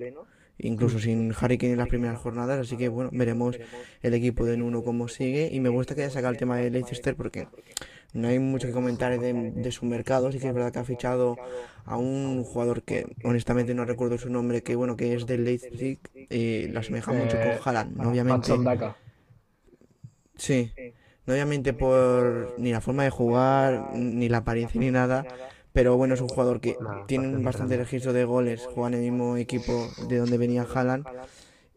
incluso 0.60 1.00
sin 1.00 1.34
Harry 1.40 1.58
Kane 1.58 1.74
en 1.74 1.80
las 1.80 1.88
primeras 1.88 2.20
jornadas, 2.20 2.60
así 2.60 2.78
que 2.78 2.90
bueno, 2.90 3.10
veremos 3.14 3.58
el 4.02 4.14
equipo 4.14 4.46
de 4.46 4.58
Nuno 4.58 4.84
cómo 4.84 5.08
sigue. 5.08 5.50
Y 5.52 5.60
me 5.60 5.70
gusta 5.70 5.96
que 5.96 6.02
haya 6.04 6.12
sacado 6.12 6.32
el 6.32 6.38
tema 6.38 6.58
de 6.58 6.70
Leicester 6.70 7.16
porque 7.16 7.48
no 8.14 8.28
hay 8.28 8.40
mucho 8.40 8.68
que 8.68 8.74
comentar 8.74 9.20
de, 9.20 9.72
su 9.72 9.86
mercado, 9.86 10.32
sí 10.32 10.40
que 10.40 10.48
es 10.48 10.54
verdad 10.54 10.72
que 10.72 10.80
ha 10.80 10.84
fichado 10.84 11.38
a 11.86 11.98
un 11.98 12.44
jugador 12.44 12.84
que 12.84 13.06
honestamente 13.24 13.74
no 13.74 13.86
recuerdo 13.86 14.18
su 14.18 14.30
nombre, 14.30 14.64
que 14.64 14.76
bueno, 14.76 14.96
que 14.96 15.14
es 15.14 15.26
del 15.26 15.44
Leipzig 15.44 16.00
y 16.30 16.68
lo 16.68 16.80
asemeja 16.80 17.12
mucho 17.14 17.38
con 17.38 17.48
eh, 17.48 17.60
Haaland, 17.64 18.08
obviamente. 18.08 18.54
Sí, 20.36 20.72
no 21.26 21.34
obviamente 21.34 21.74
por 21.74 22.56
ni 22.58 22.72
la 22.72 22.82
forma 22.82 23.04
de 23.04 23.10
jugar, 23.10 23.92
ni 23.96 24.30
la 24.30 24.38
apariencia 24.38 24.80
ni 24.80 24.92
nada, 24.92 25.26
pero 25.78 25.96
bueno, 25.96 26.16
es 26.16 26.22
un 26.22 26.28
jugador 26.28 26.60
que 26.60 26.76
tiene 27.06 27.38
bastante 27.38 27.78
registro 27.78 28.12
de 28.12 28.26
goles, 28.26 28.66
juega 28.66 28.88
en 28.88 28.94
el 28.96 29.02
mismo 29.02 29.38
equipo 29.38 29.88
de 30.10 30.18
donde 30.18 30.40
venía 30.40 30.64
Haaland 30.64 31.06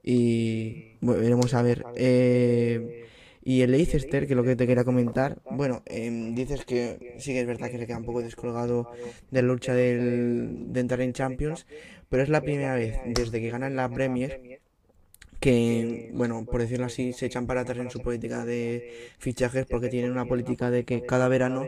y 0.02 0.96
bueno, 1.02 1.20
veremos 1.20 1.52
a 1.52 1.60
ver. 1.60 1.84
Eh, 1.96 3.04
y 3.44 3.60
el 3.60 3.72
Leicester, 3.72 4.26
que 4.26 4.32
es 4.32 4.36
lo 4.38 4.42
que 4.42 4.56
te 4.56 4.66
quería 4.66 4.84
comentar, 4.84 5.42
bueno, 5.50 5.82
em, 5.84 6.34
dices 6.34 6.64
que 6.64 7.16
sí 7.18 7.34
que 7.34 7.40
es 7.40 7.46
verdad 7.46 7.70
que 7.70 7.76
se 7.76 7.86
queda 7.86 7.98
un 7.98 8.06
poco 8.06 8.22
descolgado 8.22 8.90
de 9.30 9.42
la 9.42 9.48
lucha 9.48 9.74
del, 9.74 10.72
de 10.72 10.80
entrar 10.80 11.02
en 11.02 11.12
Champions, 11.12 11.66
pero 12.08 12.22
es 12.22 12.30
la 12.30 12.40
primera 12.40 12.76
vez 12.76 12.96
desde 13.04 13.38
que 13.38 13.50
ganan 13.50 13.76
la 13.76 13.90
Premier 13.90 14.60
que, 15.40 16.10
bueno, 16.14 16.46
por 16.46 16.62
decirlo 16.62 16.86
así, 16.86 17.12
se 17.12 17.26
echan 17.26 17.46
para 17.46 17.62
atrás 17.62 17.76
en 17.76 17.90
su 17.90 18.00
política 18.00 18.46
de 18.46 19.10
fichajes 19.18 19.66
porque 19.66 19.88
tienen 19.88 20.10
una 20.10 20.24
política 20.24 20.70
de 20.70 20.84
que 20.84 21.04
cada 21.04 21.28
verano 21.28 21.66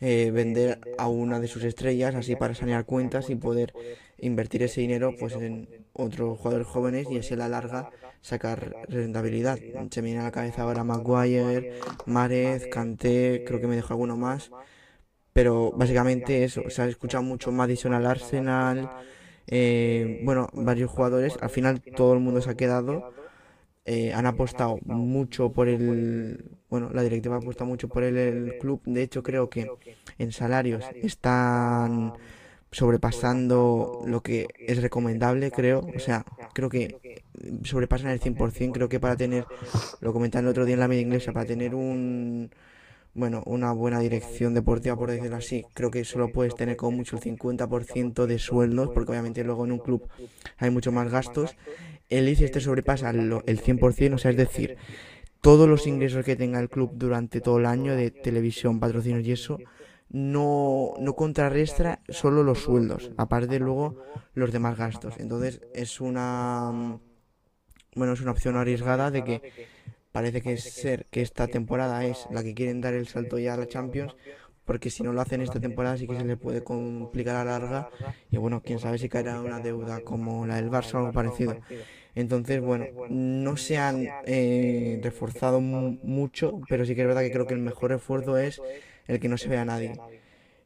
eh, 0.00 0.30
vender 0.30 0.80
a 0.96 1.08
una 1.08 1.40
de 1.40 1.48
sus 1.48 1.64
estrellas 1.64 2.14
así 2.14 2.36
para 2.36 2.54
sanear 2.54 2.84
cuentas 2.84 3.30
y 3.30 3.34
poder 3.34 3.74
invertir 4.18 4.62
ese 4.62 4.80
dinero 4.80 5.14
pues 5.18 5.34
en 5.34 5.68
otros 5.92 6.38
jugadores 6.38 6.66
jóvenes 6.66 7.08
y 7.10 7.18
así 7.18 7.34
a 7.34 7.38
la 7.38 7.48
larga 7.48 7.90
sacar 8.20 8.74
rentabilidad. 8.88 9.58
Se 9.90 10.00
viene 10.00 10.20
a 10.20 10.24
la 10.24 10.30
cabeza 10.30 10.62
ahora 10.62 10.84
Maguire, 10.84 11.80
Marez, 12.06 12.68
Kanté, 12.68 13.44
creo 13.46 13.60
que 13.60 13.66
me 13.66 13.76
dejo 13.76 13.92
alguno 13.92 14.16
más. 14.16 14.50
Pero 15.32 15.72
básicamente 15.72 16.44
eso, 16.44 16.68
se 16.68 16.82
ha 16.82 16.86
escuchado 16.86 17.22
mucho 17.22 17.52
Madison 17.52 17.92
al 17.94 18.06
Arsenal, 18.06 18.90
eh, 19.46 20.20
bueno, 20.24 20.48
varios 20.52 20.90
jugadores, 20.90 21.38
al 21.40 21.50
final 21.50 21.80
todo 21.80 22.12
el 22.14 22.20
mundo 22.20 22.40
se 22.40 22.50
ha 22.50 22.54
quedado 22.56 23.12
eh, 23.90 24.12
han 24.12 24.26
apostado 24.26 24.78
mucho 24.84 25.50
por 25.50 25.66
el, 25.66 26.44
bueno, 26.68 26.90
la 26.92 27.02
directiva 27.02 27.36
ha 27.36 27.38
apostado 27.38 27.70
mucho 27.70 27.88
por 27.88 28.02
el, 28.04 28.58
club. 28.60 28.82
De 28.84 29.02
hecho, 29.02 29.22
creo 29.22 29.48
que 29.48 29.66
en 30.18 30.30
salarios 30.30 30.84
están 31.02 32.12
sobrepasando 32.70 34.02
lo 34.04 34.22
que 34.22 34.46
es 34.58 34.82
recomendable, 34.82 35.50
creo. 35.50 35.86
O 35.96 35.98
sea, 36.00 36.26
creo 36.52 36.68
que 36.68 37.24
sobrepasan 37.64 38.10
el 38.10 38.20
100%. 38.20 38.72
Creo 38.72 38.90
que 38.90 39.00
para 39.00 39.16
tener, 39.16 39.46
lo 40.02 40.12
comenté 40.12 40.38
el 40.38 40.48
otro 40.48 40.66
día 40.66 40.74
en 40.74 40.80
la 40.80 40.88
media 40.88 41.02
inglesa, 41.02 41.32
para 41.32 41.46
tener 41.46 41.74
un, 41.74 42.50
bueno, 43.14 43.42
una 43.46 43.72
buena 43.72 44.00
dirección 44.00 44.52
deportiva, 44.52 44.96
por 44.96 45.10
decirlo 45.10 45.36
así, 45.36 45.64
creo 45.72 45.90
que 45.90 46.04
solo 46.04 46.30
puedes 46.30 46.54
tener 46.54 46.76
como 46.76 46.98
mucho 46.98 47.16
el 47.16 47.22
50% 47.22 48.26
de 48.26 48.38
sueldos, 48.38 48.90
porque 48.92 49.12
obviamente 49.12 49.42
luego 49.44 49.64
en 49.64 49.72
un 49.72 49.78
club 49.78 50.06
hay 50.58 50.68
mucho 50.68 50.92
más 50.92 51.10
gastos 51.10 51.56
el 52.08 52.28
este 52.28 52.60
sobrepasa 52.60 53.10
el 53.10 53.32
100%, 53.32 54.14
o 54.14 54.18
sea, 54.18 54.30
es 54.30 54.36
decir, 54.36 54.76
todos 55.40 55.68
los 55.68 55.86
ingresos 55.86 56.24
que 56.24 56.36
tenga 56.36 56.60
el 56.60 56.68
club 56.68 56.92
durante 56.94 57.40
todo 57.40 57.58
el 57.58 57.66
año 57.66 57.94
de 57.94 58.10
televisión, 58.10 58.80
patrocinios 58.80 59.26
y 59.26 59.32
eso, 59.32 59.58
no, 60.10 60.94
no 60.98 61.14
contrarrestra 61.14 62.00
solo 62.08 62.42
los 62.42 62.60
sueldos, 62.60 63.10
aparte 63.16 63.58
luego 63.58 64.02
los 64.34 64.52
demás 64.52 64.78
gastos. 64.78 65.14
Entonces 65.18 65.60
es 65.74 66.00
una 66.00 66.98
bueno, 67.94 68.12
es 68.12 68.20
una 68.20 68.30
opción 68.30 68.56
arriesgada 68.56 69.10
de 69.10 69.24
que 69.24 69.42
parece 70.12 70.40
que 70.40 70.56
ser 70.56 71.06
que 71.10 71.20
esta 71.20 71.48
temporada 71.48 72.04
es 72.04 72.26
la 72.30 72.42
que 72.42 72.54
quieren 72.54 72.80
dar 72.80 72.94
el 72.94 73.08
salto 73.08 73.38
ya 73.38 73.54
a 73.54 73.56
la 73.56 73.66
Champions, 73.66 74.14
porque 74.64 74.90
si 74.90 75.02
no 75.02 75.12
lo 75.12 75.20
hacen 75.20 75.40
esta 75.40 75.60
temporada 75.60 75.96
sí 75.96 76.06
que 76.06 76.16
se 76.16 76.24
le 76.24 76.36
puede 76.36 76.62
complicar 76.62 77.36
a 77.36 77.44
larga 77.44 77.90
y 78.30 78.36
bueno, 78.36 78.62
quién 78.62 78.78
sabe 78.78 78.98
si 78.98 79.08
caerá 79.08 79.40
una 79.40 79.60
deuda 79.60 80.00
como 80.00 80.46
la 80.46 80.56
del 80.56 80.70
Barça 80.70 80.94
o 80.94 80.98
algo 80.98 81.12
parecido. 81.12 81.56
Entonces, 82.14 82.60
bueno, 82.60 82.86
no 83.08 83.56
se 83.56 83.78
han 83.78 84.08
eh, 84.26 85.00
reforzado 85.02 85.60
mucho, 85.60 86.60
pero 86.68 86.84
sí 86.84 86.94
que 86.94 87.02
es 87.02 87.06
verdad 87.06 87.22
que 87.22 87.30
creo 87.30 87.46
que 87.46 87.54
el 87.54 87.60
mejor 87.60 87.92
esfuerzo 87.92 88.36
es 88.38 88.60
el 89.06 89.20
que 89.20 89.28
no 89.28 89.38
se 89.38 89.48
vea 89.48 89.62
a 89.62 89.64
nadie. 89.64 89.92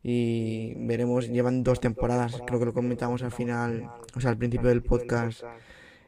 y 0.03 0.75
veremos, 0.79 1.29
llevan 1.29 1.63
dos 1.63 1.81
temporadas, 1.81 2.43
creo 2.47 2.59
que 2.59 2.67
lo 2.67 2.75
comentamos 2.75 3.23
al 3.23 3.31
final, 3.31 3.89
o 4.17 4.21
sea, 4.21 4.31
al 4.31 4.39
principio 4.39 4.69
del 4.69 4.83
podcast, 4.83 5.45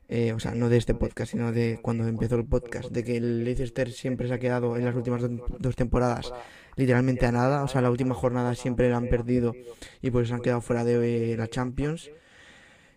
eh, 0.09 0.32
o 0.32 0.41
sea, 0.41 0.55
no 0.55 0.68
de 0.68 0.78
este 0.78 0.95
podcast, 0.95 1.32
sino 1.32 1.53
de 1.53 1.78
cuando 1.80 2.07
empezó 2.09 2.37
el 2.37 2.45
podcast, 2.45 2.91
de 2.91 3.05
que 3.05 3.16
el 3.16 3.45
Leicester 3.45 3.93
siempre 3.93 4.26
se 4.28 4.35
ha 4.35 4.39
quedado 4.39 4.76
en 4.76 4.85
las 4.85 4.97
últimas 4.97 5.22
dos 5.59 5.76
temporadas 5.76 6.32
literalmente 6.76 7.26
a 7.26 7.32
nada, 7.32 7.62
o 7.62 7.68
sea, 7.68 7.80
la 7.80 7.91
última 7.91 8.14
jornada 8.14 8.55
siempre 8.55 8.91
la 8.91 8.97
han 8.97 9.09
perdido 9.09 9.55
y 10.03 10.11
por 10.11 10.22
eso 10.22 10.35
han 10.35 10.41
quedado 10.41 10.61
fuera 10.61 10.85
de 10.85 11.37
la 11.37 11.49
Champions. 11.49 12.11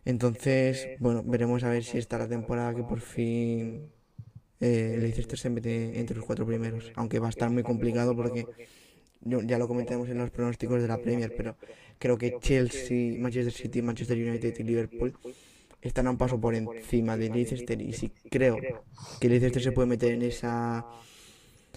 Entonces, 0.08 0.88
bueno, 1.00 1.22
veremos 1.26 1.66
a 1.66 1.70
ver 1.70 1.84
si 1.84 1.98
está 1.98 2.18
la 2.18 2.30
temporada 2.30 2.74
que 2.74 2.82
por 2.82 3.02
fin 3.02 3.90
eh, 4.62 4.96
Leicester 5.02 5.38
se 5.38 5.50
mete 5.50 6.00
entre 6.00 6.16
los 6.16 6.26
cuatro 6.26 6.46
primeros, 6.46 6.94
aunque 6.96 7.20
va 7.20 7.28
a 7.28 7.30
estar 7.30 7.50
muy 7.50 7.62
complicado 7.62 8.16
porque 8.16 8.46
ya 9.20 9.58
lo 9.58 9.68
comentamos 9.68 10.08
en 10.08 10.20
los 10.20 10.30
pronósticos 10.30 10.82
de 10.82 10.88
la 10.88 10.98
Premier, 10.98 11.34
pero 11.36 11.58
creo 12.00 12.18
que 12.18 12.38
Chelsea, 12.40 13.20
Manchester 13.20 13.52
City, 13.52 13.82
Manchester 13.82 14.18
United 14.18 14.58
y 14.58 14.64
Liverpool 14.64 15.14
están 15.82 16.08
a 16.08 16.12
un 16.12 16.18
paso 16.18 16.40
por 16.40 16.56
encima 16.56 17.18
de 17.18 17.30
Leicester 17.30 17.82
y 17.82 17.92
sí 17.92 18.10
creo 18.32 18.60
que 19.20 19.28
Leicester 19.28 19.62
se 19.62 19.74
puede 19.74 19.90
meter 19.90 20.14
en 20.14 20.22
esa 20.22 20.86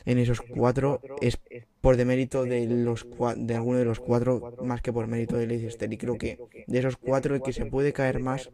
en 0.05 0.19
esos 0.19 0.41
cuatro 0.41 1.01
es 1.21 1.39
por 1.81 1.97
demérito 1.97 2.45
de 2.45 2.67
los 2.67 3.07
de 3.37 3.55
alguno 3.55 3.79
de 3.79 3.85
los 3.85 4.01
cuatro 4.01 4.57
más 4.63 4.83
que 4.83 4.93
por 4.93 5.07
mérito 5.07 5.37
de 5.37 5.47
Leicester 5.47 5.93
y 5.93 5.97
creo 5.97 6.19
que 6.19 6.39
de 6.67 6.79
esos 6.79 6.97
cuatro 6.97 7.35
el 7.35 7.43
que 7.43 7.53
se 7.53 7.67
puede 7.67 7.93
caer 7.93 8.21
más 8.21 8.51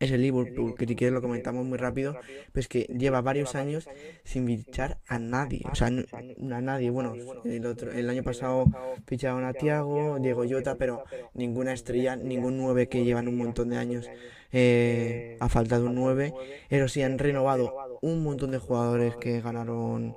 es 0.00 0.10
el 0.12 0.22
Liverpool, 0.22 0.74
que 0.76 0.86
si 0.86 0.96
quieres 0.96 1.12
lo 1.12 1.20
comentamos 1.20 1.66
muy 1.66 1.76
rápido, 1.76 2.16
pues 2.52 2.68
que 2.68 2.84
lleva 2.84 3.20
varios 3.20 3.54
años 3.54 3.86
sin 4.24 4.46
fichar 4.46 4.98
a 5.06 5.18
nadie, 5.18 5.60
o 5.70 5.74
sea, 5.74 5.88
a 5.88 6.60
nadie. 6.62 6.88
Bueno, 6.88 7.12
el, 7.44 7.66
otro, 7.66 7.92
el 7.92 8.08
año 8.08 8.22
pasado 8.22 8.64
ficharon 9.06 9.44
a 9.44 9.52
Thiago, 9.52 10.18
Diego 10.18 10.44
Jota, 10.48 10.76
pero 10.76 11.04
ninguna 11.34 11.74
estrella, 11.74 12.16
ningún 12.16 12.56
nueve 12.56 12.88
que 12.88 13.04
llevan 13.04 13.28
un 13.28 13.36
montón 13.36 13.68
de 13.68 13.76
años 13.76 14.10
eh, 14.52 15.36
ha 15.38 15.48
faltado 15.48 15.86
un 15.86 15.94
9. 15.94 16.32
Pero 16.68 16.88
sí 16.88 17.02
han 17.02 17.18
renovado 17.18 17.98
un 18.00 18.22
montón 18.22 18.50
de 18.52 18.58
jugadores 18.58 19.16
que 19.16 19.40
ganaron 19.40 20.16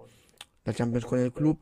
la 0.65 0.73
Champions 0.73 1.05
con 1.05 1.19
el 1.19 1.31
club. 1.31 1.59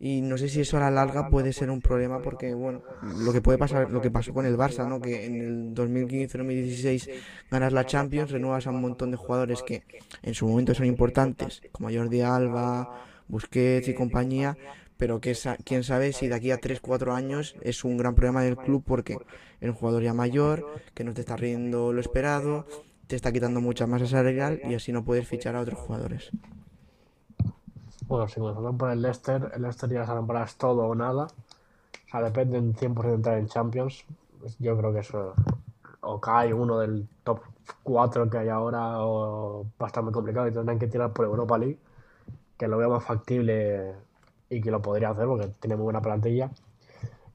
Y 0.00 0.20
no 0.20 0.38
sé 0.38 0.48
si 0.48 0.60
eso 0.60 0.76
a 0.76 0.80
la 0.80 0.90
larga 0.92 1.28
puede 1.28 1.52
ser 1.52 1.70
un 1.70 1.80
problema 1.80 2.22
porque 2.22 2.54
bueno 2.54 2.82
lo 3.02 3.32
que 3.32 3.40
puede 3.40 3.58
pasar 3.58 3.90
lo 3.90 4.00
que 4.00 4.12
pasó 4.12 4.32
con 4.32 4.46
el 4.46 4.56
Barça 4.56 4.88
no 4.88 5.00
que 5.00 5.26
en 5.26 5.40
el 5.40 5.74
2015-2016 5.74 7.10
ganas 7.50 7.72
la 7.72 7.84
Champions 7.84 8.30
renuevas 8.30 8.68
a 8.68 8.70
un 8.70 8.80
montón 8.80 9.10
de 9.10 9.16
jugadores 9.16 9.64
que 9.64 9.82
en 10.22 10.34
su 10.34 10.46
momento 10.46 10.72
son 10.72 10.86
importantes 10.86 11.62
como 11.72 11.90
Jordi 11.90 12.20
Alba 12.20 13.02
Busquets 13.26 13.88
y 13.88 13.94
compañía 13.94 14.56
pero 14.98 15.20
que 15.20 15.36
quién 15.64 15.82
sabe 15.82 16.12
si 16.12 16.28
de 16.28 16.34
aquí 16.36 16.52
a 16.52 16.60
3-4 16.60 17.12
años 17.12 17.56
es 17.62 17.82
un 17.82 17.96
gran 17.96 18.14
problema 18.14 18.42
del 18.42 18.56
club 18.56 18.84
porque 18.86 19.18
es 19.60 19.68
un 19.68 19.74
jugador 19.74 20.04
ya 20.04 20.14
mayor 20.14 20.64
que 20.94 21.02
no 21.02 21.12
te 21.12 21.22
está 21.22 21.36
riendo 21.36 21.92
lo 21.92 22.00
esperado 22.00 22.66
te 23.08 23.16
está 23.16 23.32
quitando 23.32 23.60
mucha 23.60 23.88
masa 23.88 24.06
salarial 24.06 24.60
y 24.62 24.74
así 24.74 24.92
no 24.92 25.04
puedes 25.04 25.26
fichar 25.26 25.56
a 25.56 25.60
otros 25.60 25.80
jugadores 25.80 26.30
bueno, 28.08 28.26
si 28.26 28.40
comenzamos 28.40 28.74
por 28.76 28.90
el 28.90 29.02
Leicester, 29.02 29.52
el 29.54 29.62
Leicester 29.62 29.90
ya 29.90 30.06
saben 30.06 30.26
para 30.26 30.46
todo 30.46 30.86
o 30.86 30.94
nada. 30.94 31.24
O 31.24 32.10
sea, 32.10 32.22
dependen 32.22 32.74
100% 32.74 33.02
de 33.10 33.14
entrar 33.14 33.38
en 33.38 33.48
Champions. 33.48 34.04
Yo 34.58 34.76
creo 34.78 34.92
que 34.92 35.00
eso 35.00 35.34
o 36.00 36.20
cae 36.20 36.54
uno 36.54 36.78
del 36.78 37.06
top 37.22 37.40
4 37.82 38.30
que 38.30 38.38
hay 38.38 38.48
ahora 38.48 39.04
o 39.04 39.66
va 39.80 39.86
a 39.86 39.88
estar 39.88 40.02
muy 40.02 40.12
complicado 40.12 40.48
y 40.48 40.52
tendrán 40.52 40.78
que 40.78 40.86
tirar 40.86 41.12
por 41.12 41.26
Europa 41.26 41.58
League, 41.58 41.78
que 42.56 42.68
lo 42.68 42.78
veo 42.78 42.88
más 42.90 43.04
factible 43.04 43.94
y 44.48 44.60
que 44.62 44.70
lo 44.70 44.80
podría 44.80 45.10
hacer 45.10 45.26
porque 45.26 45.48
tiene 45.60 45.76
muy 45.76 45.84
buena 45.84 46.00
plantilla. 46.00 46.50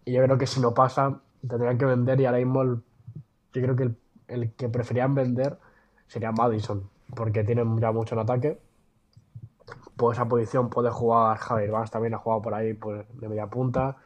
Y 0.06 0.14
yo 0.14 0.24
creo 0.24 0.38
que 0.40 0.48
si 0.48 0.60
no 0.60 0.74
pasa, 0.74 1.22
tendrían 1.48 1.78
que 1.78 1.86
vender 1.86 2.20
y 2.20 2.26
ahora 2.26 2.40
mismo 2.40 2.64
yo 2.66 3.62
creo 3.62 3.76
que 3.76 3.84
el, 3.84 3.98
el 4.28 4.54
que 4.54 4.70
preferían 4.70 5.14
vender 5.14 5.60
sería 6.08 6.32
Madison, 6.32 6.90
porque 7.16 7.44
tienen 7.44 7.80
ya 7.80 7.92
mucho 7.92 8.16
en 8.16 8.22
ataque 8.22 8.60
por 9.96 10.14
esa 10.14 10.26
posición 10.26 10.70
puede 10.70 10.90
jugar 10.90 11.38
Javier 11.38 11.72
Vance 11.72 11.92
también 11.92 12.14
ha 12.14 12.18
jugado 12.18 12.42
por 12.42 12.54
ahí 12.54 12.74
pues, 12.74 13.06
de 13.14 13.30
media 13.30 13.48
punta. 13.48 13.98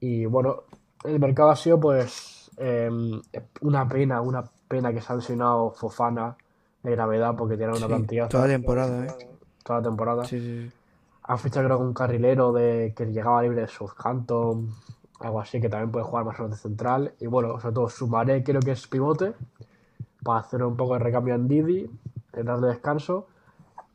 Y 0.00 0.26
bueno, 0.26 0.64
el 1.04 1.18
mercado 1.18 1.50
ha 1.50 1.56
sido 1.56 1.80
pues 1.80 2.50
em, 2.56 3.20
una 3.62 3.88
pena, 3.88 4.20
una 4.20 4.44
pena 4.68 4.92
que 4.92 5.00
se 5.00 5.12
ha 5.12 5.16
lesionado 5.16 5.70
Fofana 5.70 6.36
de 6.82 6.90
gravedad 6.90 7.34
porque 7.36 7.56
tiene 7.56 7.76
una 7.76 7.86
plantilla. 7.86 8.28
Toda 8.28 8.46
la 8.46 8.54
temporada, 8.54 9.06
¿eh? 9.06 9.28
Toda 9.62 9.80
la 9.80 9.84
temporada. 9.84 10.24
Sí, 10.24 10.40
sí. 10.40 10.72
Han 11.24 11.38
fichado 11.38 11.66
creo 11.66 11.78
que 11.78 11.84
un 11.84 11.94
carrilero 11.94 12.52
de 12.52 12.94
que 12.96 13.06
llegaba 13.06 13.42
libre 13.42 13.62
de 13.62 13.68
Southampton, 13.68 14.70
algo 15.20 15.40
así, 15.40 15.60
que 15.60 15.68
también 15.68 15.90
puede 15.90 16.04
jugar 16.04 16.24
más 16.24 16.38
o 16.38 16.48
de 16.48 16.56
central. 16.56 17.14
Y 17.18 17.26
bueno, 17.26 17.58
sobre 17.60 17.74
todo 17.74 17.88
sumaré, 17.88 18.44
creo 18.44 18.60
que 18.60 18.72
es 18.72 18.86
pivote, 18.86 19.34
para 20.22 20.40
hacer 20.40 20.62
un 20.62 20.76
poco 20.76 20.94
de 20.94 21.00
recambio 21.00 21.34
en 21.34 21.48
Didi, 21.48 21.90
en 22.32 22.46
darle 22.46 22.68
descanso. 22.68 23.26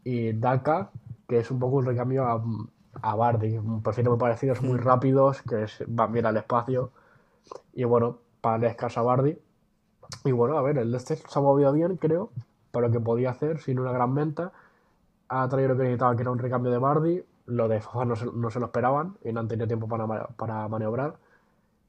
Y 0.04 0.34
Daka, 0.34 0.92
que 1.28 1.40
es 1.40 1.52
un 1.52 1.60
poco 1.60 1.78
un 1.78 1.86
recambio 1.86 2.26
a, 2.26 2.44
a 3.02 3.16
Bardi. 3.16 3.60
Perfiles 3.84 4.10
muy 4.10 4.20
parecidos, 4.20 4.62
muy 4.62 4.78
mm. 4.78 4.84
rápidos, 4.84 5.42
que 5.42 5.66
van 5.88 6.12
bien 6.12 6.26
al 6.26 6.38
espacio. 6.38 6.92
Y 7.74 7.84
bueno, 7.84 8.20
descanso 8.60 9.00
a 9.00 9.04
Bardi. 9.04 9.38
Y 10.26 10.32
bueno, 10.32 10.58
a 10.58 10.62
ver, 10.62 10.78
el 10.78 10.92
Leicester 10.92 11.18
se 11.18 11.40
ha 11.40 11.42
movido 11.42 11.72
bien, 11.74 11.98
creo, 11.98 12.32
para 12.72 12.88
lo 12.88 12.94
que 12.94 13.00
podía 13.00 13.32
hacer, 13.32 13.60
sin 13.60 13.80
una 13.80 13.92
gran 13.92 14.14
venta. 14.14 14.52
Ha 15.30 15.48
traído 15.48 15.70
lo 15.70 15.78
que 15.78 15.84
necesitaba, 15.84 16.16
que 16.16 16.22
era 16.24 16.32
un 16.32 16.40
recambio 16.40 16.72
de 16.72 16.78
Bardi. 16.78 17.24
Lo 17.46 17.68
de 17.68 17.82
Fofana 17.82 18.06
no 18.06 18.16
se, 18.16 18.26
no 18.26 18.50
se, 18.50 18.60
lo 18.60 18.68
esperaban 18.68 19.18
y 19.24 19.32
no 19.32 19.40
han 19.40 19.48
tenido 19.48 19.68
tiempo 19.68 19.88
para, 19.88 20.28
para 20.28 20.68
maniobrar. 20.68 21.16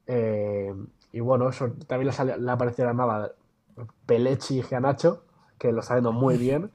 Eh, 0.07 0.73
y 1.11 1.19
bueno, 1.19 1.49
eso 1.49 1.69
también 1.87 2.11
le, 2.25 2.37
le 2.37 2.51
apareció 2.51 2.91
nada 2.93 3.31
Pelechi 4.05 4.59
y 4.59 4.63
Gianacho, 4.63 5.23
que 5.57 5.71
lo 5.71 5.81
está 5.81 5.95
viendo 5.95 6.11
muy 6.11 6.37
bien. 6.37 6.71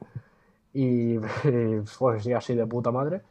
Y 0.80 1.18
pues 1.98 2.22
sí, 2.22 2.32
así 2.32 2.54
de 2.54 2.64
puta 2.64 2.92
madre. 2.92 3.22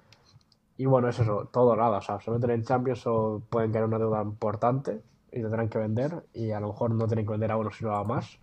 Y 0.76 0.86
bueno, 0.86 1.08
es 1.08 1.18
eso, 1.18 1.48
todo 1.50 1.78
nada. 1.78 2.00
O 2.00 2.02
sea, 2.02 2.20
se 2.20 2.30
meten 2.30 2.50
en 2.50 2.64
Champions 2.64 3.08
o 3.08 3.42
pueden 3.50 3.72
caer 3.72 3.86
una 3.86 3.98
deuda 3.98 4.22
importante 4.22 5.02
y 5.32 5.42
tendrán 5.42 5.70
que 5.70 5.78
vender. 5.78 6.26
Y 6.34 6.52
a 6.52 6.60
lo 6.60 6.68
mejor 6.68 6.92
no 6.92 7.08
tienen 7.08 7.26
que 7.26 7.32
vender 7.32 7.52
a 7.52 7.56
uno, 7.56 7.72
sino 7.72 7.96
a 7.96 8.04
más. 8.04 8.38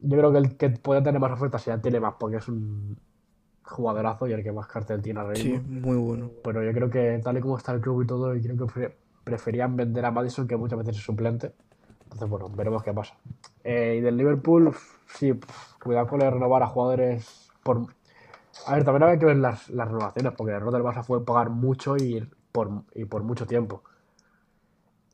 Yo 0.00 0.18
creo 0.18 0.30
que 0.30 0.38
el 0.38 0.56
que 0.58 0.68
puede 0.68 1.00
tener 1.00 1.18
más 1.22 1.32
ofertas 1.32 1.64
ya 1.64 1.80
tiene 1.80 2.00
más, 2.00 2.16
porque 2.20 2.36
es 2.36 2.48
un 2.48 2.98
jugadorazo 3.64 4.26
y 4.26 4.32
el 4.32 4.42
que 4.42 4.52
más 4.52 4.66
cartel 4.66 5.00
tiene 5.00 5.20
ahora 5.20 5.34
Sí, 5.34 5.58
muy 5.58 5.96
bueno. 5.96 6.30
Pero 6.44 6.62
yo 6.62 6.72
creo 6.72 6.90
que 6.90 7.18
tal 7.24 7.38
y 7.38 7.40
como 7.40 7.56
está 7.56 7.72
el 7.72 7.80
club 7.80 8.02
y 8.02 8.06
todo, 8.06 8.36
y 8.36 8.42
creo 8.42 8.66
que 8.66 8.94
preferían 9.24 9.74
vender 9.74 10.04
a 10.04 10.10
Madison, 10.10 10.46
que 10.46 10.58
muchas 10.58 10.78
veces 10.78 10.98
es 10.98 11.02
suplente. 11.02 11.52
Entonces, 12.04 12.28
bueno, 12.28 12.50
veremos 12.50 12.82
qué 12.82 12.92
pasa. 12.92 13.14
Eh, 13.64 13.96
y 13.98 14.00
del 14.02 14.18
Liverpool, 14.18 14.74
sí, 15.06 15.32
cuidado 15.82 16.08
con 16.08 16.20
renovar 16.20 16.62
a 16.62 16.66
jugadores 16.66 17.48
por 17.62 17.86
a 18.66 18.74
ver, 18.74 18.84
también 18.84 19.02
había 19.04 19.18
que 19.18 19.26
ver 19.26 19.36
las, 19.36 19.68
renovaciones, 19.68 20.32
porque 20.36 20.52
el 20.52 20.56
error 20.56 20.72
del 20.72 20.82
Barça 20.82 21.02
fue 21.02 21.24
pagar 21.24 21.50
mucho 21.50 21.96
y 21.96 22.26
por, 22.52 22.84
y 22.94 23.04
por 23.04 23.22
mucho 23.22 23.46
tiempo. 23.46 23.82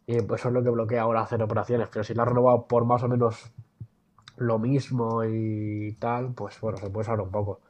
Y 0.07 0.23
pues 0.23 0.41
eso 0.41 0.49
es 0.49 0.55
lo 0.55 0.63
que 0.63 0.71
bloquea 0.71 1.03
ahora 1.03 1.21
hacer 1.21 1.43
operaciones. 1.43 1.89
Pero 1.93 2.03
si 2.03 2.15
la 2.15 2.23
ha 2.23 2.27
renovado 2.27 2.67
por 2.67 2.85
más 2.85 3.03
o 3.03 3.09
menos 3.09 3.53
lo 4.37 4.59
mismo 4.59 5.25
y 5.25 5.97
tal, 5.99 6.33
pues 6.33 6.61
bueno, 6.61 6.79
se 6.79 6.89
puede 6.89 7.05
saber 7.05 7.21
un 7.21 7.31
poco. 7.31 7.61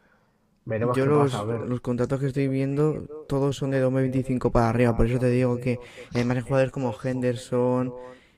Veremos 0.65 0.97
Yo 0.97 1.07
los, 1.07 1.33
los 1.67 1.81
contratos 1.81 2.21
que 2.21 2.27
estoy 2.27 2.47
viendo, 2.47 3.25
todos 3.27 3.57
son 3.57 3.71
de 3.71 3.81
2025 3.81 4.53
para 4.53 4.69
arriba. 4.69 4.97
Por 4.97 5.07
eso 5.07 5.19
te 5.19 5.31
digo 5.31 5.59
que 5.59 5.81
además 6.15 6.37
hay 6.37 6.43
jugadores 6.43 6.73
como 6.73 6.95
Henderson 7.03 7.95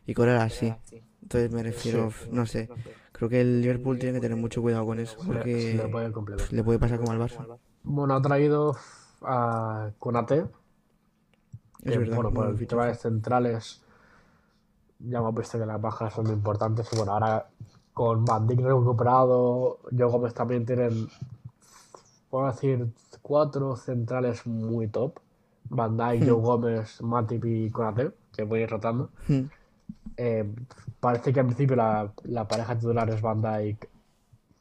y 0.07 0.15
cosas 0.15 0.43
así. 0.43 0.73
Entonces 1.23 1.53
me 1.53 1.63
refiero, 1.63 2.11
no 2.31 2.47
sé. 2.47 2.69
Creo 3.21 3.29
que 3.29 3.43
el 3.43 3.61
Liverpool 3.61 3.99
tiene 3.99 4.15
que 4.15 4.23
tener 4.23 4.39
mucho 4.39 4.63
cuidado 4.63 4.87
con 4.87 4.99
eso, 4.99 5.19
porque 5.27 5.75
le, 5.75 6.65
puede 6.65 6.79
pasar 6.79 6.99
como 6.99 7.13
al 7.13 7.19
Barça. 7.19 7.59
Bueno, 7.83 8.15
ha 8.15 8.23
traído 8.23 8.75
a 9.21 9.91
Conate. 9.99 10.47
Es 11.83 11.99
verdad, 11.99 12.17
bueno, 12.17 12.33
por 12.33 12.47
el 12.47 12.57
de 12.57 12.95
centrales 12.95 13.83
ya 15.01 15.19
hemos 15.19 15.35
visto 15.35 15.59
que 15.59 15.67
las 15.67 15.79
bajas 15.79 16.15
son 16.15 16.25
muy 16.25 16.33
importantes. 16.33 16.91
Y 16.95 16.97
bueno, 16.97 17.13
ahora 17.13 17.47
con 17.93 18.25
Van 18.25 18.47
Dijk 18.47 18.61
recuperado, 18.61 19.81
Joe 19.91 20.11
Gómez 20.11 20.33
también 20.33 20.65
tienen, 20.65 21.07
puedo 22.31 22.47
decir, 22.47 22.91
cuatro 23.21 23.77
centrales 23.77 24.47
muy 24.47 24.89
top. 24.89 25.19
Van 25.69 25.95
Dijk, 25.95 26.27
Joe 26.27 26.39
hmm. 26.39 26.43
Gómez, 26.43 27.03
Matip 27.03 27.45
y 27.45 27.69
Conate, 27.69 28.13
que 28.33 28.45
voy 28.45 28.61
a 28.61 28.63
ir 28.63 28.71
rotando. 28.71 29.11
Eh, 30.17 30.53
parece 31.01 31.33
que 31.33 31.41
en 31.41 31.47
principio 31.47 31.77
la, 31.77 32.13
la 32.25 32.47
pareja 32.47 32.77
titular 32.77 33.09
es 33.11 33.21
Van 33.23 33.41
Dijk 33.41 33.89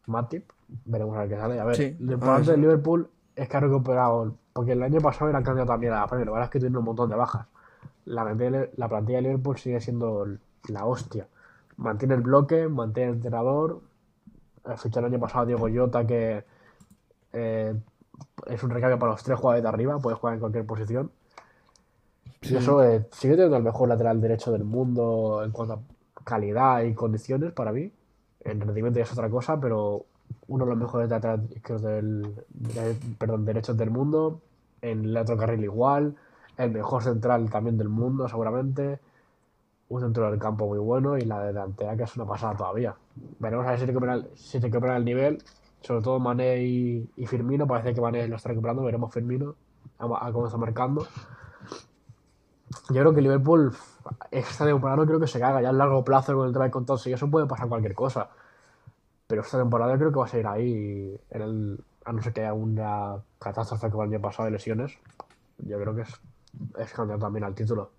Matip. 0.08 0.52
Veremos 0.86 1.16
a 1.16 1.22
ver 1.22 1.30
qué 1.30 1.38
sale. 1.38 1.60
A 1.60 1.66
ver, 1.66 1.96
lo 2.00 2.14
importante 2.14 2.52
del 2.52 2.62
Liverpool 2.62 3.10
es 3.36 3.50
que 3.50 3.58
ha 3.58 3.60
recuperado. 3.60 4.36
Porque 4.54 4.74
el 4.74 4.84
año 4.84 5.00
pasado 5.00 5.30
era 5.30 5.42
candidato 5.42 5.72
también 5.72 5.94
a 5.94 6.02
la 6.02 6.08
Premier. 6.08 6.28
La 6.28 6.34
verdad 6.34 6.46
es 6.48 6.52
que 6.52 6.60
tiene 6.60 6.78
un 6.78 6.84
montón 6.84 7.10
de 7.10 7.16
bajas. 7.16 7.48
La, 8.06 8.24
la 8.24 8.90
plantilla 8.90 9.18
de 9.18 9.22
Liverpool 9.22 9.58
sigue 9.58 9.80
siendo 9.80 10.26
la 10.68 10.86
hostia. 10.86 11.28
Mantiene 11.78 12.16
el 12.16 12.22
bloque, 12.22 12.68
mantiene 12.68 13.12
el 13.12 13.16
entrenador. 13.16 13.82
Fichó 14.78 15.00
el 15.00 15.06
año 15.06 15.20
pasado 15.20 15.46
Diego 15.46 15.68
Jota, 15.74 16.06
que 16.06 16.44
eh, 17.34 17.80
es 18.48 18.64
un 18.64 18.70
recambio 18.70 19.00
para 19.00 19.14
los 19.14 19.24
tres 19.24 19.40
jugadores 19.40 19.64
de 19.64 19.70
arriba. 19.70 19.98
Puede 20.00 20.18
jugar 20.18 20.34
en 20.36 20.40
cualquier 20.42 20.66
posición. 20.66 21.12
Eso 22.42 22.84
eh, 22.84 23.06
sigue 23.12 23.34
teniendo 23.34 23.58
el 23.58 23.64
mejor 23.64 23.90
lateral 23.90 24.22
derecho 24.22 24.52
del 24.52 24.64
mundo 24.64 25.42
en 25.44 25.52
cuanto 25.52 25.74
a 25.74 26.24
calidad 26.24 26.84
y 26.84 26.94
condiciones 26.94 27.52
para 27.52 27.72
mí. 27.72 27.92
En 28.42 28.62
rendimiento 28.62 29.00
ya 29.00 29.04
es 29.04 29.12
otra 29.12 29.30
cosa, 29.30 29.60
pero 29.60 30.06
uno 30.48 30.66
de 30.66 30.70
los 30.70 30.80
mejores 30.80 31.10
laterales 31.10 31.50
del, 31.82 32.34
perdón, 33.18 33.46
derechos 33.46 33.78
del 33.78 33.90
mundo. 33.92 34.42
En 34.82 35.06
el 35.06 35.18
otro 35.18 35.38
carril 35.38 35.64
igual. 35.64 36.16
El 36.58 36.72
mejor 36.72 37.04
central 37.04 37.50
también 37.50 37.78
del 37.78 37.90
mundo, 37.90 38.28
seguramente. 38.28 39.00
Un 39.90 40.02
centro 40.02 40.30
del 40.30 40.40
campo 40.40 40.68
muy 40.68 40.78
bueno 40.78 41.18
y 41.18 41.22
la 41.22 41.44
delantera 41.44 41.98
que 41.98 42.04
es 42.04 42.16
una 42.16 42.26
pasada 42.26 42.56
todavía. 42.56 42.96
Veremos 43.40 43.66
a 43.66 43.72
ver 43.72 43.80
si 43.80 43.86
recupera, 43.86 44.24
si 44.36 44.60
recupera 44.60 44.98
el 44.98 45.06
nivel. 45.06 45.44
Sobre 45.82 46.02
todo 46.02 46.20
Mané 46.20 46.64
y, 46.64 47.26
Firmino. 47.26 47.68
Parece 47.68 47.94
que 47.94 48.02
Mané 48.02 48.28
lo 48.28 48.36
está 48.36 48.50
recuperando. 48.50 48.84
Veremos 48.84 49.14
Firmino 49.14 49.56
a, 49.98 50.32
cómo 50.32 50.46
está 50.46 50.58
marcando. 50.58 51.06
Yo 52.90 53.02
creo 53.02 53.14
que 53.14 53.22
Liverpool 53.22 53.74
esta 54.32 54.66
temporada 54.66 54.98
no 54.98 55.06
creo 55.06 55.20
que 55.20 55.28
se 55.28 55.40
caga 55.40 55.62
ya 55.62 55.70
a 55.70 55.74
largo 55.74 56.04
plazo 56.04 56.36
con 56.36 56.48
el 56.48 56.54
tema 56.54 56.66
de 56.66 56.72
control. 56.72 57.00
Si 57.00 57.12
eso 57.12 57.30
puede 57.30 57.48
pasar 57.48 57.68
cualquier 57.68 57.94
cosa. 57.94 58.30
Pero 59.28 59.42
esta 59.42 59.58
temporada 59.60 59.98
creo 59.98 60.12
que 60.12 60.20
va 60.20 60.26
a 60.26 60.30
seguir 60.30 60.48
ahí. 60.48 61.20
En 61.30 61.42
el, 61.42 61.80
a 62.06 62.14
no 62.14 62.22
ser 62.22 62.34
que 62.34 62.42
haya 62.42 62.54
una 62.54 63.18
catástrofe 63.38 63.90
como 63.90 64.04
el 64.04 64.10
año 64.10 64.22
pasado 64.22 64.46
de 64.46 64.52
lesiones. 64.52 64.98
Yo 65.60 65.80
creo 65.80 65.96
que 65.96 66.02
es, 66.02 66.94
candidato 66.94 67.26
también 67.26 67.44
al 67.44 67.56
título. 67.56 67.92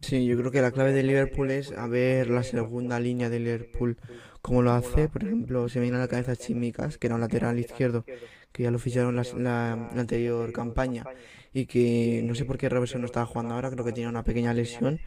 Sí, 0.00 0.26
yo 0.26 0.36
creo 0.36 0.50
que 0.50 0.62
la 0.62 0.70
clave 0.70 0.92
de 0.92 1.02
Liverpool 1.02 1.50
es 1.50 1.72
a 1.72 1.86
ver 1.88 2.30
la 2.30 2.44
segunda 2.44 3.00
línea 3.00 3.28
de 3.28 3.40
Liverpool 3.40 3.98
como 4.42 4.62
lo 4.62 4.72
hace. 4.72 5.08
Por 5.08 5.24
ejemplo, 5.24 5.68
se 5.68 5.80
viene 5.80 5.96
a 5.96 6.00
la 6.00 6.08
cabeza 6.08 6.36
Chimicas, 6.36 6.98
que 6.98 7.08
era 7.08 7.16
un 7.16 7.20
lateral 7.20 7.58
izquierdo, 7.58 8.04
que 8.52 8.64
ya 8.64 8.70
lo 8.70 8.78
ficharon 8.78 9.16
la, 9.16 9.24
la, 9.36 9.72
anterior 9.72 10.52
campaña 10.52 11.04
y 11.52 11.66
que 11.66 12.22
no 12.24 12.34
sé 12.34 12.44
por 12.44 12.58
qué 12.58 12.68
Robertson 12.68 13.00
no 13.00 13.06
estaba 13.06 13.26
jugando 13.26 13.54
ahora, 13.54 13.70
creo 13.70 13.84
que 13.84 13.92
tiene 13.92 14.08
una 14.08 14.22
pequeña 14.22 14.52
lesión 14.54 15.00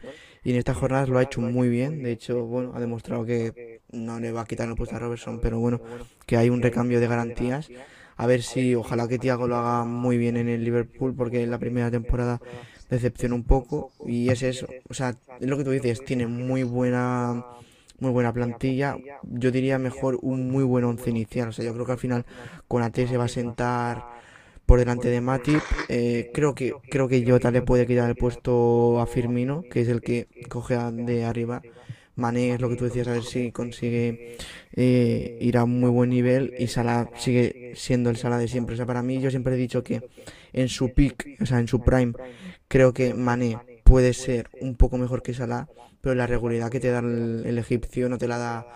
y 0.44 0.50
en 0.50 0.56
estas 0.56 0.76
jornadas 0.76 1.08
lo 1.08 1.18
ha 1.18 1.22
hecho 1.22 1.40
muy 1.40 1.68
bien. 1.68 2.02
De 2.02 2.12
hecho, 2.12 2.44
bueno, 2.44 2.72
ha 2.74 2.80
demostrado 2.80 3.24
que 3.24 3.80
no 3.92 4.18
le 4.18 4.32
va 4.32 4.42
a 4.42 4.44
quitar 4.44 4.68
el 4.68 4.74
puesto 4.74 4.96
a 4.96 4.98
Robertson, 4.98 5.40
pero 5.40 5.58
bueno, 5.60 5.80
que 6.26 6.36
hay 6.36 6.50
un 6.50 6.62
recambio 6.62 7.00
de 7.00 7.06
garantías. 7.06 7.68
A 8.16 8.26
ver 8.26 8.42
si, 8.42 8.74
ojalá 8.74 9.08
que 9.08 9.18
Thiago 9.18 9.46
lo 9.48 9.56
haga 9.56 9.84
muy 9.84 10.18
bien 10.18 10.36
en 10.36 10.48
el 10.48 10.64
Liverpool, 10.64 11.14
porque 11.14 11.42
en 11.42 11.50
la 11.50 11.58
primera 11.58 11.90
temporada 11.90 12.40
decepciona 12.90 13.34
un 13.34 13.44
poco 13.44 13.92
y 14.06 14.28
es 14.30 14.42
eso. 14.42 14.66
O 14.88 14.94
sea, 14.94 15.16
es 15.40 15.46
lo 15.46 15.56
que 15.56 15.64
tú 15.64 15.70
dices, 15.70 16.04
tiene 16.04 16.26
muy 16.26 16.62
buena 16.62 17.44
muy 18.02 18.10
buena 18.10 18.32
plantilla. 18.32 18.98
Yo 19.22 19.50
diría 19.50 19.78
mejor 19.78 20.18
un 20.20 20.50
muy 20.50 20.64
buen 20.64 20.84
once 20.84 21.08
inicial. 21.08 21.48
O 21.48 21.52
sea, 21.52 21.64
yo 21.64 21.72
creo 21.72 21.86
que 21.86 21.92
al 21.92 21.98
final 21.98 22.26
con 22.68 22.82
AT 22.82 22.96
se 22.96 23.16
va 23.16 23.24
a 23.24 23.28
sentar 23.28 24.04
por 24.66 24.78
delante 24.78 25.08
de 25.08 25.20
Matip. 25.20 25.62
Eh, 25.88 26.30
creo 26.34 26.54
que 26.54 26.74
creo 26.90 27.08
que 27.08 27.24
Jota 27.24 27.50
le 27.50 27.62
puede 27.62 27.86
quitar 27.86 28.10
el 28.10 28.16
puesto 28.16 29.00
a 29.00 29.06
Firmino, 29.06 29.62
que 29.70 29.80
es 29.80 29.88
el 29.88 30.00
que 30.02 30.28
coge 30.48 30.76
de 30.76 31.24
arriba. 31.24 31.62
Mané 32.14 32.52
es 32.52 32.60
lo 32.60 32.68
que 32.68 32.76
tú 32.76 32.84
decías, 32.84 33.08
a 33.08 33.12
ver 33.12 33.22
si 33.22 33.52
consigue 33.52 34.36
eh, 34.74 35.38
ir 35.40 35.56
a 35.56 35.64
un 35.64 35.80
muy 35.80 35.88
buen 35.88 36.10
nivel 36.10 36.52
y 36.58 36.66
Salah 36.66 37.08
sigue 37.16 37.72
siendo 37.74 38.10
el 38.10 38.16
Salah 38.16 38.36
de 38.36 38.48
siempre. 38.48 38.74
O 38.74 38.76
sea, 38.76 38.84
para 38.84 39.02
mí 39.02 39.18
yo 39.20 39.30
siempre 39.30 39.54
he 39.54 39.56
dicho 39.58 39.82
que 39.82 40.02
en 40.52 40.68
su 40.68 40.92
peak, 40.92 41.38
o 41.40 41.46
sea, 41.46 41.58
en 41.58 41.68
su 41.68 41.80
prime, 41.80 42.12
creo 42.68 42.92
que 42.92 43.14
Mané 43.14 43.56
puede 43.92 44.14
ser 44.14 44.48
un 44.62 44.74
poco 44.74 44.96
mejor 44.96 45.22
que 45.22 45.34
Salah, 45.34 45.68
pero 46.00 46.14
la 46.14 46.26
regularidad 46.26 46.70
que 46.70 46.80
te 46.80 46.88
da 46.88 47.00
el, 47.00 47.58
egipcio 47.58 48.08
no 48.08 48.16
te 48.16 48.26
la 48.26 48.38
da 48.38 48.66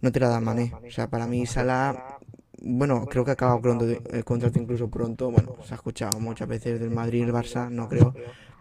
no 0.00 0.10
te 0.10 0.18
la 0.18 0.28
da 0.28 0.40
Mané. 0.40 0.72
O 0.84 0.90
sea, 0.90 1.08
para 1.08 1.28
mí 1.28 1.46
Salah 1.46 2.18
bueno, 2.60 3.06
creo 3.06 3.24
que 3.24 3.30
ha 3.30 3.34
acabado 3.34 3.60
pronto 3.60 3.84
el 3.86 4.24
contrato 4.24 4.58
incluso 4.58 4.90
pronto. 4.90 5.30
Bueno, 5.30 5.54
se 5.64 5.74
ha 5.74 5.76
escuchado 5.76 6.18
muchas 6.18 6.48
veces 6.48 6.80
del 6.80 6.90
Madrid 6.90 7.22
el 7.22 7.32
Barça, 7.32 7.70
no 7.70 7.88
creo 7.88 8.12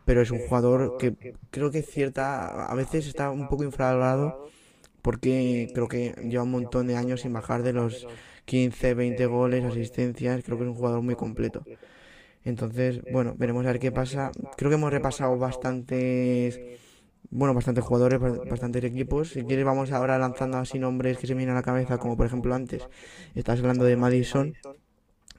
pero 0.06 0.22
es 0.22 0.30
un 0.30 0.40
jugador 0.40 0.98
que 0.98 1.34
creo 1.50 1.72
que 1.72 1.82
cierta, 1.82 2.68
a 2.68 2.76
veces 2.76 3.08
está 3.08 3.32
un 3.32 3.50
poco 3.50 3.64
infravalorado 3.64 4.48
porque 5.02 5.68
creo 5.74 5.88
que 5.88 6.14
lleva 6.30 6.44
un 6.44 6.52
montón 6.52 6.86
de 6.86 6.96
años 6.96 7.22
sin 7.22 7.34
bajar 7.34 7.64
de 7.64 7.74
los 7.74 8.08
15, 8.46 8.94
20 8.94 9.26
goles, 9.26 9.66
asistencias, 9.66 10.44
creo 10.46 10.58
que 10.58 10.64
es 10.64 10.70
un 10.70 10.76
jugador 10.76 11.02
muy 11.02 11.16
completo. 11.16 11.64
Entonces, 12.48 13.02
bueno, 13.12 13.36
veremos 13.38 13.66
a 13.66 13.74
ver 13.74 13.80
qué 13.80 13.92
pasa. 13.92 14.32
Creo 14.56 14.70
que 14.70 14.76
hemos 14.76 14.90
repasado 14.90 15.38
bastantes, 15.38 16.58
bueno, 17.30 17.54
bastantes 17.54 17.84
jugadores, 17.84 18.22
bastantes 18.22 18.86
equipos. 18.86 19.32
Si 19.32 19.44
quieres, 19.44 19.66
vamos 19.66 19.92
ahora 19.92 20.18
lanzando 20.18 20.58
así 20.58 20.80
nombres 20.80 21.18
que 21.18 21.28
se 21.28 21.34
me 21.34 21.40
vienen 21.40 21.56
a 21.56 21.60
la 21.60 21.64
cabeza, 21.64 21.98
como 21.98 22.16
por 22.16 22.26
ejemplo 22.26 22.56
antes, 22.56 22.88
estás 23.36 23.60
hablando 23.60 23.84
de 23.84 23.98
Madison, 23.98 24.54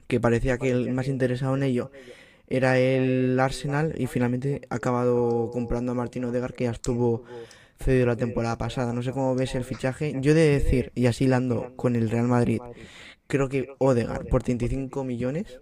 que 0.05 0.19
parecía 0.19 0.59
que 0.59 0.69
el 0.69 0.93
más 0.93 1.07
interesado 1.07 1.55
en 1.55 1.63
ello 1.63 1.89
era 2.45 2.77
el 2.77 3.39
Arsenal 3.39 3.95
y 3.97 4.05
finalmente 4.05 4.61
ha 4.69 4.75
acabado 4.75 5.49
comprando 5.51 5.93
a 5.93 5.95
Martín 5.95 6.25
Odegar 6.25 6.53
que 6.53 6.65
ya 6.65 6.71
estuvo 6.71 7.23
cedido 7.79 8.05
la 8.05 8.17
temporada 8.17 8.59
pasada. 8.59 8.93
No 8.93 9.01
sé 9.01 9.13
cómo 9.13 9.33
ves 9.33 9.55
el 9.55 9.63
fichaje. 9.63 10.13
Yo 10.21 10.35
de 10.35 10.47
decir, 10.47 10.91
y 10.93 11.07
así 11.07 11.25
lando 11.25 11.73
con 11.75 11.95
el 11.95 12.11
Real 12.11 12.27
Madrid, 12.27 12.59
creo 13.25 13.49
que 13.49 13.69
Odegar 13.79 14.27
por 14.27 14.43
35 14.43 15.03
millones 15.03 15.59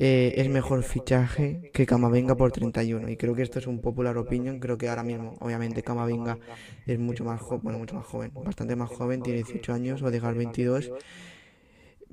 eh, 0.00 0.34
es 0.36 0.48
mejor 0.48 0.82
fichaje 0.82 1.70
que 1.74 1.84
Camavinga 1.84 2.36
por 2.36 2.52
31. 2.52 3.08
Y 3.10 3.16
creo 3.16 3.34
que 3.34 3.42
esto 3.42 3.58
es 3.58 3.66
un 3.66 3.80
popular 3.80 4.16
opinion. 4.16 4.60
Creo 4.60 4.78
que 4.78 4.88
ahora 4.88 5.02
mismo, 5.02 5.36
obviamente, 5.40 5.82
Camavinga 5.82 6.38
es 6.86 6.98
mucho 6.98 7.24
más 7.24 7.40
joven, 7.40 7.60
bueno, 7.62 7.78
mucho 7.78 7.96
más 7.96 8.06
joven, 8.06 8.32
bastante 8.34 8.76
más 8.76 8.88
joven, 8.88 9.22
tiene 9.22 9.42
18 9.42 9.72
años, 9.72 10.02
Odegar 10.02 10.34
22 10.34 10.90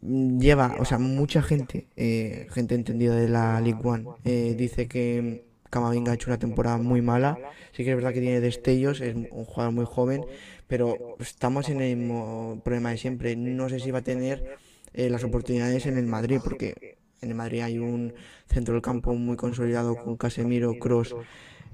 lleva, 0.01 0.75
o 0.79 0.85
sea, 0.85 0.99
mucha 0.99 1.41
gente, 1.41 1.87
eh, 1.95 2.47
gente 2.51 2.75
entendida 2.75 3.15
de 3.15 3.29
la 3.29 3.59
League 3.61 3.79
One, 3.83 4.05
eh, 4.23 4.53
dice 4.57 4.87
que 4.87 5.45
Camavinga 5.69 6.11
ha 6.11 6.15
hecho 6.15 6.29
una 6.29 6.39
temporada 6.39 6.77
muy 6.77 7.01
mala. 7.01 7.37
Sí 7.73 7.83
que 7.83 7.89
es 7.91 7.95
verdad 7.95 8.13
que 8.13 8.21
tiene 8.21 8.39
destellos, 8.39 9.01
es 9.01 9.15
un 9.15 9.45
jugador 9.45 9.73
muy 9.73 9.85
joven, 9.85 10.25
pero 10.67 11.17
estamos 11.19 11.69
en 11.69 11.81
el 11.81 11.97
mismo 11.97 12.61
problema 12.63 12.91
de 12.91 12.97
siempre. 12.97 13.35
No 13.35 13.67
sé 13.67 13.79
si 13.79 13.91
va 13.91 13.99
a 13.99 14.03
tener 14.03 14.57
eh, 14.93 15.09
las 15.09 15.23
oportunidades 15.23 15.85
en 15.85 15.97
el 15.97 16.05
Madrid, 16.05 16.39
porque 16.43 16.97
en 17.31 17.37
Madrid 17.37 17.61
hay 17.61 17.77
un 17.79 18.13
centro 18.47 18.73
del 18.73 18.81
campo 18.81 19.13
muy 19.13 19.35
consolidado 19.35 19.95
con 19.95 20.17
Casemiro, 20.17 20.73
Cross 20.79 21.15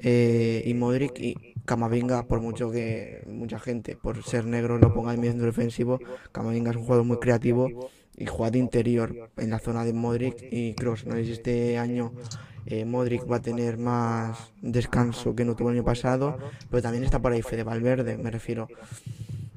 y 0.04 0.74
Modric 0.74 1.20
y 1.20 1.36
Camavinga, 1.66 2.28
por 2.28 2.41
mucho 2.41 2.72
que 2.72 3.24
mucha 3.28 3.60
gente, 3.60 3.95
por 3.95 4.24
ser 4.24 4.45
negro, 4.45 4.78
lo 4.78 4.93
ponga 4.93 5.14
en 5.14 5.22
mi 5.22 5.28
centro 5.28 5.45
defensivo, 5.45 5.99
Camavinga 6.32 6.72
es 6.72 6.78
un 6.78 6.84
jugador 6.84 7.06
muy 7.06 7.20
creativo 7.20 7.89
y 8.18 8.26
juega 8.26 8.52
de 8.52 8.60
interior 8.60 9.30
en 9.38 9.49
la 9.49 9.60
zona 9.60 9.84
de 9.84 9.93
Modric 9.93 10.36
y 10.52 10.74
Cross. 10.74 11.06
No 11.06 11.16
si 11.16 11.32
este 11.32 11.78
año 11.78 12.14
eh, 12.66 12.86
Modric 12.86 13.30
va 13.30 13.38
a 13.38 13.41
tener 13.41 13.78
más 13.78 14.52
descanso 14.62 15.36
que 15.36 15.45
no 15.45 15.56
tuvo 15.56 15.70
el 15.70 15.78
año 15.78 15.86
pasado, 15.86 16.38
pero 16.70 16.82
también 16.82 17.04
está 17.04 17.20
por 17.20 17.32
ahí 17.32 17.41
Fede 17.41 17.64
Valverde, 17.64 18.18
me 18.18 18.32
refiero. 18.32 18.68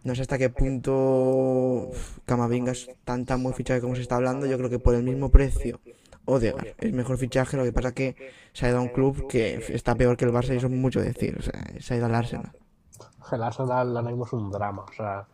No 0.05 0.15
sé 0.15 0.23
hasta 0.23 0.37
qué 0.37 0.51
punto 0.51 1.91
Camavinga 2.27 2.73
es 2.73 2.91
tan 3.05 3.25
tan 3.25 3.43
buen 3.43 3.55
fichaje 3.55 3.81
como 3.81 3.97
se 3.97 4.03
está 4.03 4.17
hablando. 4.17 4.47
Yo 4.47 4.59
creo 4.59 4.69
que 4.69 4.79
por 4.79 4.95
el 4.95 5.03
mismo 5.03 5.31
precio, 5.31 5.81
Odegaard 6.27 6.75
es 6.79 6.93
mejor 6.93 7.17
fichaje. 7.17 7.57
Lo 7.57 7.65
que 7.65 7.73
pasa 7.73 7.93
que 7.93 8.15
se 8.53 8.67
ha 8.67 8.69
ido 8.69 8.79
a 8.79 8.83
un 8.83 8.89
club 8.89 9.27
que 9.29 9.65
está 9.69 9.95
peor 9.95 10.17
que 10.19 10.27
el 10.27 10.33
Barça 10.33 10.53
y 10.53 10.59
eso 10.59 10.67
es 10.67 10.73
mucho 10.73 11.01
decir. 11.01 11.37
O 11.39 11.43
sea, 11.43 11.55
se 11.81 11.95
ha 11.95 11.97
ido 11.97 12.07
al 12.07 12.15
Arsenal. 12.15 12.53
El 13.33 13.43
Arsenal 13.43 13.97
ahora 13.97 14.03
mismo 14.03 14.27
es 14.27 14.33
un 14.35 14.51
drama. 14.51 14.85
O 14.89 14.93
sea, 14.93 15.27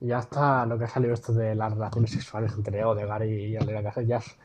ya 0.00 0.18
está 0.18 0.66
lo 0.66 0.78
que 0.78 0.84
ha 0.84 0.88
salido 0.88 1.14
esto 1.14 1.32
de 1.32 1.54
las 1.54 1.72
relaciones 1.72 2.10
sexuales 2.10 2.52
entre 2.52 2.84
Odegar 2.84 3.24
y 3.24 3.56
Alera 3.56 3.82
Casa, 3.82 4.02
ya 4.02 4.18
es 4.18 4.36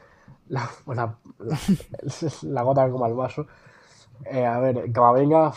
la, 0.50 0.70
la, 0.88 1.18
la, 2.44 2.62
gota 2.62 2.90
como 2.90 3.04
al 3.04 3.16
vaso. 3.16 3.48
Eh, 4.26 4.46
a 4.46 4.60
ver, 4.60 4.88
venga, 4.88 5.52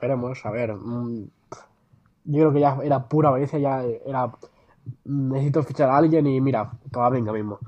veremos, 0.00 0.44
a 0.44 0.50
ver. 0.50 0.74
Mm, 0.74 1.28
yo 2.24 2.38
creo 2.40 2.52
que 2.52 2.60
ya 2.60 2.78
era 2.82 3.08
pura 3.08 3.28
avaricia, 3.30 3.58
ya 3.58 3.82
era. 3.82 4.30
Necesito 5.04 5.62
fichar 5.62 5.90
a 5.90 5.96
alguien 5.96 6.26
y 6.26 6.40
mira, 6.40 6.70
que 6.92 7.00
venga 7.10 7.32
mismo. 7.32 7.58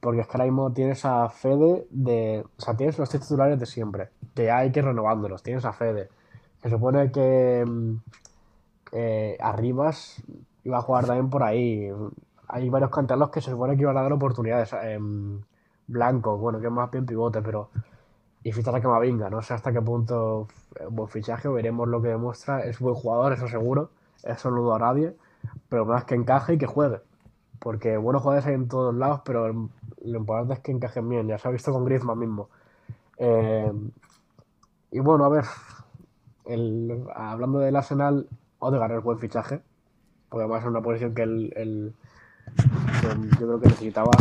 Porque 0.00 0.20
es 0.20 0.26
que 0.26 0.32
ahora 0.34 0.44
mismo 0.44 0.72
tienes 0.72 1.04
a 1.04 1.28
Fede 1.28 1.86
de. 1.90 2.44
O 2.58 2.62
sea, 2.62 2.76
tienes 2.76 2.98
los 2.98 3.10
titulares 3.10 3.58
de 3.58 3.66
siempre. 3.66 4.10
Que 4.34 4.50
hay 4.50 4.72
que 4.72 4.82
renovándolos. 4.82 5.42
Tienes 5.42 5.64
a 5.64 5.72
Fede. 5.72 6.08
Se 6.62 6.70
supone 6.70 7.10
que. 7.10 7.64
Mm, 7.66 7.96
eh, 8.92 9.36
Arribas 9.40 10.22
iba 10.64 10.78
a 10.78 10.82
jugar 10.82 11.06
también 11.06 11.30
por 11.30 11.42
ahí. 11.42 11.90
Hay 12.48 12.68
varios 12.70 12.90
canteranos 12.90 13.30
que 13.30 13.40
se 13.40 13.50
supone 13.50 13.76
que 13.76 13.82
iban 13.82 13.96
a 13.96 14.02
dar 14.02 14.12
oportunidades. 14.12 14.72
en 14.72 15.44
Blanco, 15.88 16.36
bueno, 16.36 16.60
que 16.60 16.66
es 16.66 16.72
más 16.72 16.90
bien 16.90 17.06
pivote, 17.06 17.42
pero. 17.42 17.70
Y 18.46 18.52
fichar 18.52 18.76
a 18.76 18.80
Camavinga, 18.80 19.28
no 19.28 19.42
sé 19.42 19.54
hasta 19.54 19.72
qué 19.72 19.82
punto 19.82 20.46
buen 20.90 21.08
fichaje, 21.08 21.48
veremos 21.48 21.88
lo 21.88 22.00
que 22.00 22.10
demuestra. 22.10 22.64
Es 22.64 22.78
buen 22.78 22.94
jugador, 22.94 23.32
eso 23.32 23.48
seguro, 23.48 23.90
eso 24.22 24.52
no 24.52 24.58
dudo 24.58 24.76
a 24.76 24.78
nadie, 24.78 25.16
pero 25.68 25.84
más 25.84 26.04
que 26.04 26.14
encaje 26.14 26.54
y 26.54 26.58
que 26.58 26.66
juegue. 26.66 27.00
Porque 27.58 27.96
buenos 27.96 28.22
jugadores 28.22 28.46
hay 28.46 28.54
en 28.54 28.68
todos 28.68 28.94
lados, 28.94 29.22
pero 29.24 29.48
lo 29.48 30.16
importante 30.16 30.54
es 30.54 30.60
que 30.60 30.70
encajen 30.70 31.08
bien, 31.08 31.26
ya 31.26 31.38
se 31.38 31.48
ha 31.48 31.50
visto 31.50 31.72
con 31.72 31.84
Griezmann 31.84 32.20
mismo. 32.20 32.48
Eh, 33.18 33.72
y 34.92 35.00
bueno, 35.00 35.24
a 35.24 35.28
ver, 35.28 35.44
el, 36.44 37.04
hablando 37.16 37.58
del 37.58 37.74
Arsenal, 37.74 38.28
Odegaard 38.60 38.98
es 38.98 39.02
buen 39.02 39.18
fichaje, 39.18 39.60
porque 40.28 40.44
además 40.44 40.62
es 40.62 40.68
una 40.68 40.82
posición 40.82 41.16
que 41.16 41.22
él, 41.22 41.94
yo 43.02 43.38
creo 43.38 43.58
que 43.58 43.66
necesitaba, 43.66 44.12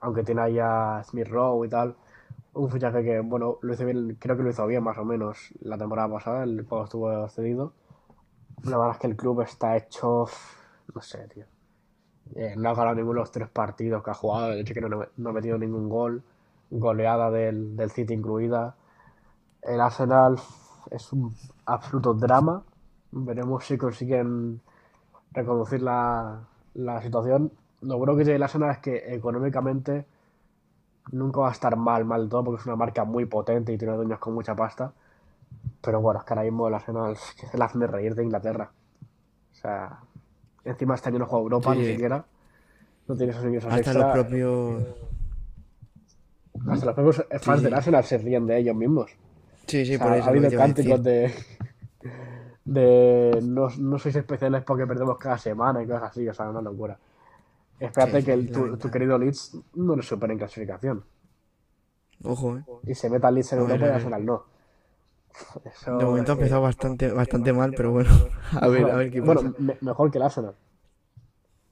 aunque 0.00 0.22
tiene 0.22 0.42
ahí 0.42 0.60
a 0.60 1.02
Smith 1.02 1.26
Rowe 1.26 1.66
y 1.66 1.68
tal, 1.68 1.96
Un 2.52 2.68
fichaje 2.68 3.04
que, 3.04 3.20
bueno, 3.20 3.58
lo 3.62 3.72
hizo 3.72 3.84
bien, 3.84 4.16
creo 4.18 4.36
que 4.36 4.42
lo 4.42 4.50
hizo 4.50 4.66
bien 4.66 4.82
más 4.82 4.98
o 4.98 5.04
menos 5.04 5.54
la 5.60 5.78
temporada 5.78 6.08
pasada, 6.10 6.42
el 6.42 6.66
cuando 6.66 6.84
estuvo 6.84 7.28
cedido. 7.28 7.72
La 8.64 8.76
verdad 8.76 8.94
es 8.94 8.98
que 8.98 9.06
el 9.06 9.16
club 9.16 9.40
está 9.42 9.76
hecho, 9.76 10.26
no 10.94 11.00
sé, 11.00 11.28
tío. 11.28 11.44
Eh, 12.34 12.54
no 12.56 12.70
ha 12.70 12.74
ganado 12.74 12.96
ninguno 12.96 13.14
de 13.14 13.20
los 13.20 13.30
tres 13.30 13.48
partidos 13.48 14.02
que 14.02 14.10
ha 14.10 14.14
jugado, 14.14 14.50
de 14.50 14.60
hecho 14.60 14.74
que 14.74 14.80
no, 14.80 14.88
no 15.16 15.30
ha 15.30 15.32
metido 15.32 15.58
ningún 15.58 15.88
gol, 15.88 16.22
goleada 16.70 17.30
del, 17.30 17.76
del 17.76 17.90
City 17.90 18.14
incluida. 18.14 18.74
El 19.62 19.80
Arsenal 19.80 20.36
es 20.90 21.12
un 21.12 21.34
absoluto 21.66 22.14
drama. 22.14 22.64
Veremos 23.12 23.64
si 23.64 23.78
consiguen 23.78 24.60
reconducir 25.32 25.82
la, 25.82 26.40
la 26.74 27.00
situación. 27.02 27.52
Lo 27.80 27.98
bueno 27.98 28.16
que 28.16 28.24
tiene 28.24 28.36
el 28.36 28.42
Arsenal 28.42 28.70
es 28.70 28.78
que 28.78 29.14
económicamente 29.14 30.04
nunca 31.12 31.40
va 31.40 31.48
a 31.48 31.52
estar 31.52 31.76
mal, 31.76 32.04
mal 32.04 32.28
todo, 32.28 32.44
porque 32.44 32.60
es 32.60 32.66
una 32.66 32.76
marca 32.76 33.04
muy 33.04 33.24
potente 33.26 33.72
y 33.72 33.78
tiene 33.78 33.94
dueños 33.94 34.18
con 34.18 34.34
mucha 34.34 34.54
pasta. 34.54 34.92
Pero 35.82 36.00
bueno, 36.00 36.20
es 36.20 36.26
que 36.26 36.32
ahora 36.34 36.42
mismo 36.44 36.68
el 36.68 36.74
Arsenal 36.74 37.12
es 37.12 37.34
que 37.38 37.46
se 37.46 37.58
la 37.58 37.64
hacen 37.66 37.80
de 37.80 37.86
reír 37.86 38.14
de 38.14 38.22
Inglaterra. 38.24 38.70
O 39.52 39.54
sea, 39.54 40.00
encima 40.64 40.94
este 40.94 41.08
año 41.08 41.18
no 41.20 41.26
juega 41.26 41.42
Europa 41.42 41.72
Sí. 41.74 41.78
ni 41.80 41.86
siquiera. 41.86 42.24
No 43.08 43.16
tiene 43.16 43.32
esos 43.32 43.44
ingresos 43.44 43.72
Hasta 43.72 43.90
extra. 43.90 44.06
los 44.06 44.12
propios... 44.12 44.82
Hasta 46.68 46.86
los 46.86 46.94
propios 46.94 47.24
fans 47.40 47.58
Sí. 47.58 47.64
del 47.64 47.74
Arsenal 47.74 48.04
se 48.04 48.18
ríen 48.18 48.46
de 48.46 48.58
ellos 48.58 48.76
mismos. 48.76 49.10
Sí, 49.66 49.84
sí, 49.86 49.94
O 49.94 49.98
sea, 49.98 50.06
por 50.06 50.16
eso. 50.16 50.26
ha 50.26 50.30
habido 50.30 50.50
cánticos 50.50 51.02
de, 51.02 51.32
de 52.64 53.40
no, 53.42 53.68
no 53.78 53.98
sois 53.98 54.16
especiales 54.16 54.62
porque 54.64 54.86
perdemos 54.86 55.18
cada 55.18 55.38
semana 55.38 55.82
y 55.82 55.86
cosas 55.86 56.04
así, 56.04 56.28
o 56.28 56.34
sea, 56.34 56.50
una 56.50 56.60
locura. 56.60 56.98
Espérate 57.80 58.18
Sí, 58.18 58.24
que 58.24 58.32
el- 58.32 58.50
tu, 58.52 58.90
querido 58.90 59.18
Leeds 59.18 59.56
no 59.74 59.96
le 59.96 60.02
supere 60.02 60.32
en 60.34 60.38
clasificación. 60.38 61.04
Ojo, 62.24 62.56
¿eh? 62.58 62.64
Y 62.86 62.94
se 62.94 63.08
meta 63.10 63.28
el 63.28 63.36
Leeds 63.36 63.52
en 63.52 63.58
A 63.58 63.62
ver, 63.62 63.76
Europa 63.76 63.86
y. 63.86 63.94
Arsenal 63.94 64.24
no. 64.26 64.44
Eso 65.64 65.98
De 65.98 66.04
momento 66.04 66.32
ha 66.32 66.34
empezado 66.34 66.62
bastante, 66.62 67.10
bastante 67.12 67.52
mal, 67.52 67.74
pero 67.74 67.90
bueno, 67.92 68.10
a 68.60 68.68
ver, 68.68 68.90
a 68.90 68.96
ver 68.96 69.10
qué 69.10 69.22
Bueno, 69.22 69.42
pasa. 69.42 69.54
me- 69.58 69.78
mejor 69.80 70.10
que 70.10 70.18
el 70.18 70.24
Arsenal. 70.24 70.54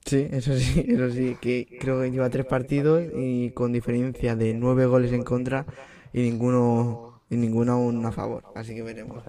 Sí, 0.05 0.27
eso 0.31 0.55
sí, 0.57 0.87
eso 0.89 1.11
sí, 1.11 1.37
que 1.41 1.69
creo 1.79 2.01
que 2.01 2.11
lleva 2.11 2.31
tres 2.31 2.47
partidos 2.47 3.03
y 3.15 3.51
con 3.51 3.73
diferencia 3.73 4.37
de 4.37 4.55
nueve 4.55 4.87
goles 4.87 5.13
en 5.13 5.23
contra 5.23 5.67
y 6.13 6.23
ninguno, 6.23 7.21
y 7.29 7.37
ninguno 7.37 7.73
aún 7.75 8.05
a 8.07 8.13
favor. 8.13 8.45
Así 8.55 8.75
que 8.75 8.83
veremos. 8.83 9.23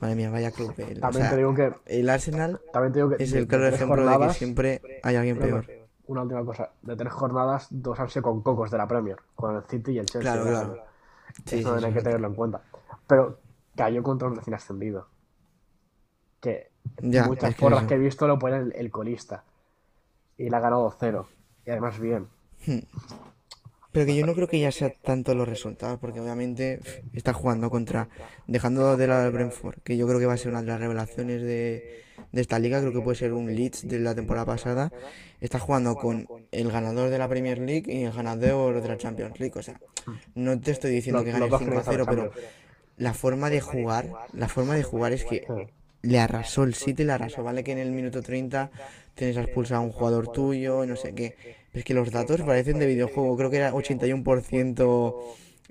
Madre 0.00 0.16
mía, 0.16 0.30
vaya 0.30 0.50
club. 0.50 0.74
El, 0.78 0.98
o 0.98 1.00
También 1.02 1.12
sea, 1.12 1.30
te 1.30 1.36
digo 1.36 1.54
que, 1.54 1.72
el 1.86 2.08
Arsenal 2.10 2.60
también 2.72 2.92
te 2.92 2.98
digo 2.98 3.08
que 3.10 3.22
es 3.22 3.32
el 3.32 3.46
claro 3.46 3.66
ejemplo 3.68 4.08
de 4.08 4.18
que 4.18 4.28
siempre 4.30 4.80
hay 5.02 5.16
alguien 5.16 5.38
peor. 5.38 5.66
Una 6.08 6.22
última 6.22 6.44
cosa, 6.44 6.72
de 6.82 6.96
tres 6.96 7.12
jornadas, 7.12 7.68
dos 7.70 8.00
han 8.00 8.08
sido 8.08 8.22
con 8.24 8.42
cocos 8.42 8.70
de 8.70 8.78
la 8.78 8.88
Premier, 8.88 9.18
con 9.36 9.54
el 9.54 9.62
City 9.64 9.92
y 9.92 9.98
el 9.98 10.06
Chelsea. 10.06 10.32
Claro, 10.32 10.44
claro. 10.44 10.84
Sí, 11.44 11.60
Eso 11.60 11.78
sí, 11.78 11.84
hay 11.84 11.92
sí. 11.92 11.98
que 11.98 12.02
tenerlo 12.02 12.28
en 12.28 12.34
cuenta. 12.34 12.62
Pero 13.06 13.38
cayó 13.76 14.02
contra 14.02 14.26
un 14.28 14.34
recién 14.36 14.54
ascendido. 14.54 15.06
Que 16.40 16.70
Ya, 17.02 17.26
muchas 17.26 17.54
que 17.54 17.60
porras 17.60 17.80
eso. 17.80 17.88
que 17.88 17.94
he 17.94 17.98
visto 17.98 18.26
lo 18.26 18.38
ponen 18.38 18.62
el, 18.62 18.72
el 18.74 18.90
colista. 18.90 19.44
Y 20.38 20.48
le 20.50 20.56
ha 20.56 20.60
ganado 20.60 20.90
0. 20.98 21.28
Y 21.66 21.70
además 21.70 21.98
bien. 22.00 22.28
Pero 23.92 24.04
que 24.06 24.14
yo 24.14 24.26
no 24.26 24.34
creo 24.34 24.48
que 24.48 24.60
ya 24.60 24.70
sea 24.70 24.92
tanto 24.92 25.34
los 25.34 25.48
resultados, 25.48 25.98
porque 25.98 26.20
obviamente 26.20 26.80
está 27.14 27.32
jugando 27.32 27.70
contra, 27.70 28.08
dejando 28.46 28.96
de 28.96 29.06
lado 29.06 29.32
Brentford, 29.32 29.80
que 29.82 29.96
yo 29.96 30.06
creo 30.06 30.18
que 30.18 30.26
va 30.26 30.34
a 30.34 30.36
ser 30.36 30.50
una 30.50 30.60
de 30.60 30.66
las 30.68 30.80
revelaciones 30.80 31.42
de, 31.42 32.04
de 32.32 32.40
esta 32.40 32.58
liga, 32.58 32.80
creo 32.80 32.92
que 32.92 33.00
puede 33.00 33.16
ser 33.16 33.32
un 33.32 33.54
Leeds 33.54 33.88
de 33.88 33.98
la 33.98 34.14
temporada 34.14 34.46
pasada. 34.46 34.92
Está 35.40 35.58
jugando 35.58 35.94
con 35.96 36.28
el 36.52 36.70
ganador 36.70 37.10
de 37.10 37.18
la 37.18 37.28
Premier 37.28 37.58
League 37.58 37.92
y 37.92 38.04
el 38.04 38.12
ganador 38.12 38.82
de 38.82 38.88
la 38.88 38.96
Champions 38.96 39.38
League. 39.40 39.58
O 39.58 39.62
sea, 39.62 39.80
no 40.34 40.60
te 40.60 40.72
estoy 40.72 40.90
diciendo 40.90 41.24
que 41.24 41.32
los 41.32 41.40
gane 41.40 41.48
dos 41.48 41.58
5 41.58 41.78
a 41.78 41.82
finalistas 41.82 41.84
0, 41.84 42.04
de 42.04 42.10
pero 42.10 42.22
Champions. 42.24 42.46
la 42.96 43.14
forma 43.14 43.50
de 43.50 43.60
jugar, 43.60 44.10
la 44.32 44.48
forma 44.48 44.74
de 44.74 44.82
jugar 44.82 45.12
es 45.12 45.24
que 45.24 45.46
le 46.02 46.18
arrasó 46.18 46.64
el 46.64 46.74
City, 46.74 47.04
le 47.04 47.12
arrasó. 47.12 47.42
Vale 47.42 47.64
que 47.64 47.72
en 47.72 47.78
el 47.78 47.92
minuto 47.92 48.22
30 48.22 48.70
tienes 49.14 49.36
a 49.36 49.42
expulsar 49.42 49.78
a 49.78 49.80
un 49.80 49.92
jugador 49.92 50.30
tuyo 50.30 50.84
y 50.84 50.86
no 50.86 50.96
sé 50.96 51.14
qué. 51.14 51.36
Es 51.78 51.84
que 51.84 51.94
los 51.94 52.10
datos 52.10 52.42
parecen 52.42 52.78
de 52.80 52.86
videojuego. 52.86 53.36
Creo 53.36 53.50
que 53.50 53.58
era 53.58 53.72
81% 53.72 55.14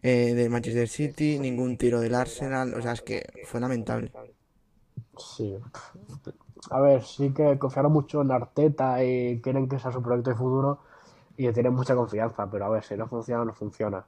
eh, 0.02 0.34
del 0.36 0.50
Manchester 0.50 0.88
City, 0.88 1.38
ningún 1.38 1.78
tiro 1.78 2.00
del 2.00 2.16
Arsenal. 2.16 2.74
O 2.76 2.82
sea, 2.82 2.94
es 2.94 3.02
que 3.02 3.26
fue 3.46 3.60
lamentable. 3.60 4.12
Sí. 5.18 5.58
A 6.70 6.80
ver, 6.80 7.04
sí 7.04 7.34
que 7.34 7.58
confiaron 7.60 7.92
mucho 7.92 8.22
en 8.22 8.32
Arteta 8.32 9.04
y 9.04 9.42
quieren 9.42 9.68
que 9.68 9.80
sea 9.80 9.92
su 9.92 10.02
proyecto 10.02 10.30
de 10.30 10.36
futuro 10.38 10.80
y 11.36 11.52
tienen 11.52 11.74
mucha 11.74 11.94
confianza, 11.96 12.50
pero 12.50 12.66
a 12.66 12.70
ver, 12.70 12.84
si 12.84 12.96
no 12.96 13.08
funciona, 13.08 13.44
no 13.46 13.54
funciona. 13.54 14.06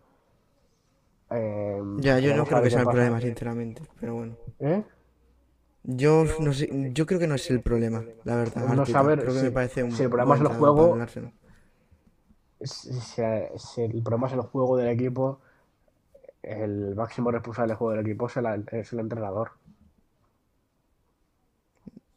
Eh, 1.31 1.81
Ya, 1.97 2.19
yo 2.19 2.33
no 2.35 2.43
veremos 2.43 2.47
a 2.47 2.49
creo 2.49 2.63
que 2.63 2.69
sea 2.69 2.79
el 2.79 2.85
pasa. 2.85 2.95
problema, 2.95 3.21
sinceramente. 3.21 3.81
Pero 3.99 4.13
bueno. 4.15 4.35
¿Eh? 4.59 4.83
Yo 5.83 6.25
no 6.39 6.53
sé, 6.53 6.69
yo 6.93 7.05
creo 7.05 7.19
que 7.19 7.27
no 7.27 7.35
es 7.35 7.49
el 7.51 7.61
problema, 7.61 8.03
la 8.23 8.35
verdad. 8.35 8.63
No 8.65 8.81
Arteta. 8.81 8.85
saber 8.99 9.19
Creo 9.19 9.33
que 9.33 9.39
si- 9.39 9.45
me 9.45 9.51
parece 9.51 9.83
un 9.83 9.91
si 9.91 10.03
el 10.03 10.09
problema 10.09 10.35
es 10.35 10.41
el 10.41 10.47
juego, 10.47 10.97
para 12.59 13.47
el 13.77 14.03
problema 14.03 14.27
es 14.27 14.33
el 14.33 14.41
juego 14.41 14.77
del 14.77 14.89
equipo, 14.89 15.39
el 16.43 16.95
máximo 16.95 17.31
responsable 17.31 17.69
del 17.71 17.77
juego 17.77 17.93
del 17.95 18.05
equipo 18.05 18.27
es 18.27 18.35
el, 18.37 18.65
es 18.71 18.91
el 18.93 18.99
entrenador. 18.99 19.51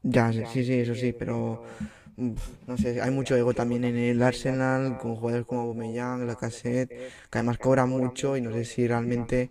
Ya, 0.03 0.33
sí, 0.33 0.45
sí, 0.47 0.65
sí, 0.65 0.75
eso 0.81 0.95
sí, 0.95 1.13
pero 1.13 1.61
no 2.67 2.77
sé, 2.77 3.01
hay 3.01 3.11
mucho 3.11 3.37
ego 3.37 3.55
también 3.55 3.85
en 3.85 3.97
el 3.97 4.23
Arsenal 4.23 4.97
con 4.97 5.17
jugadores 5.17 5.47
como 5.47 5.63
Aubameyang, 5.63 6.27
Lacazette, 6.27 6.91
que 7.31 7.39
además 7.39 7.59
cobran 7.59 7.89
mucho 7.89 8.37
y 8.37 8.41
no 8.41 8.53
sé 8.53 8.65
si 8.65 8.87
realmente, 8.87 9.51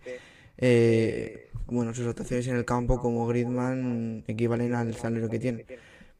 eh, 0.57 1.41
bueno, 1.67 1.93
sus 1.93 2.05
rotaciones 2.05 2.47
en 2.47 2.57
el 2.57 2.65
campo 2.65 2.99
como 2.99 3.27
Griezmann 3.27 4.23
equivalen 4.27 4.75
al 4.75 4.95
salario 4.95 5.29
que 5.29 5.39
tiene. 5.39 5.65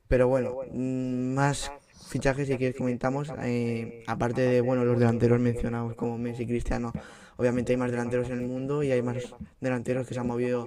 Pero 0.07 0.28
bueno, 0.30 0.57
mm, 0.72 1.34
más 1.36 1.74
fichajes 2.12 2.47
si 2.47 2.57
quieres 2.57 2.76
comentamos, 2.76 3.32
eh, 3.41 4.03
aparte 4.05 4.41
de, 4.41 4.62
bueno, 4.62 4.84
los 4.84 4.99
delanteros 4.99 5.39
mencionados 5.39 5.95
como 5.95 6.18
Messi 6.18 6.43
y 6.43 6.47
Cristiano, 6.47 6.91
obviamente 7.38 7.72
hay 7.72 7.78
más 7.78 7.89
delanteros 7.89 8.30
en 8.30 8.39
el 8.39 8.47
mundo 8.47 8.84
y 8.84 8.91
hay 8.91 9.01
más 9.01 9.18
delanteros 9.62 10.05
que 10.05 10.14
se 10.14 10.20
han 10.20 10.28
movido 10.28 10.66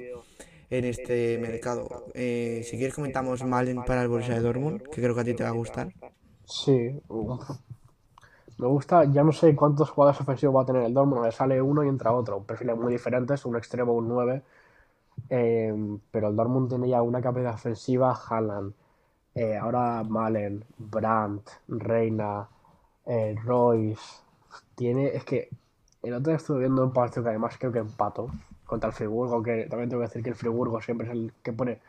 en 0.71 0.85
este 0.87 1.39
mercado. 1.39 2.07
Eh, 2.15 2.63
si 2.65 2.79
quieres 2.79 2.95
comentamos 2.95 3.45
Malen 3.45 3.85
para 3.85 4.03
el 4.03 4.09
Borussia 4.09 4.35
de 4.35 4.41
Dortmund, 4.41 4.83
que 4.85 5.03
creo 5.03 5.15
que 5.15 5.21
a 5.21 5.25
ti 5.25 5.35
te 5.35 5.45
va 5.45 5.51
a 5.51 5.53
gustar. 5.53 5.93
Sí, 6.47 6.99
me 8.57 8.67
gusta, 8.67 9.05
ya 9.05 9.23
no 9.23 9.33
sé 9.33 9.55
cuántos 9.55 9.91
jugadores 9.91 10.21
ofensivos 10.21 10.57
va 10.57 10.63
a 10.63 10.67
tener 10.67 10.83
el 10.83 10.95
Dortmund, 10.95 11.27
le 11.27 11.33
sale 11.33 11.61
uno 11.61 11.85
y 11.85 11.89
entra 11.89 12.13
otro, 12.13 12.43
perfiles 12.43 12.77
muy 12.77 12.93
diferentes, 12.93 13.45
un 13.45 13.57
extremo, 13.57 13.93
un 13.93 14.09
9, 14.09 14.43
eh, 15.29 15.99
pero 16.11 16.29
el 16.29 16.37
Dortmund 16.37 16.71
tiene 16.71 16.89
ya 16.89 17.03
una 17.03 17.21
capacidad 17.21 17.55
ofensiva, 17.55 18.15
Haaland, 18.15 18.73
eh, 19.35 19.57
ahora 19.57 20.03
Malen, 20.05 20.65
Brandt, 20.79 21.49
Reina, 21.69 22.49
eh, 23.07 23.35
Royce, 23.45 24.23
tiene, 24.75 25.09
es 25.09 25.25
que 25.25 25.49
el 26.03 26.15
otro 26.15 26.31
día 26.31 26.37
estuve 26.37 26.61
viendo 26.61 26.85
un 26.85 26.93
partido 26.93 27.23
que 27.23 27.31
además 27.31 27.57
creo 27.59 27.73
que 27.73 27.81
empató 27.81 28.29
contra 28.67 28.91
el 28.91 28.95
Friburgo, 28.95 29.43
que 29.43 29.67
también 29.69 29.89
tengo 29.89 30.03
que 30.03 30.09
decir 30.09 30.23
que 30.23 30.31
el 30.31 30.37
Friburgo 30.37 30.81
siempre 30.81 31.07
es 31.07 31.13
el 31.13 31.33
que 31.43 31.53
pone 31.53 31.81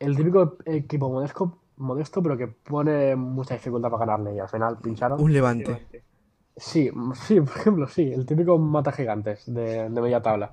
el 0.00 0.16
típico 0.16 0.56
equipo 0.64 1.08
modesto, 1.08 1.58
modesto 1.76 2.22
pero 2.22 2.36
que 2.36 2.48
pone 2.48 3.16
mucha 3.16 3.54
dificultad 3.54 3.90
para 3.90 4.06
ganarle 4.06 4.34
y 4.36 4.38
al 4.38 4.48
final 4.48 4.78
pincharon. 4.78 5.20
Un 5.20 5.32
levante. 5.32 6.04
Sí, 6.56 6.90
sí, 7.14 7.40
por 7.40 7.56
ejemplo, 7.56 7.88
sí, 7.88 8.12
el 8.12 8.26
típico 8.26 8.58
mata 8.58 8.92
gigantes 8.92 9.44
de, 9.52 9.88
de 9.88 10.00
media 10.00 10.22
tabla. 10.22 10.52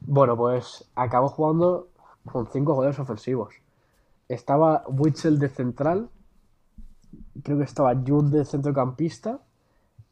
Bueno, 0.00 0.36
pues 0.36 0.88
acabó 0.94 1.28
jugando 1.28 1.88
con 2.30 2.46
cinco 2.46 2.72
jugadores 2.72 2.98
ofensivos. 2.98 3.54
Estaba 4.34 4.84
Witzel 4.86 5.38
de 5.40 5.48
central, 5.48 6.08
creo 7.42 7.58
que 7.58 7.64
estaba 7.64 7.94
Jude 7.96 8.38
de 8.38 8.44
centrocampista, 8.44 9.40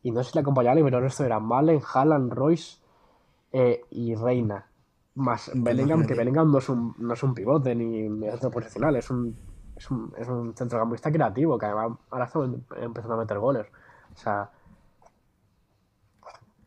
y 0.03 0.11
no 0.11 0.23
sé 0.25 0.31
si 0.31 0.39
le 0.39 0.43
acompañaba, 0.43 0.81
pero 0.83 0.99
el 0.99 1.05
resto 1.05 1.25
eran 1.25 1.45
Malen, 1.45 1.81
Haaland, 1.95 2.33
Royce 2.33 2.79
eh, 3.53 3.81
y 3.91 4.15
Reina. 4.17 4.67
Más 5.15 5.51
Bellingham, 5.55 6.05
que. 6.07 6.15
Bellingham 6.15 6.51
no 6.51 6.59
es 6.59 6.69
un, 6.69 6.95
no 6.99 7.15
es 7.15 7.23
un 7.23 7.35
pivote 7.35 7.75
ni 7.75 8.09
centro 8.31 8.51
posicional, 8.51 8.97
es 8.97 9.09
un, 9.11 9.37
es 9.77 9.91
un, 9.91 10.13
es 10.17 10.29
un 10.29 10.55
centrocampista 10.57 11.11
creativo 11.13 11.57
que 11.59 11.67
además 11.67 11.99
ahora 12.11 12.25
está 12.25 12.41
empezando 12.83 13.15
a 13.15 13.19
meter 13.19 13.39
goles. 13.39 13.67
O 14.15 14.19
sea, 14.19 14.51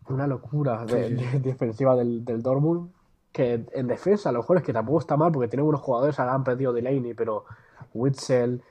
una 0.09 0.27
locura 0.27 0.85
de, 0.85 1.09
Sí, 1.09 1.17
sí, 1.17 1.25
de- 1.25 1.39
defensiva 1.39 1.95
del, 1.95 2.23
del 2.25 2.41
Dortmund. 2.41 2.91
Que 3.31 3.65
en 3.71 3.87
defensa, 3.87 4.29
a 4.29 4.31
lo 4.31 4.39
mejor 4.39 4.57
es 4.57 4.63
que 4.63 4.73
tampoco 4.73 4.99
está 4.99 5.15
mal 5.17 5.31
porque 5.31 5.47
tiene 5.47 5.63
buenos 5.63 5.81
jugadores. 5.81 6.19
Ahora 6.19 6.33
han 6.33 6.43
perdido 6.43 6.73
Delaney, 6.73 7.13
pero 7.13 7.45
Witzel, 7.93 8.63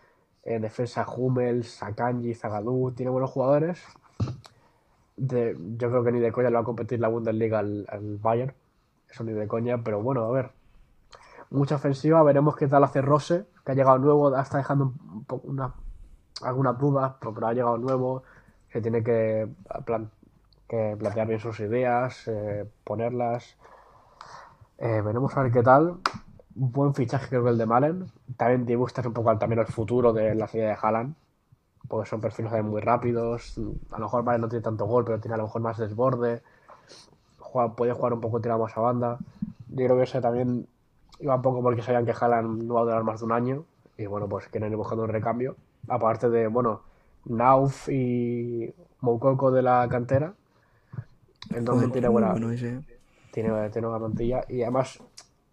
en 0.43 0.63
defensa 0.63 1.07
Hummels, 1.09 1.83
Akanji, 1.83 2.35
Zagadou, 2.35 2.93
tiene 2.93 3.11
buenos 3.11 3.31
jugadores. 3.31 3.83
Yo 5.17 5.91
creo 5.91 6.05
que 6.05 6.13
ni 6.13 6.21
de 6.21 6.33
coña 6.33 6.51
le 6.51 6.55
va 6.55 6.61
a 6.61 6.65
competir 6.65 7.01
la 7.01 7.09
Bundesliga 7.09 7.59
al, 7.59 7.87
al 7.89 8.19
Bayern. 8.19 8.55
Eso 9.09 9.25
ni 9.25 9.33
de 9.33 9.49
coña, 9.49 9.83
pero 9.83 10.03
bueno, 10.03 10.25
a 10.25 10.31
ver. 10.31 10.51
Mucha 11.51 11.77
ofensiva, 11.77 12.23
veremos 12.23 12.57
qué 12.57 12.69
tal 12.69 12.85
hace 12.85 13.03
Rose, 13.03 13.47
que 13.65 13.73
ha 13.73 13.75
llegado 13.75 13.99
nuevo, 13.99 14.37
está 14.39 14.59
dejando 14.59 14.95
un 15.13 15.25
poco 15.25 15.49
una, 15.49 15.75
algunas 16.43 16.79
dudas, 16.79 17.15
pero 17.21 17.47
ha 17.47 17.53
llegado 17.53 17.77
nuevo, 17.77 18.23
se 18.69 18.81
tiene 18.81 19.03
que 19.03 19.49
que 20.71 20.97
plantear 20.97 21.27
bien 21.27 21.41
sus 21.41 21.59
ideas, 21.59 22.29
eh, 22.29 22.65
ponerlas. 22.85 23.57
Eh, 24.81 25.03
veremos 25.03 25.37
a 25.37 25.43
ver 25.43 25.53
qué 25.53 25.63
tal. 25.63 25.99
Un 26.57 26.73
buen 26.73 26.95
fichaje 26.95 27.29
creo 27.29 27.45
que 27.45 27.51
el 27.51 27.59
de 27.59 27.67
Malen. 27.67 28.07
También 28.39 28.65
te 28.65 28.77
gusta 28.77 29.03
un 29.07 29.13
poco 29.13 29.37
también 29.37 29.59
el 29.59 29.67
futuro 29.67 30.13
de 30.15 30.35
la 30.35 30.49
ciudad 30.49 30.69
de 30.69 30.79
Haaland. 30.81 31.15
Porque 31.87 32.09
son 32.09 32.21
perfiles 32.21 32.65
muy 32.65 32.81
rápidos. 32.81 33.59
A 33.91 33.99
lo 33.99 34.07
mejor 34.07 34.23
Malen 34.25 34.41
no 34.41 34.49
tiene 34.49 34.63
tanto 34.63 34.87
gol, 34.87 35.05
pero 35.05 35.21
tiene 35.21 35.35
a 35.35 35.37
lo 35.37 35.45
mejor 35.45 35.61
más 35.61 35.77
desborde. 35.77 36.43
puede 37.77 37.93
jugar 37.93 38.15
un 38.15 38.21
poco 38.21 38.41
tirado 38.41 38.61
más 38.61 38.77
a 38.77 38.81
banda. 38.81 39.19
Yo 39.69 39.85
creo 39.85 39.97
que 39.99 40.05
ese 40.05 40.21
también 40.23 40.67
iba 41.21 41.37
un 41.37 41.43
poco 41.43 41.63
porque 41.63 41.83
sabían 41.83 42.07
que 42.07 42.15
Haaland 42.19 42.63
no 42.63 42.75
va 42.75 42.81
a 42.81 42.85
durar 42.85 43.05
más 43.05 43.21
de 43.21 43.27
un 43.27 43.33
año. 43.33 43.65
Y 43.99 44.07
bueno, 44.07 44.29
pues 44.29 44.49
quieren 44.49 44.71
ir 44.71 44.77
buscando 44.79 45.05
un 45.05 45.11
recambio. 45.11 45.57
Aparte 45.89 46.31
de, 46.31 46.47
bueno, 46.47 46.81
Nauf 47.27 47.91
y 47.91 48.73
Moukoko 49.01 49.51
de 49.51 49.61
la 49.61 49.87
cantera. 49.91 50.33
Entonces 51.51 51.93
tiene 51.93 52.09
buena. 52.09 52.35
Tiene, 53.33 53.71
tiene 53.71 53.89
una 53.89 53.99
plantilla. 53.99 54.45
Y 54.49 54.63
además, 54.63 54.99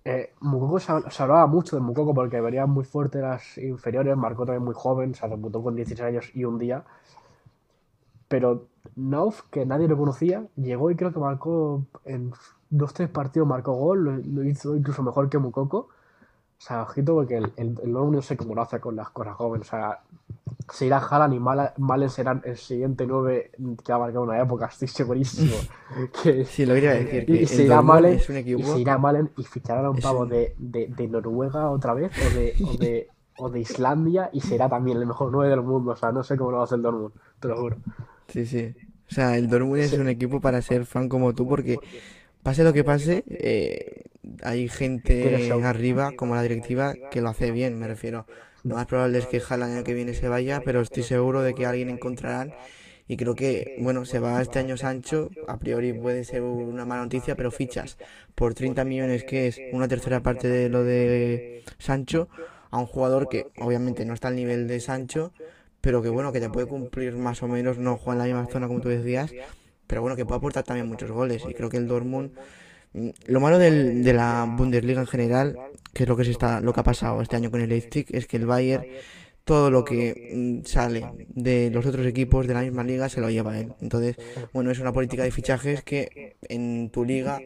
eh, 0.09 0.33
Mukoko 0.39 0.79
se, 0.79 0.91
hablaba 1.21 1.47
mucho 1.47 1.75
de 1.75 1.81
Mukoko 1.81 2.13
porque 2.13 2.39
venía 2.39 2.65
muy 2.65 2.85
fuerte 2.85 3.19
las 3.19 3.57
inferiores, 3.57 4.15
marcó 4.15 4.45
también 4.45 4.63
muy 4.63 4.73
joven, 4.73 5.13
se 5.13 5.27
debutó 5.27 5.61
con 5.61 5.75
16 5.75 6.01
años 6.01 6.31
y 6.33 6.45
un 6.45 6.57
día. 6.57 6.85
Pero 8.29 8.67
Nauf, 8.95 9.41
que 9.51 9.65
nadie 9.65 9.89
lo 9.89 9.97
conocía, 9.97 10.47
llegó 10.55 10.91
y 10.91 10.95
creo 10.95 11.11
que 11.11 11.19
marcó 11.19 11.85
en 12.05 12.31
dos 12.69 12.93
tres 12.93 13.09
partidos, 13.09 13.49
marcó 13.49 13.73
gol, 13.73 14.23
lo, 14.25 14.43
hizo 14.45 14.77
incluso 14.77 15.03
mejor 15.03 15.29
que 15.29 15.39
Mukoko. 15.39 15.89
O 16.59 16.61
sea, 16.61 16.81
ojito, 16.81 17.13
porque 17.13 17.37
el, 17.37 17.53
el, 17.55 17.79
el 17.83 17.93
no 17.93 18.21
sé 18.21 18.35
cómo 18.35 18.55
lo 18.55 18.61
hace 18.63 18.79
con 18.79 18.95
las 18.95 19.09
cosas 19.11 19.35
jóvenes. 19.35 19.67
O 19.67 19.69
sea, 19.69 19.99
se 20.71 20.85
irá 20.85 20.97
Haaland 20.97 21.33
y 21.33 21.39
Malen 21.39 22.09
será 22.09 22.41
el 22.43 22.57
siguiente 22.57 23.05
9 23.07 23.51
que 23.85 23.91
va 23.93 23.97
a 23.97 23.99
marcar 23.99 24.21
una 24.21 24.41
época, 24.41 24.65
estoy 24.65 24.87
segurísimo. 24.87 25.55
Que, 26.23 26.45
sí, 26.45 26.65
lo 26.65 26.73
quería 26.73 26.93
decir. 26.93 27.25
Que 27.25 27.43
y, 27.43 27.45
se 27.45 27.63
irá 27.63 27.81
Malen, 27.81 28.15
es 28.15 28.29
un 28.29 28.37
equipo... 28.37 28.59
y 28.59 28.63
se 28.63 28.79
irá 28.79 28.97
Malen 28.97 29.31
y 29.37 29.43
ficharán 29.43 29.85
a 29.85 29.89
un 29.91 29.99
pavo 29.99 30.25
de, 30.25 30.55
de, 30.57 30.87
de, 30.87 31.07
Noruega 31.07 31.69
otra 31.69 31.93
vez 31.93 32.11
o 32.17 32.37
de, 32.37 32.53
o 32.65 32.77
de, 32.77 33.07
o 33.37 33.49
de 33.49 33.59
Islandia 33.61 34.29
y 34.33 34.41
será 34.41 34.67
también 34.67 34.97
el 34.97 35.05
mejor 35.05 35.31
9 35.31 35.49
del 35.49 35.61
mundo. 35.61 35.91
O 35.91 35.95
sea, 35.95 36.11
no 36.11 36.23
sé 36.23 36.35
cómo 36.37 36.51
lo 36.51 36.61
hacer 36.61 36.77
el 36.77 36.81
Dortmund, 36.81 37.13
te 37.39 37.47
lo 37.47 37.57
juro. 37.57 37.77
Sí, 38.27 38.45
sí. 38.45 38.75
O 39.09 39.13
sea, 39.13 39.37
el 39.37 39.47
Dortmund 39.47 39.79
es 39.79 39.93
un 39.93 40.09
equipo 40.09 40.41
para 40.41 40.61
ser 40.61 40.85
fan 40.85 41.07
como 41.07 41.33
tú 41.33 41.47
porque 41.47 41.79
pase 42.43 42.63
lo 42.63 42.73
que 42.73 42.83
pase, 42.83 43.23
eh, 43.27 44.03
hay 44.43 44.67
gente 44.67 45.51
arriba, 45.63 46.11
como 46.15 46.35
la 46.35 46.41
directiva, 46.41 46.93
que 47.11 47.21
lo 47.21 47.29
hace 47.29 47.51
bien, 47.51 47.77
me 47.77 47.87
refiero. 47.87 48.25
Lo 48.63 48.75
más 48.75 48.85
probable 48.85 49.19
es 49.19 49.27
que 49.27 49.41
el 49.49 49.63
año 49.63 49.83
que 49.83 49.93
viene 49.93 50.13
se 50.13 50.27
vaya, 50.27 50.61
pero 50.63 50.81
estoy 50.81 51.03
seguro 51.03 51.41
de 51.41 51.53
que 51.53 51.65
alguien 51.65 51.89
encontrarán. 51.89 52.53
Y 53.07 53.15
creo 53.15 53.35
que, 53.35 53.77
bueno, 53.79 54.03
se 54.03 54.19
va 54.19 54.41
este 54.41 54.59
año 54.59 54.75
Sancho, 54.75 55.29
a 55.47 55.57
priori 55.57 55.93
puede 55.93 56.25
ser 56.25 56.41
una 56.41 56.85
mala 56.85 57.03
noticia, 57.03 57.35
pero 57.35 57.51
fichas 57.51 57.97
por 58.35 58.53
30 58.53 58.83
millones, 58.83 59.23
que 59.23 59.47
es 59.47 59.61
una 59.71 59.87
tercera 59.87 60.21
parte 60.21 60.49
de 60.49 60.67
lo 60.67 60.83
de 60.83 61.63
Sancho, 61.77 62.27
a 62.69 62.79
un 62.79 62.85
jugador 62.85 63.29
que 63.29 63.47
obviamente 63.59 64.03
no 64.03 64.13
está 64.13 64.27
al 64.27 64.35
nivel 64.35 64.67
de 64.67 64.81
Sancho, 64.81 65.31
pero 65.79 66.01
que 66.01 66.09
bueno, 66.09 66.33
que 66.33 66.41
te 66.41 66.49
puede 66.49 66.67
cumplir 66.67 67.15
más 67.15 67.41
o 67.43 67.47
menos, 67.47 67.77
no 67.77 67.95
juega 67.95 68.25
en 68.25 68.31
la 68.31 68.35
misma 68.35 68.51
zona 68.51 68.67
como 68.67 68.81
tú 68.81 68.89
decías, 68.89 69.31
pero 69.87 70.01
bueno, 70.01 70.17
que 70.17 70.25
puede 70.25 70.39
aportar 70.39 70.63
también 70.65 70.87
muchos 70.87 71.09
goles. 71.09 71.43
Y 71.47 71.53
creo 71.53 71.69
que 71.69 71.77
el 71.77 71.87
Dortmund 71.87 72.31
lo 72.93 73.39
malo 73.39 73.57
del, 73.57 74.03
de 74.03 74.13
la 74.13 74.45
Bundesliga 74.57 75.01
en 75.01 75.07
general, 75.07 75.57
que 75.93 76.03
es 76.03 76.09
lo 76.09 76.17
que 76.17 76.25
se 76.25 76.31
está, 76.31 76.61
lo 76.61 76.73
que 76.73 76.79
ha 76.79 76.83
pasado 76.83 77.21
este 77.21 77.35
año 77.35 77.51
con 77.51 77.61
el 77.61 77.69
Leipzig, 77.69 78.07
es 78.11 78.27
que 78.27 78.37
el 78.37 78.45
Bayern 78.45 78.85
todo 79.47 79.71
lo 79.71 79.85
que 79.85 80.33
mm, 80.35 80.65
sale 80.65 81.09
de 81.29 81.71
los 81.71 81.85
otros 81.85 82.05
equipos 82.05 82.45
de 82.45 82.53
la 82.53 82.61
misma 82.61 82.83
liga 82.83 83.07
se 83.07 83.21
lo 83.21 83.29
lleva 83.29 83.57
él. 83.57 83.73
Entonces, 83.81 84.17
bueno, 84.53 84.69
es 84.69 84.79
una 84.79 84.91
política 84.91 85.23
de 85.23 85.31
fichajes 85.31 85.81
que 85.83 86.35
en 86.49 86.89
tu 86.89 87.05
liga 87.05 87.41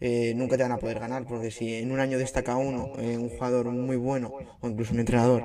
eh, 0.00 0.34
nunca 0.34 0.56
te 0.56 0.64
van 0.64 0.72
a 0.72 0.78
poder 0.78 0.98
ganar, 0.98 1.24
porque 1.26 1.52
si 1.52 1.74
en 1.74 1.92
un 1.92 2.00
año 2.00 2.18
destaca 2.18 2.56
uno, 2.56 2.92
eh, 2.98 3.16
un 3.16 3.30
jugador 3.30 3.70
muy 3.70 3.96
bueno, 3.96 4.32
o 4.60 4.68
incluso 4.68 4.92
un 4.92 5.00
entrenador, 5.00 5.44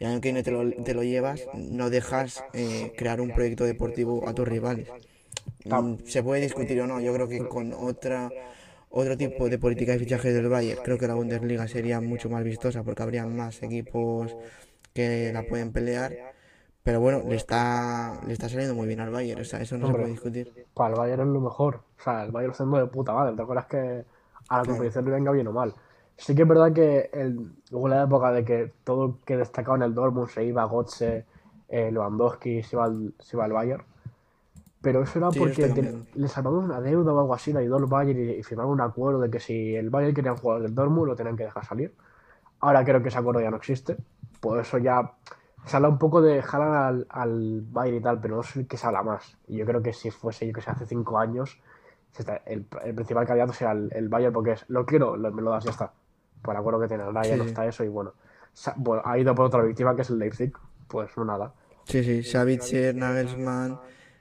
y 0.00 0.04
año 0.06 0.20
que 0.22 0.28
viene 0.28 0.42
te 0.42 0.50
lo, 0.50 0.68
te 0.72 0.94
lo 0.94 1.02
llevas, 1.02 1.46
no 1.54 1.90
dejas 1.90 2.42
eh, 2.54 2.92
crear 2.96 3.20
un 3.20 3.30
proyecto 3.30 3.64
deportivo 3.64 4.26
a 4.26 4.34
tus 4.34 4.48
rivales. 4.48 4.88
Mm, 5.66 5.96
se 6.06 6.22
puede 6.22 6.40
discutir 6.40 6.80
o 6.80 6.86
no, 6.86 7.00
yo 7.00 7.12
creo 7.12 7.28
que 7.28 7.46
con 7.46 7.74
otra 7.74 8.30
otro 8.90 9.16
tipo 9.16 9.48
de 9.48 9.58
política 9.58 9.92
de 9.92 9.98
fichaje 10.00 10.32
del 10.32 10.48
Bayern. 10.48 10.82
Creo 10.82 10.98
que 10.98 11.06
la 11.06 11.14
Bundesliga 11.14 11.66
sería 11.68 12.00
mucho 12.00 12.28
más 12.28 12.44
vistosa 12.44 12.82
porque 12.82 13.02
habría 13.02 13.26
más 13.26 13.62
equipos 13.62 14.36
que 14.92 15.32
la 15.32 15.44
pueden 15.44 15.72
pelear. 15.72 16.12
Pero 16.82 17.00
bueno, 17.00 17.22
le 17.28 17.36
está, 17.36 18.20
le 18.26 18.32
está 18.32 18.48
saliendo 18.48 18.74
muy 18.74 18.86
bien 18.86 19.00
al 19.00 19.10
Bayern, 19.10 19.40
o 19.40 19.44
sea, 19.44 19.60
eso 19.60 19.76
no 19.76 19.86
se 19.86 19.92
puede 19.92 20.08
discutir. 20.08 20.66
Para 20.74 20.94
el 20.94 20.98
Bayern 20.98 21.22
es 21.22 21.28
lo 21.28 21.40
mejor. 21.40 21.82
O 21.98 22.02
sea, 22.02 22.24
el 22.24 22.32
Bayern 22.32 22.52
haciendo 22.52 22.78
de 22.78 22.86
puta 22.86 23.12
madre. 23.12 23.36
¿Te 23.36 23.42
acuerdas 23.42 23.66
que 23.66 24.04
a 24.48 24.58
la 24.58 24.64
competición 24.64 25.04
le 25.04 25.10
venga 25.10 25.30
bien 25.30 25.46
o 25.46 25.52
mal? 25.52 25.74
Sí 26.16 26.34
que 26.34 26.42
es 26.42 26.48
verdad 26.48 26.72
que 26.72 27.10
el, 27.12 27.52
hubo 27.70 27.88
la 27.88 28.02
época 28.04 28.32
de 28.32 28.44
que 28.44 28.72
todo 28.84 29.18
que 29.24 29.36
destacaba 29.36 29.76
en 29.76 29.82
el 29.84 29.94
Dortmund 29.94 30.28
se 30.28 30.44
iba 30.44 30.62
a 30.62 30.66
Gotze, 30.66 31.24
eh, 31.68 31.90
Lewandowski, 31.92 32.62
se 32.62 32.76
iba, 32.76 32.84
al, 32.86 33.14
se 33.18 33.36
iba 33.36 33.44
al 33.44 33.52
Bayern. 33.52 33.84
Pero 34.82 35.02
eso 35.02 35.18
era 35.18 35.28
porque 35.30 36.02
les 36.14 36.38
armaron 36.38 36.64
una 36.64 36.80
deuda 36.80 37.12
o 37.12 37.20
algo 37.20 37.34
así, 37.34 37.52
la 37.52 37.60
ayudó 37.60 37.76
el 37.76 37.86
Bayern 37.86 38.38
y, 38.38 38.42
firmaron 38.42 38.72
un 38.72 38.80
acuerdo 38.80 39.20
de 39.20 39.30
que 39.30 39.38
si 39.38 39.74
el 39.74 39.90
Bayern 39.90 40.14
quería 40.14 40.34
jugar 40.34 40.62
del 40.62 40.74
Dortmund 40.74 41.08
lo 41.08 41.16
tenían 41.16 41.36
que 41.36 41.44
dejar 41.44 41.64
salir. 41.66 41.94
Ahora 42.60 42.84
creo 42.84 43.02
que 43.02 43.08
ese 43.08 43.18
acuerdo 43.18 43.40
ya 43.40 43.50
no 43.50 43.58
existe. 43.58 43.96
Por 44.40 44.58
eso 44.58 44.78
ya 44.78 45.12
se 45.66 45.76
habla 45.76 45.90
un 45.90 45.98
poco 45.98 46.22
de 46.22 46.40
jalar 46.40 46.74
al, 46.74 47.06
al 47.10 47.60
Bayern 47.70 47.98
y 47.98 48.00
tal, 48.00 48.20
pero 48.20 48.36
no 48.36 48.42
sé 48.42 48.66
que 48.66 48.78
se 48.78 48.86
habla 48.86 49.02
más. 49.02 49.36
Y 49.48 49.58
yo 49.58 49.66
creo 49.66 49.82
que 49.82 49.92
si 49.92 50.10
fuese 50.10 50.46
yo 50.46 50.52
que 50.54 50.62
sé 50.62 50.70
hace 50.70 50.86
cinco 50.86 51.18
años, 51.18 51.58
el, 52.46 52.64
principal 52.64 53.26
candidato 53.26 53.52
sería 53.52 53.72
el, 53.72 54.08
Bayern 54.08 54.32
porque 54.32 54.52
es 54.52 54.64
lo 54.68 54.84
quiero, 54.84 55.16
me 55.16 55.42
lo 55.42 55.50
das 55.50 55.64
y 55.64 55.66
ya 55.66 55.72
está. 55.72 55.92
Por 56.42 56.54
el 56.54 56.60
acuerdo 56.60 56.80
que 56.80 56.88
tiene 56.88 57.02
ahora 57.02 57.22
ya 57.22 57.36
no 57.36 57.44
está 57.44 57.66
eso 57.66 57.84
y 57.84 57.88
bueno, 57.88 58.14
ha 59.04 59.18
ido 59.18 59.34
por 59.34 59.46
otra 59.46 59.62
víctima 59.62 59.94
que 59.94 60.02
es 60.02 60.10
el 60.10 60.18
Leipzig, 60.18 60.52
pues 60.88 61.14
no 61.16 61.24
nada. 61.24 61.52
Sí, 61.84 62.02
sí, 62.02 62.22
Savitzer, 62.22 62.94
Nagelsmann. 62.94 63.78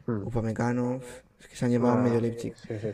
Hmm. 0.09 0.27
Upamecano, 0.27 0.99
es 1.39 1.47
que 1.47 1.55
se 1.55 1.65
han 1.65 1.71
llevado 1.71 1.97
medio 1.97 2.19
Leipzig. 2.19 2.55
Sí, 2.55 2.79
sí. 2.79 2.93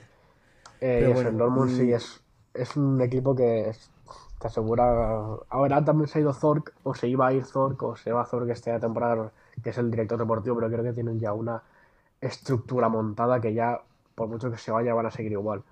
Eh, 0.81 1.11
bueno, 1.13 1.29
el 1.29 1.37
Dortmund 1.37 1.71
sí 1.71 1.83
mm. 1.83 1.93
es, 1.93 2.23
es 2.53 2.75
un 2.75 3.01
equipo 3.01 3.35
que 3.35 3.71
te 4.39 4.47
asegura. 4.47 5.37
Ahora 5.49 5.83
también 5.83 6.07
se 6.07 6.19
ha 6.19 6.21
ido 6.21 6.33
Zork, 6.33 6.73
o 6.83 6.93
se 6.93 7.07
iba 7.07 7.27
a 7.27 7.33
ir 7.33 7.45
Zork, 7.45 7.81
o 7.83 7.95
se 7.95 8.11
va 8.11 8.21
a 8.21 8.25
Zork 8.25 8.49
esta 8.49 8.79
temporada, 8.79 9.31
que 9.63 9.69
es 9.69 9.77
el 9.77 9.89
director 9.89 10.19
deportivo, 10.19 10.57
pero 10.57 10.69
creo 10.69 10.83
que 10.83 10.93
tienen 10.93 11.19
ya 11.19 11.33
una 11.33 11.63
estructura 12.19 12.89
montada 12.89 13.39
que 13.39 13.53
ya, 13.53 13.81
por 14.15 14.27
mucho 14.27 14.51
que 14.51 14.57
se 14.57 14.71
vaya, 14.71 14.93
van 14.93 15.05
a 15.05 15.11
seguir 15.11 15.31
igual. 15.31 15.63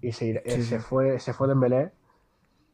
Y 0.00 0.12
se, 0.12 0.42
eh, 0.44 0.62
se 0.62 0.80
fue 0.80 1.18
se 1.18 1.32
fue 1.32 1.48
Dembélé 1.48 1.92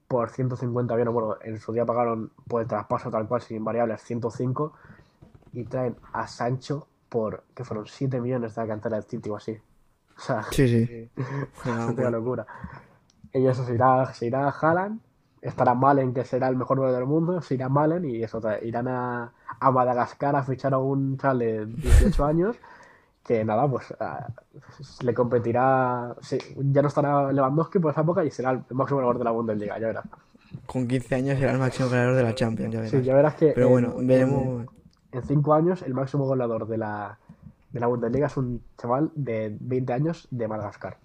por 0.07 0.31
150 0.31 0.95
millones. 0.95 1.15
Bueno, 1.15 1.37
en 1.43 1.59
su 1.59 1.73
día 1.73 1.85
pagaron 1.85 2.31
por 2.47 2.63
el 2.63 2.69
traspaso 2.69 3.11
tal 3.11 3.27
cual, 3.27 3.43
sin 3.43 3.65
variables, 3.65 4.03
105. 4.03 4.73
Y 5.53 5.65
traen 5.65 5.97
a 6.13 6.27
Sancho 6.29 6.87
por, 7.09 7.45
que 7.55 7.65
fueron 7.65 7.87
7 7.87 8.21
millones 8.21 8.55
de 8.55 8.63
la 8.63 8.69
cantera 8.69 9.03
City 9.03 9.31
o 9.31 9.37
así. 9.37 9.57
O 10.17 10.21
sea, 10.21 10.43
sí, 10.51 10.69
sí. 10.69 11.11
una 11.97 12.11
locura. 12.11 12.47
Y 13.33 13.47
eso 13.47 13.65
se 13.65 13.75
irá, 13.75 14.13
se 14.15 14.27
irá 14.27 14.49
a 14.49 14.51
Haaland, 14.51 15.01
estará 15.43 15.75
Malen, 15.75 16.15
que 16.15 16.25
será 16.25 16.49
el 16.49 16.57
mejor 16.57 16.81
del 16.91 17.05
mundo, 17.05 17.41
se 17.43 17.55
irá 17.55 17.69
Malen 17.69 18.05
y 18.05 18.23
eso, 18.23 18.41
irán 18.63 18.89
a, 18.89 19.33
a 19.61 19.71
Madagascar 19.71 20.35
a 20.37 20.43
fichar 20.43 20.73
a 20.75 20.79
un 20.79 21.19
chaval 21.19 21.39
de 21.39 21.67
18 21.67 22.25
años 22.25 22.57
que 23.27 23.45
nada, 23.45 23.69
pues 23.69 23.93
le 25.03 25.13
competirá. 25.13 26.15
ya 26.57 26.83
no 26.83 26.89
estará 26.89 27.33
Lewandowski 27.33 27.81
por 27.81 27.91
esa 27.91 28.03
época 28.03 28.25
y 28.25 28.31
será 28.31 28.53
el 28.53 28.63
máximo 28.71 28.99
ganador 28.99 29.19
de 29.19 29.25
la 29.25 29.31
Bundesliga, 29.33 29.79
ya 29.79 29.89
verás. 29.89 30.05
Con 30.65 30.87
15 30.87 31.15
años 31.17 31.39
será 31.39 31.53
el 31.53 31.59
máximo 31.59 31.89
ganador 31.89 32.15
de 32.15 32.23
la 32.23 32.35
Champions, 32.35 32.73
ya 32.73 32.81
verás. 32.81 32.91
Sí, 32.93 33.03
ya 33.03 33.15
verás 33.15 33.35
que. 33.35 33.49
Pero 33.49 33.69
bueno, 33.69 33.95
veremos 33.99 34.67
en 35.13 35.23
5 35.23 35.55
años 35.55 35.83
el 35.83 35.95
máximo 35.95 36.25
goleador 36.27 36.67
de 36.67 36.79
la, 36.79 37.19
de 37.73 37.81
la 37.81 37.87
Bundesliga 37.87 38.27
es 38.27 38.37
un 38.37 38.63
chaval 38.79 39.11
de 39.15 39.57
20 39.61 39.93
años 39.93 40.29
de 40.31 40.49
Madagascar. 40.49 40.99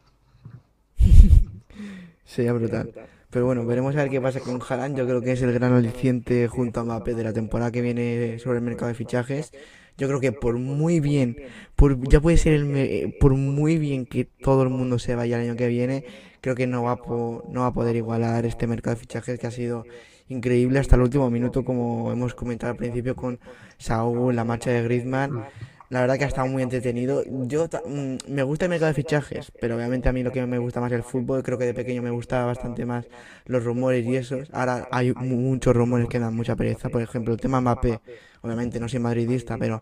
Sería 2.24 2.54
brutal. 2.54 2.94
Pero 3.30 3.46
bueno, 3.46 3.66
veremos 3.66 3.96
a 3.96 4.00
ver 4.00 4.10
qué 4.10 4.20
pasa 4.20 4.42
con 4.42 4.62
Haaland. 4.62 4.98
Yo 4.98 5.06
creo 5.06 5.22
que 5.22 5.32
es 5.32 5.42
el 5.42 5.54
gran 5.54 5.74
aliciente 5.74 6.48
junto 6.48 6.82
a 6.82 6.84
Mbappé 6.84 7.16
de 7.16 7.24
la 7.24 7.34
temporada 7.34 7.72
que 7.72 7.82
viene 7.82 8.40
sobre 8.40 8.58
el 8.58 8.64
mercado 8.64 8.90
de 8.90 8.94
fichajes. 8.94 9.52
Yo 9.98 10.08
creo 10.08 10.20
que 10.20 10.32
por 10.32 10.58
muy 10.58 11.00
bien, 11.00 11.38
por, 11.76 11.98
ya 12.10 12.20
puede 12.20 12.38
ser 12.38 12.54
el, 12.54 13.16
por 13.20 13.34
muy 13.36 13.78
bien 13.78 14.06
que 14.06 14.26
todo 14.26 14.64
el 14.64 14.70
mundo 14.70 15.00
se 15.00 15.16
vaya 15.16 15.38
el 15.38 15.50
año 15.50 15.58
que 15.58 15.68
viene, 15.68 16.06
creo 16.42 16.56
que 16.56 16.68
no 16.68 16.84
va, 16.84 17.00
no 17.08 17.62
va 17.62 17.68
a 17.68 17.74
poder 17.74 17.96
igualar 17.96 18.46
este 18.46 18.68
mercado 18.68 18.96
de 18.96 19.02
fichajes 19.02 19.40
que 19.40 19.48
ha 19.48 19.52
sido 19.52 19.86
increíble 20.32 20.80
hasta 20.80 20.96
el 20.96 21.02
último 21.04 21.30
minuto, 21.30 21.64
como 21.64 22.12
hemos 22.12 22.34
comentado 22.34 22.72
al 22.72 22.78
principio 22.78 23.16
con 23.16 23.40
Saúl, 23.78 24.36
la 24.36 24.44
marcha 24.44 24.72
de 24.72 24.84
Griezmann. 24.84 25.46
La 25.90 26.00
verdad 26.00 26.18
que 26.18 26.24
ha 26.24 26.28
estado 26.28 26.48
muy 26.48 26.64
entretenido. 26.64 27.22
Yo 27.28 27.68
mm, 27.86 28.16
me 28.30 28.44
gusta 28.44 28.66
el 28.66 28.70
mercado 28.70 28.88
de 28.88 28.94
fichajes, 28.94 29.52
pero 29.60 29.76
obviamente 29.76 30.08
a 30.08 30.14
mí 30.14 30.24
lo 30.24 30.32
que 30.32 30.46
me 30.46 30.58
gusta 30.58 30.80
más 30.80 30.90
es 30.90 30.98
el 30.98 31.04
fútbol. 31.04 31.44
Creo 31.44 31.58
que 31.58 31.66
de 31.66 31.74
pequeño 31.74 32.02
me 32.02 32.12
gustaba 32.12 32.46
bastante 32.46 32.86
más 32.86 33.08
los 33.46 33.62
rumores 33.66 34.06
y 34.06 34.16
esos. 34.16 34.50
Ahora 34.54 34.88
hay 34.90 35.14
muchos 35.14 35.76
rumores 35.76 36.08
que 36.08 36.18
dan 36.18 36.34
mucha 36.34 36.56
pereza. 36.56 36.88
Por 36.88 37.02
ejemplo, 37.02 37.34
el 37.34 37.42
tema 37.42 37.60
Mbappé. 37.60 38.00
Obviamente 38.42 38.80
no 38.80 38.88
soy 38.88 39.00
madridista, 39.00 39.58
pero 39.58 39.82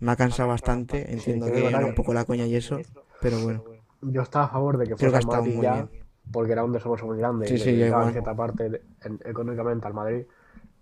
me 0.00 0.12
ha 0.12 0.16
cansado 0.16 0.50
bastante. 0.50 1.10
Entiendo 1.10 1.50
que 1.50 1.66
era 1.66 1.86
un 1.86 1.94
poco 1.94 2.12
la 2.12 2.26
coña 2.26 2.44
y 2.44 2.54
eso. 2.54 2.80
pero 3.22 3.40
bueno. 3.40 3.64
Yo 4.02 4.20
estaba 4.20 4.44
a 4.44 4.48
favor 4.48 4.76
de 4.76 4.88
que 4.88 4.94
Creo 4.96 5.12
que 5.12 5.16
ha 5.16 5.20
estado 5.20 5.44
muy 5.44 5.66
bien. 5.66 6.01
Porque 6.30 6.52
era 6.52 6.64
un 6.64 6.72
desembolso 6.72 7.06
muy 7.06 7.18
grande 7.18 7.48
Sí, 7.48 7.54
y 7.56 7.58
sí, 7.58 7.70
igual. 7.70 8.12
cierta 8.12 8.34
parte 8.34 8.82
en- 9.02 9.20
económicamente 9.24 9.86
al 9.86 9.94
Madrid, 9.94 10.24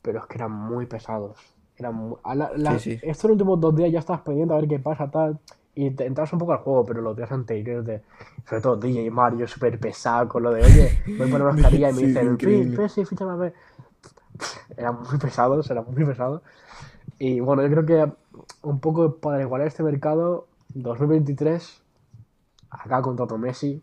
pero 0.02 0.20
es 0.20 0.26
que 0.26 0.36
eran 0.38 0.52
muy 0.52 0.86
pesados. 0.86 1.38
Eran 1.76 1.94
mu- 1.94 2.16
a 2.22 2.34
la- 2.34 2.52
la- 2.56 2.78
Sí, 2.78 2.96
sí. 2.96 3.00
Estos 3.02 3.30
últimos 3.30 3.58
dos 3.60 3.74
días 3.74 3.90
ya 3.90 4.00
estabas 4.00 4.22
pendiente 4.22 4.52
a 4.52 4.58
ver 4.58 4.68
qué 4.68 4.78
pasa, 4.78 5.10
tal, 5.10 5.38
y 5.74 5.90
te 5.92 6.04
entras 6.04 6.32
un 6.32 6.38
poco 6.38 6.52
al 6.52 6.58
juego, 6.58 6.84
pero 6.84 7.00
los 7.00 7.16
días 7.16 7.32
anteriores, 7.32 7.84
de, 7.86 8.02
sobre 8.48 8.60
todo 8.62 8.76
DJ 8.76 9.10
Mario, 9.10 9.48
súper 9.48 9.78
pesado 9.78 10.28
con 10.28 10.42
lo 10.42 10.50
de, 10.52 10.62
oye, 10.62 10.90
voy 11.16 11.28
a 11.28 11.30
poner 11.30 11.46
mascarilla 11.52 11.90
y 11.90 11.92
me 11.94 12.00
Sí, 12.00 12.06
dicen. 12.06 12.38
"Fi- 12.38 12.88
sí, 12.88 13.04
fíjame 13.04 13.32
a 13.32 13.36
ver. 13.36 13.54
Eran 14.76 14.98
muy 15.02 15.18
pesados, 15.18 15.70
eran 15.70 15.84
muy 15.90 16.04
pesados. 16.04 16.42
Y 17.18 17.40
bueno, 17.40 17.62
yo 17.62 17.70
creo 17.70 17.86
que 17.86 18.12
un 18.62 18.80
poco 18.80 19.16
para 19.16 19.42
igualar 19.42 19.66
este 19.68 19.82
mercado, 19.82 20.46
2023, 20.74 21.82
acá 22.70 23.02
contrato 23.02 23.36
Messi, 23.38 23.82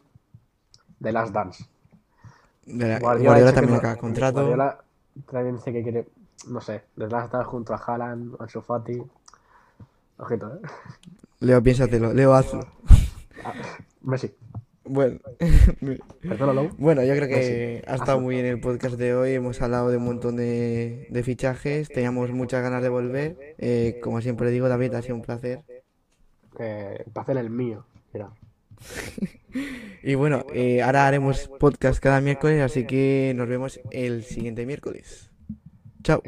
The 1.01 1.11
Last 1.11 1.33
Dance. 1.33 1.65
De 2.65 2.87
la- 2.87 2.99
Guardiola 2.99 3.53
también 3.53 3.73
no- 3.73 3.77
acaba 3.79 3.95
contrato. 3.95 4.39
Guardiola 4.39 4.83
también 5.31 5.55
dice 5.55 5.71
que 5.73 5.83
quiere, 5.83 6.07
no 6.49 6.61
sé, 6.61 6.83
The 6.97 7.07
Last 7.07 7.31
Dance 7.31 7.49
junto 7.49 7.73
a 7.73 7.77
Haaland, 7.77 8.35
Ansu 8.39 8.61
Fati. 8.61 9.01
Ojito, 10.17 10.55
¿eh? 10.55 10.59
Leo, 11.41 11.61
piénsatelo. 11.61 12.13
Leo, 12.13 12.33
hazlo. 12.33 12.61
Ah, 13.45 13.53
Messi, 14.01 14.33
Bueno, 14.83 15.19
bueno, 16.77 17.03
yo 17.03 17.13
creo 17.15 17.27
que 17.27 17.83
ha 17.87 17.95
estado 17.95 18.19
muy 18.19 18.35
bien 18.35 18.47
el 18.47 18.59
podcast 18.59 18.95
de 18.95 19.13
hoy. 19.15 19.33
Hemos 19.33 19.61
hablado 19.61 19.89
de 19.89 19.97
un 19.97 20.05
montón 20.05 20.35
de, 20.37 21.07
de 21.11 21.23
fichajes. 21.23 21.89
Teníamos 21.89 22.31
muchas 22.31 22.63
ganas 22.63 22.81
de 22.81 22.89
volver. 22.89 23.55
Eh, 23.59 23.99
como 24.01 24.21
siempre 24.21 24.49
digo, 24.49 24.67
David, 24.69 24.93
ha 24.95 25.01
sido 25.01 25.15
un 25.15 25.21
placer. 25.21 25.63
Eh, 26.59 27.03
para 27.13 27.23
hacer 27.23 27.37
el 27.37 27.49
mío, 27.51 27.85
mira. 28.13 28.29
Y 30.03 30.15
bueno, 30.15 30.45
eh, 30.53 30.81
ahora 30.81 31.07
haremos 31.07 31.49
podcast 31.59 31.99
cada 31.99 32.21
miércoles, 32.21 32.61
así 32.61 32.85
que 32.85 33.33
nos 33.35 33.49
vemos 33.49 33.79
el 33.91 34.23
siguiente 34.23 34.65
miércoles. 34.65 35.31
Chao. 36.03 36.23